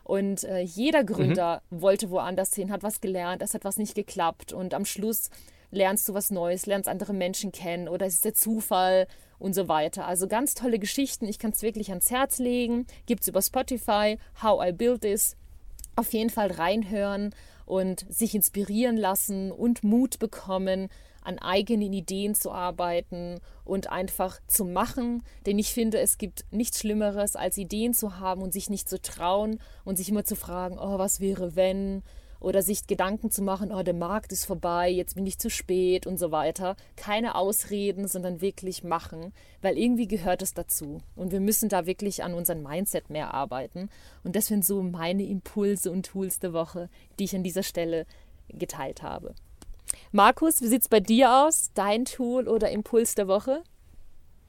Und 0.03 0.45
äh, 0.45 0.61
jeder 0.61 1.03
Gründer 1.03 1.61
mhm. 1.69 1.81
wollte 1.81 2.09
woanders 2.09 2.55
hin, 2.55 2.71
hat 2.71 2.81
was 2.81 3.01
gelernt, 3.01 3.41
es 3.41 3.53
hat 3.53 3.65
was 3.65 3.77
nicht 3.77 3.93
geklappt. 3.93 4.53
Und 4.53 4.73
am 4.73 4.85
Schluss 4.85 5.29
lernst 5.69 6.07
du 6.07 6.13
was 6.13 6.31
Neues, 6.31 6.65
lernst 6.65 6.87
andere 6.87 7.13
Menschen 7.13 7.51
kennen 7.51 7.89
oder 7.89 8.05
es 8.05 8.15
ist 8.15 8.25
der 8.25 8.33
Zufall 8.33 9.07
und 9.37 9.53
so 9.53 9.67
weiter. 9.67 10.07
Also 10.07 10.27
ganz 10.27 10.53
tolle 10.53 10.79
Geschichten. 10.79 11.27
Ich 11.27 11.39
kann 11.39 11.51
es 11.51 11.61
wirklich 11.61 11.89
ans 11.89 12.09
Herz 12.09 12.39
legen. 12.39 12.87
Gibt 13.05 13.21
es 13.21 13.27
über 13.27 13.41
Spotify, 13.41 14.17
How 14.41 14.69
I 14.69 14.71
Built 14.71 15.01
This. 15.01 15.35
Auf 15.95 16.13
jeden 16.13 16.29
Fall 16.29 16.51
reinhören 16.51 17.35
und 17.65 18.05
sich 18.09 18.33
inspirieren 18.33 18.97
lassen 18.97 19.51
und 19.51 19.83
Mut 19.83 20.19
bekommen, 20.19 20.89
an 21.27 21.39
eigenen 21.39 21.91
Ideen 21.91 22.35
zu 22.35 22.51
arbeiten 22.51 23.39
und 23.65 23.89
einfach 23.91 24.39
zu 24.47 24.63
machen. 24.63 25.23
Denn 25.45 25.59
ich 25.59 25.73
finde, 25.73 25.99
es 25.99 26.17
gibt 26.17 26.45
nichts 26.51 26.79
Schlimmeres, 26.79 27.35
als 27.35 27.57
Ideen 27.57 27.93
zu 27.93 28.17
haben 28.17 28.41
und 28.41 28.53
sich 28.53 28.69
nicht 28.69 28.87
zu 28.87 29.01
trauen 29.01 29.59
und 29.83 29.97
sich 29.97 30.09
immer 30.09 30.23
zu 30.23 30.37
fragen, 30.37 30.79
oh, 30.79 30.97
was 30.97 31.19
wäre 31.19 31.57
wenn? 31.57 32.01
Oder 32.39 32.61
sich 32.61 32.87
Gedanken 32.87 33.29
zu 33.29 33.41
machen, 33.41 33.73
oh, 33.73 33.83
der 33.83 33.95
Markt 33.95 34.31
ist 34.31 34.45
vorbei, 34.45 34.89
jetzt 34.89 35.15
bin 35.15 35.25
ich 35.25 35.37
zu 35.37 35.49
spät 35.49 36.07
und 36.07 36.17
so 36.17 36.31
weiter. 36.31 36.77
Keine 36.95 37.35
Ausreden, 37.35 38.07
sondern 38.07 38.39
wirklich 38.39 38.83
machen, 38.83 39.33
weil 39.61 39.77
irgendwie 39.77 40.07
gehört 40.07 40.41
es 40.41 40.53
dazu. 40.53 40.99
Und 41.15 41.31
wir 41.31 41.41
müssen 41.41 41.67
da 41.67 41.85
wirklich 41.87 42.23
an 42.23 42.33
unserem 42.33 42.63
Mindset 42.63 43.09
mehr 43.09 43.33
arbeiten. 43.33 43.89
Und 44.23 44.37
das 44.37 44.45
sind 44.45 44.63
so 44.63 44.81
meine 44.81 45.25
Impulse 45.25 45.91
und 45.91 46.05
Tools 46.05 46.39
der 46.39 46.53
Woche, 46.53 46.89
die 47.19 47.25
ich 47.25 47.35
an 47.35 47.43
dieser 47.43 47.63
Stelle 47.63 48.05
geteilt 48.49 49.01
habe. 49.01 49.35
Markus, 50.17 50.63
wie 50.63 50.67
sieht 50.67 50.81
es 50.81 50.89
bei 50.89 50.99
dir 50.99 51.31
aus? 51.31 51.69
Dein 51.75 52.05
Tool 52.05 52.47
oder 52.47 52.71
Impuls 52.71 53.13
der 53.13 53.27
Woche? 53.27 53.61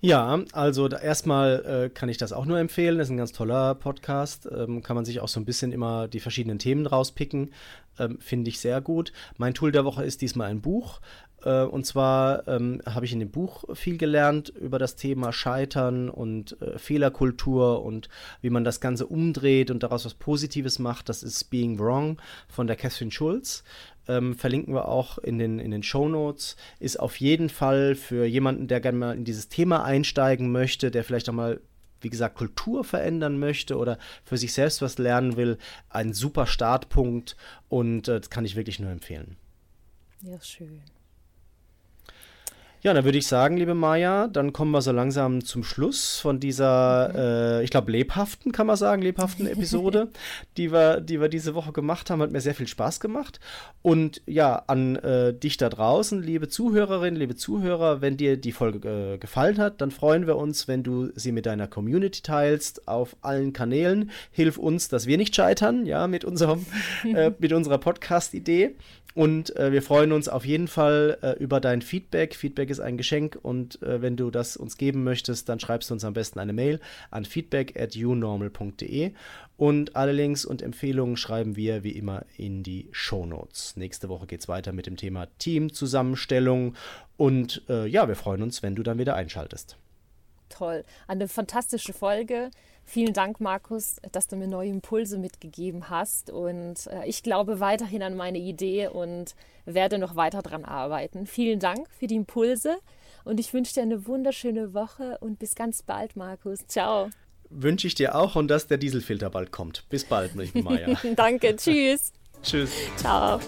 Ja, 0.01 0.43
also 0.53 0.89
erstmal 0.89 1.63
äh, 1.67 1.91
kann 1.91 2.09
ich 2.09 2.17
das 2.17 2.33
auch 2.33 2.47
nur 2.47 2.59
empfehlen. 2.59 2.97
Das 2.97 3.09
ist 3.09 3.11
ein 3.11 3.19
ganz 3.19 3.33
toller 3.33 3.75
Podcast. 3.75 4.49
Ähm, 4.51 4.83
kann 4.83 4.97
man 4.97 5.05
sich 5.05 5.21
auch 5.21 5.29
so 5.29 5.39
ein 5.39 5.45
bisschen 5.45 5.73
immer 5.73 6.09
die 6.09 6.21
verschiedenen 6.21 6.59
Themen 6.59 6.87
rauspicken. 6.87 7.53
Ähm, 7.99 8.19
Finde 8.19 8.49
ich 8.49 8.61
sehr 8.61 8.81
gut. 8.81 9.13
Mein 9.37 9.53
Tool 9.53 9.71
der 9.71 9.85
Woche 9.85 10.07
ist 10.07 10.23
diesmal 10.23 10.49
ein 10.49 10.63
Buch. 10.63 11.03
Äh, 11.45 11.65
und 11.65 11.85
zwar 11.85 12.49
ähm, 12.49 12.81
habe 12.87 13.05
ich 13.05 13.13
in 13.13 13.21
dem 13.21 13.31
Buch 13.31 13.65
viel 13.75 13.99
gelernt 13.99 14.49
über 14.49 14.79
das 14.79 14.97
Thema 14.97 15.33
Scheitern 15.33 16.09
und 16.09 16.61
äh, 16.63 16.79
Fehlerkultur 16.79 17.85
und 17.85 18.09
wie 18.41 18.51
man 18.51 18.65
das 18.65 18.81
Ganze 18.81 19.07
umdreht 19.07 19.71
und 19.71 19.83
daraus 19.83 20.07
was 20.07 20.15
Positives 20.15 20.79
macht. 20.79 21.11
Das 21.11 21.23
ist 21.23 21.51
Being 21.51 21.79
Wrong 21.79 22.21
von 22.49 22.67
der 22.67 22.77
Catherine 22.77 23.13
Schulz. 23.13 23.65
Ähm, 24.09 24.35
verlinken 24.35 24.75
wir 24.75 24.89
auch 24.89 25.19
in 25.19 25.39
den, 25.39 25.59
in 25.59 25.71
den 25.71 25.83
Show 25.83 26.09
Notes. 26.09 26.57
Ist 26.81 26.99
auf 26.99 27.21
jeden 27.21 27.51
Fall 27.51 27.95
für 27.95 28.25
jemanden, 28.25 28.67
der 28.67 28.81
gerne 28.81 28.99
mal 28.99 29.17
in 29.17 29.25
dieses 29.25 29.49
Thema 29.49 29.85
einsteigen 29.85 30.51
möchte, 30.51 30.91
der 30.91 31.05
vielleicht 31.05 31.29
auch 31.29 31.35
mal 31.35 31.61
wie 32.01 32.11
gesagt, 32.11 32.37
Kultur 32.37 32.85
verändern 32.85 33.39
möchte 33.39 33.77
oder 33.77 33.99
für 34.25 34.37
sich 34.37 34.53
selbst 34.53 34.83
was 34.83 34.99
lernen 34.99 35.37
will, 35.37 35.59
ein 35.91 36.13
super 36.13 36.47
Startpunkt 36.47 37.37
und 37.69 38.09
äh, 38.09 38.21
das 38.21 38.31
kann 38.31 38.45
ich 38.45 38.57
wirklich 38.57 38.79
nur 38.79 38.91
empfehlen. 38.91 39.37
Ja, 40.23 40.41
schön. 40.41 40.81
Ja, 42.89 42.95
dann 42.95 43.05
würde 43.05 43.19
ich 43.19 43.27
sagen, 43.27 43.59
liebe 43.59 43.75
Maja, 43.75 44.29
dann 44.29 44.55
kommen 44.55 44.71
wir 44.71 44.81
so 44.81 44.93
langsam 44.93 45.45
zum 45.45 45.63
Schluss 45.63 46.21
von 46.21 46.41
dieser, 46.41 47.59
äh, 47.59 47.63
ich 47.63 47.69
glaube, 47.69 47.93
lebhaften, 47.93 48.51
kann 48.51 48.67
man 48.67 48.77
sagen, 48.77 49.03
lebhaften 49.03 49.47
Episode, 49.47 50.09
die, 50.57 50.73
wir, 50.73 51.03
die 51.03 51.21
wir 51.21 51.29
diese 51.29 51.55
Woche 51.55 51.73
gemacht 51.73 52.09
haben. 52.09 52.23
Hat 52.23 52.31
mir 52.31 52.41
sehr 52.41 52.55
viel 52.55 52.67
Spaß 52.67 53.01
gemacht. 53.01 53.41
Und 53.83 54.23
ja, 54.25 54.63
an 54.69 54.97
äh, 54.97 55.35
dich 55.35 55.59
da 55.59 55.69
draußen, 55.69 56.23
liebe 56.23 56.49
Zuhörerinnen, 56.49 57.21
liebe 57.21 57.37
Zuhörer, 57.37 58.01
wenn 58.01 58.17
dir 58.17 58.39
die 58.39 58.53
Folge 58.53 58.89
äh, 58.89 59.19
gefallen 59.19 59.59
hat, 59.59 59.83
dann 59.83 59.91
freuen 59.91 60.27
wir 60.27 60.37
uns, 60.37 60.67
wenn 60.67 60.83
du 60.83 61.11
sie 61.15 61.33
mit 61.33 61.45
deiner 61.45 61.67
Community 61.67 62.23
teilst 62.23 62.89
auf 62.89 63.17
allen 63.21 63.53
Kanälen. 63.53 64.11
Hilf 64.31 64.57
uns, 64.57 64.89
dass 64.89 65.07
wir 65.07 65.19
nicht 65.19 65.37
scheitern, 65.37 65.85
ja, 65.85 66.07
mit 66.07 66.25
unserem, 66.25 66.65
äh, 67.05 67.33
mit 67.39 67.53
unserer 67.53 67.77
Podcast-Idee. 67.77 68.77
Und 69.19 69.57
äh, 69.57 69.73
wir 69.73 69.83
freuen 69.83 70.13
uns 70.13 70.29
auf 70.29 70.45
jeden 70.45 70.69
Fall 70.69 71.19
äh, 71.23 71.33
über 71.43 71.61
dein 71.61 71.83
Feedback. 71.83 72.37
Feedback 72.37 72.71
ist 72.71 72.79
ein 72.79 72.97
Geschenk 72.97 73.37
und 73.43 73.83
äh, 73.83 74.01
wenn 74.01 74.17
du 74.17 74.31
das 74.31 74.57
uns 74.57 74.77
geben 74.77 75.03
möchtest, 75.03 75.49
dann 75.49 75.59
schreibst 75.59 75.91
du 75.91 75.95
uns 75.95 76.05
am 76.05 76.13
besten 76.13 76.39
eine 76.39 76.53
Mail 76.53 76.79
an 77.11 77.25
feedback 77.25 77.77
at 77.77 77.97
unormal.de 77.97 79.11
und 79.57 79.97
alle 79.97 80.13
Links 80.13 80.45
und 80.45 80.63
Empfehlungen 80.63 81.17
schreiben 81.17 81.57
wir 81.57 81.83
wie 81.83 81.97
immer 81.97 82.27
in 82.37 82.63
die 82.63 82.91
Show 82.93 83.27
Notes. 83.27 83.75
Nächste 83.77 84.09
Woche 84.09 84.29
geht 84.29 84.43
es 84.43 84.47
weiter 84.47 84.71
mit 84.71 84.87
dem 84.87 84.97
Thema 84.97 85.27
Teamzusammenstellung 85.41 86.77
und 87.17 87.63
äh, 87.69 87.89
ja, 87.89 88.07
wir 88.07 88.15
freuen 88.15 88.43
uns, 88.43 88.63
wenn 88.63 88.77
du 88.77 88.85
dann 88.85 88.99
wieder 88.99 89.17
einschaltest. 89.17 89.79
Toll, 90.49 90.85
eine 91.09 91.27
fantastische 91.27 91.93
Folge. 91.93 92.53
Vielen 92.89 93.13
Dank, 93.13 93.39
Markus, 93.39 93.97
dass 94.13 94.29
du 94.29 94.37
mir 94.37 94.49
neue 94.49 94.71
Impulse 94.71 95.19
mitgegeben 95.19 95.91
hast. 95.91 96.31
Und 96.31 96.87
äh, 96.87 97.05
ich 97.05 97.23
glaube 97.23 97.61
weiterhin 97.61 98.03
an 98.03 98.17
meine 98.17 98.39
Idee 98.39 98.89
und 98.89 99.35
werde 99.67 99.99
noch 99.99 100.17
weiter 100.17 100.41
daran 100.41 100.65
arbeiten. 100.65 101.27
Vielen 101.27 101.61
Dank 101.61 101.87
für 101.91 102.07
die 102.07 102.15
Impulse 102.15 102.79
und 103.25 103.39
ich 103.41 103.53
wünsche 103.53 103.75
dir 103.75 103.83
eine 103.83 104.07
wunderschöne 104.07 104.73
Woche 104.73 105.19
und 105.21 105.39
bis 105.39 105.55
ganz 105.55 105.83
bald, 105.83 106.17
Markus. 106.17 106.67
Ciao. 106.67 107.11
Wünsche 107.51 107.87
ich 107.87 107.95
dir 107.95 108.15
auch 108.15 108.37
und 108.37 108.49
dass 108.49 108.69
der 108.69 108.79
Dieselfilter 108.79 109.29
bald 109.29 109.53
kommt. 109.53 109.87
Bis 109.91 110.07
bald, 110.07 110.35
Maja. 110.35 110.99
Danke, 111.15 111.57
tschüss. 111.57 112.15
tschüss. 112.43 112.71
Ciao. 112.97 113.39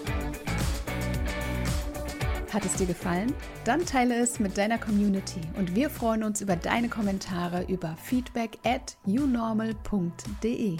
Hat 2.51 2.65
es 2.65 2.73
dir 2.73 2.87
gefallen? 2.87 3.33
Dann 3.63 3.85
teile 3.85 4.15
es 4.15 4.39
mit 4.39 4.57
deiner 4.57 4.77
Community 4.77 5.39
und 5.57 5.73
wir 5.73 5.89
freuen 5.89 6.23
uns 6.23 6.41
über 6.41 6.57
deine 6.57 6.89
Kommentare 6.89 7.63
über 7.63 7.95
feedback 7.95 8.57
at 8.65 8.97
unormal.de. 9.05 10.77